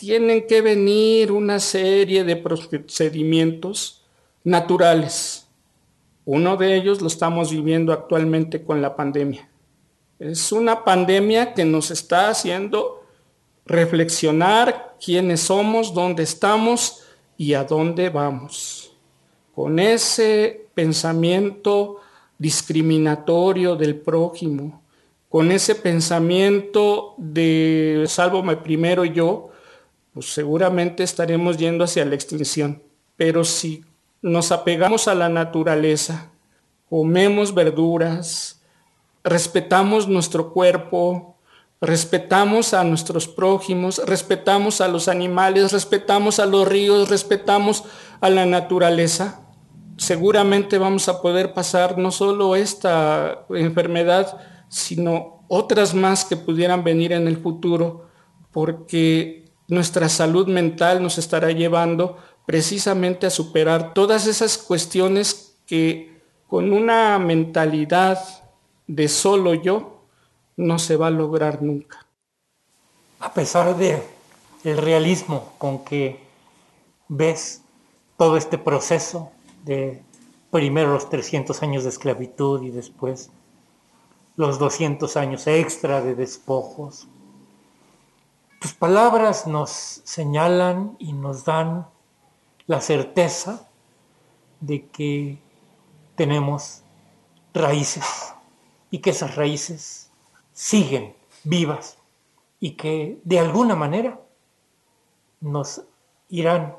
Tienen 0.00 0.46
que 0.46 0.62
venir 0.62 1.30
una 1.30 1.60
serie 1.60 2.24
de 2.24 2.36
procedimientos 2.36 4.02
naturales 4.42 5.46
uno 6.32 6.56
de 6.56 6.76
ellos 6.76 7.00
lo 7.00 7.08
estamos 7.08 7.50
viviendo 7.50 7.92
actualmente 7.92 8.62
con 8.62 8.80
la 8.80 8.94
pandemia. 8.94 9.48
Es 10.20 10.52
una 10.52 10.84
pandemia 10.84 11.54
que 11.54 11.64
nos 11.64 11.90
está 11.90 12.28
haciendo 12.28 13.04
reflexionar 13.66 14.96
quiénes 15.04 15.40
somos, 15.40 15.92
dónde 15.92 16.22
estamos 16.22 17.02
y 17.36 17.54
a 17.54 17.64
dónde 17.64 18.10
vamos. 18.10 18.92
Con 19.54 19.80
ese 19.80 20.68
pensamiento 20.72 21.96
discriminatorio 22.38 23.74
del 23.74 23.96
prójimo, 23.96 24.82
con 25.28 25.50
ese 25.50 25.74
pensamiento 25.74 27.14
de 27.16 28.04
sálvame 28.06 28.56
primero 28.56 29.04
yo, 29.04 29.49
pues 30.20 30.34
seguramente 30.34 31.02
estaremos 31.02 31.56
yendo 31.56 31.82
hacia 31.82 32.04
la 32.04 32.14
extinción. 32.14 32.82
Pero 33.16 33.42
si 33.42 33.86
nos 34.20 34.52
apegamos 34.52 35.08
a 35.08 35.14
la 35.14 35.30
naturaleza, 35.30 36.30
comemos 36.90 37.54
verduras, 37.54 38.60
respetamos 39.24 40.08
nuestro 40.08 40.52
cuerpo, 40.52 41.38
respetamos 41.80 42.74
a 42.74 42.84
nuestros 42.84 43.28
prójimos, 43.28 44.02
respetamos 44.04 44.82
a 44.82 44.88
los 44.88 45.08
animales, 45.08 45.72
respetamos 45.72 46.38
a 46.38 46.44
los 46.44 46.68
ríos, 46.68 47.08
respetamos 47.08 47.84
a 48.20 48.28
la 48.28 48.44
naturaleza, 48.44 49.40
seguramente 49.96 50.76
vamos 50.76 51.08
a 51.08 51.22
poder 51.22 51.54
pasar 51.54 51.96
no 51.96 52.10
solo 52.10 52.56
esta 52.56 53.46
enfermedad, 53.48 54.38
sino 54.68 55.46
otras 55.48 55.94
más 55.94 56.26
que 56.26 56.36
pudieran 56.36 56.84
venir 56.84 57.12
en 57.12 57.26
el 57.26 57.38
futuro, 57.38 58.10
porque 58.52 59.49
nuestra 59.70 60.08
salud 60.08 60.48
mental 60.48 61.02
nos 61.02 61.16
estará 61.18 61.50
llevando 61.52 62.18
precisamente 62.44 63.26
a 63.26 63.30
superar 63.30 63.94
todas 63.94 64.26
esas 64.26 64.58
cuestiones 64.58 65.56
que 65.66 66.20
con 66.48 66.72
una 66.72 67.18
mentalidad 67.18 68.18
de 68.86 69.08
solo 69.08 69.54
yo 69.54 70.02
no 70.56 70.78
se 70.78 70.96
va 70.96 71.06
a 71.06 71.10
lograr 71.10 71.62
nunca. 71.62 72.04
A 73.20 73.32
pesar 73.32 73.76
de 73.76 74.02
el 74.64 74.76
realismo 74.76 75.52
con 75.58 75.84
que 75.84 76.20
ves 77.08 77.62
todo 78.18 78.36
este 78.36 78.58
proceso 78.58 79.30
de 79.64 80.02
primero 80.50 80.92
los 80.92 81.08
300 81.08 81.62
años 81.62 81.84
de 81.84 81.90
esclavitud 81.90 82.62
y 82.62 82.70
después 82.70 83.30
los 84.36 84.58
200 84.58 85.16
años 85.16 85.46
extra 85.46 86.02
de 86.02 86.14
despojos. 86.14 87.06
Tus 88.60 88.74
palabras 88.74 89.46
nos 89.46 89.70
señalan 90.04 90.94
y 90.98 91.14
nos 91.14 91.46
dan 91.46 91.88
la 92.66 92.82
certeza 92.82 93.66
de 94.60 94.86
que 94.88 95.38
tenemos 96.14 96.82
raíces 97.54 98.34
y 98.90 98.98
que 98.98 99.10
esas 99.10 99.34
raíces 99.34 100.10
siguen 100.52 101.16
vivas 101.42 101.96
y 102.60 102.72
que 102.72 103.18
de 103.24 103.38
alguna 103.38 103.76
manera 103.76 104.20
nos 105.40 105.80
irán 106.28 106.76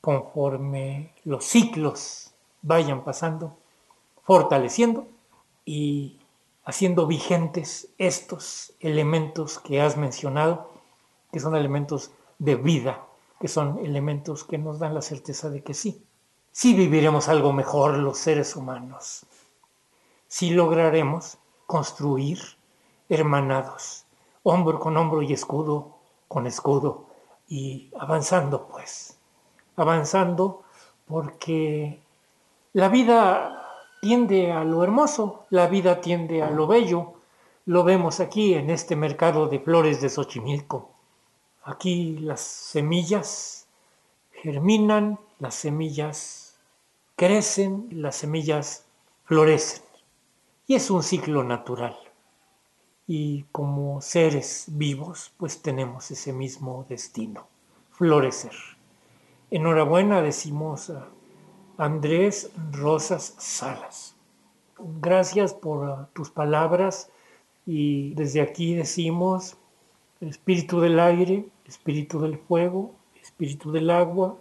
conforme 0.00 1.12
los 1.24 1.44
ciclos 1.44 2.32
vayan 2.62 3.04
pasando, 3.04 3.58
fortaleciendo 4.22 5.06
y 5.66 6.20
haciendo 6.64 7.06
vigentes 7.06 7.90
estos 7.98 8.72
elementos 8.80 9.58
que 9.58 9.82
has 9.82 9.98
mencionado, 9.98 10.74
que 11.36 11.40
son 11.40 11.54
elementos 11.54 12.12
de 12.38 12.54
vida 12.56 13.04
que 13.38 13.46
son 13.46 13.84
elementos 13.84 14.42
que 14.44 14.56
nos 14.56 14.78
dan 14.78 14.94
la 14.94 15.02
certeza 15.02 15.50
de 15.50 15.62
que 15.62 15.74
sí, 15.74 16.02
sí 16.50 16.72
viviremos 16.72 17.28
algo 17.28 17.52
mejor 17.52 17.98
los 17.98 18.16
seres 18.16 18.56
humanos, 18.56 19.26
sí 20.28 20.48
lograremos 20.48 21.36
construir 21.66 22.38
hermanados, 23.10 24.06
hombro 24.44 24.80
con 24.80 24.96
hombro 24.96 25.20
y 25.20 25.34
escudo 25.34 25.98
con 26.26 26.46
escudo, 26.46 27.04
y 27.46 27.90
avanzando 28.00 28.66
pues, 28.66 29.18
avanzando 29.76 30.62
porque 31.06 32.00
la 32.72 32.88
vida 32.88 33.62
tiende 34.00 34.52
a 34.52 34.64
lo 34.64 34.82
hermoso, 34.82 35.44
la 35.50 35.66
vida 35.66 36.00
tiende 36.00 36.42
a 36.42 36.48
lo 36.48 36.66
bello, 36.66 37.12
lo 37.66 37.84
vemos 37.84 38.20
aquí 38.20 38.54
en 38.54 38.70
este 38.70 38.96
mercado 38.96 39.48
de 39.48 39.60
flores 39.60 40.00
de 40.00 40.08
Xochimilco 40.08 40.95
Aquí 41.68 42.16
las 42.20 42.42
semillas 42.42 43.66
germinan, 44.30 45.18
las 45.40 45.56
semillas 45.56 46.60
crecen, 47.16 47.88
las 47.90 48.14
semillas 48.14 48.84
florecen. 49.24 49.82
Y 50.68 50.76
es 50.76 50.92
un 50.92 51.02
ciclo 51.02 51.42
natural. 51.42 51.96
Y 53.08 53.46
como 53.50 54.00
seres 54.00 54.66
vivos, 54.68 55.32
pues 55.38 55.60
tenemos 55.60 56.08
ese 56.12 56.32
mismo 56.32 56.86
destino, 56.88 57.48
florecer. 57.90 58.54
Enhorabuena 59.50 60.22
decimos 60.22 60.90
a 60.90 61.08
Andrés 61.78 62.52
Rosas 62.70 63.34
Salas. 63.38 64.14
Gracias 64.78 65.52
por 65.52 66.06
tus 66.12 66.30
palabras 66.30 67.10
y 67.66 68.14
desde 68.14 68.40
aquí 68.40 68.76
decimos 68.76 69.56
espíritu 70.20 70.80
del 70.80 71.00
aire, 71.00 71.48
espíritu 71.66 72.20
del 72.20 72.38
fuego, 72.38 72.94
espíritu 73.20 73.72
del 73.72 73.90
agua, 73.90 74.36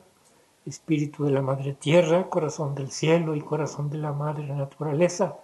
espíritu 0.65 1.25
de 1.25 1.31
la 1.31 1.41
madre 1.41 1.73
tierra, 1.73 2.29
corazón 2.29 2.75
del 2.75 2.91
cielo 2.91 3.35
y 3.35 3.41
corazón 3.41 3.89
de 3.89 3.97
la 3.97 4.13
madre 4.13 4.47
naturaleza. 4.47 5.37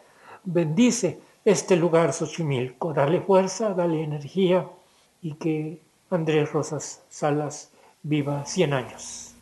Bendice 0.43 1.19
este 1.45 1.75
lugar 1.75 2.13
Xochimilco, 2.13 2.93
dale 2.93 3.21
fuerza, 3.21 3.73
dale 3.73 4.03
energía 4.03 4.67
y 5.21 5.33
que 5.35 5.81
Andrés 6.09 6.51
Rosas 6.51 7.03
Salas 7.09 7.71
viva 8.03 8.45
100 8.45 8.73
años. 8.73 9.35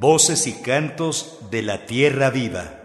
Voces 0.00 0.46
y 0.46 0.52
cantos 0.52 1.38
de 1.50 1.62
la 1.62 1.84
tierra 1.84 2.30
viva. 2.30 2.78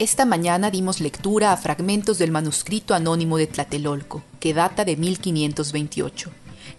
Esta 0.00 0.24
mañana 0.24 0.70
dimos 0.70 1.00
lectura 1.00 1.52
a 1.52 1.56
fragmentos 1.56 2.18
del 2.18 2.32
manuscrito 2.32 2.94
anónimo 2.94 3.36
de 3.36 3.46
Tlatelolco, 3.46 4.22
que 4.40 4.52
data 4.52 4.84
de 4.84 4.96
1528. 4.96 6.30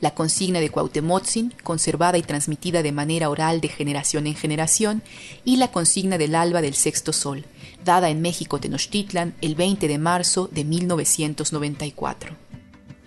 La 0.01 0.15
consigna 0.15 0.59
de 0.59 0.69
Cuauhtemotzin, 0.69 1.53
conservada 1.63 2.17
y 2.17 2.23
transmitida 2.23 2.81
de 2.81 2.91
manera 2.91 3.29
oral 3.29 3.61
de 3.61 3.67
generación 3.67 4.25
en 4.25 4.35
generación, 4.35 5.03
y 5.45 5.57
la 5.57 5.71
consigna 5.71 6.17
del 6.17 6.33
alba 6.33 6.61
del 6.61 6.73
sexto 6.73 7.13
sol, 7.13 7.45
dada 7.85 8.09
en 8.09 8.19
México 8.19 8.59
Tenochtitlan 8.59 9.35
el 9.41 9.53
20 9.53 9.87
de 9.87 9.99
marzo 9.99 10.49
de 10.51 10.65
1994. 10.65 12.35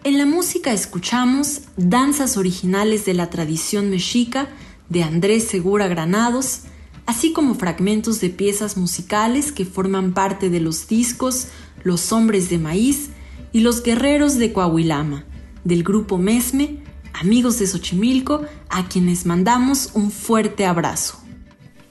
En 0.04 0.18
la 0.18 0.26
música 0.26 0.72
escuchamos 0.72 1.62
danzas 1.76 2.36
originales 2.36 3.04
de 3.06 3.14
la 3.14 3.28
tradición 3.28 3.90
mexica 3.90 4.48
de 4.88 5.02
Andrés 5.02 5.48
Segura 5.48 5.88
Granados, 5.88 6.60
así 7.06 7.32
como 7.32 7.56
fragmentos 7.56 8.20
de 8.20 8.30
piezas 8.30 8.76
musicales 8.76 9.50
que 9.50 9.64
forman 9.64 10.14
parte 10.14 10.48
de 10.48 10.60
los 10.60 10.86
discos 10.86 11.48
Los 11.82 12.12
Hombres 12.12 12.50
de 12.50 12.58
Maíz 12.58 13.10
y 13.52 13.60
Los 13.60 13.82
Guerreros 13.82 14.36
de 14.36 14.52
Coahuilama, 14.52 15.24
del 15.64 15.82
grupo 15.82 16.18
Mesme, 16.18 16.83
amigos 17.14 17.58
de 17.58 17.66
Xochimilco, 17.66 18.42
a 18.68 18.88
quienes 18.88 19.24
mandamos 19.24 19.90
un 19.94 20.10
fuerte 20.10 20.66
abrazo. 20.66 21.18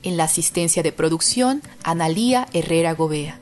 En 0.04 0.18
la 0.18 0.26
asistencia 0.26 0.84
de 0.84 0.92
producción, 0.92 1.62
Analía 1.84 2.48
Herrera 2.54 2.94
Gobea. 2.94 3.42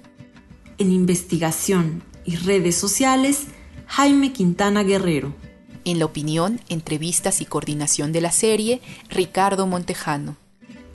En 0.78 0.92
investigación 0.92 2.04
y 2.24 2.36
redes 2.36 2.76
sociales, 2.76 3.48
Jaime 3.88 4.32
Quintana 4.32 4.84
Guerrero. 4.84 5.34
En 5.84 5.98
la 5.98 6.06
opinión, 6.06 6.62
entrevistas 6.70 7.42
y 7.42 7.46
coordinación 7.46 8.12
de 8.12 8.22
la 8.22 8.32
serie, 8.32 8.82
Ricardo 9.10 9.66
Montejano. 9.66 10.38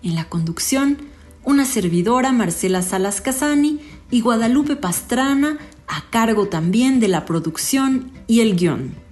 En 0.05 0.15
la 0.15 0.29
conducción, 0.29 0.99
una 1.43 1.65
servidora 1.65 2.31
Marcela 2.31 2.83
Salas 2.83 3.21
Casani 3.21 3.81
y 4.11 4.21
Guadalupe 4.21 4.77
Pastrana, 4.77 5.59
a 5.89 6.09
cargo 6.11 6.47
también 6.47 7.01
de 7.01 7.09
la 7.09 7.25
producción 7.25 8.13
y 8.29 8.41
el 8.41 8.57
guion. 8.57 9.06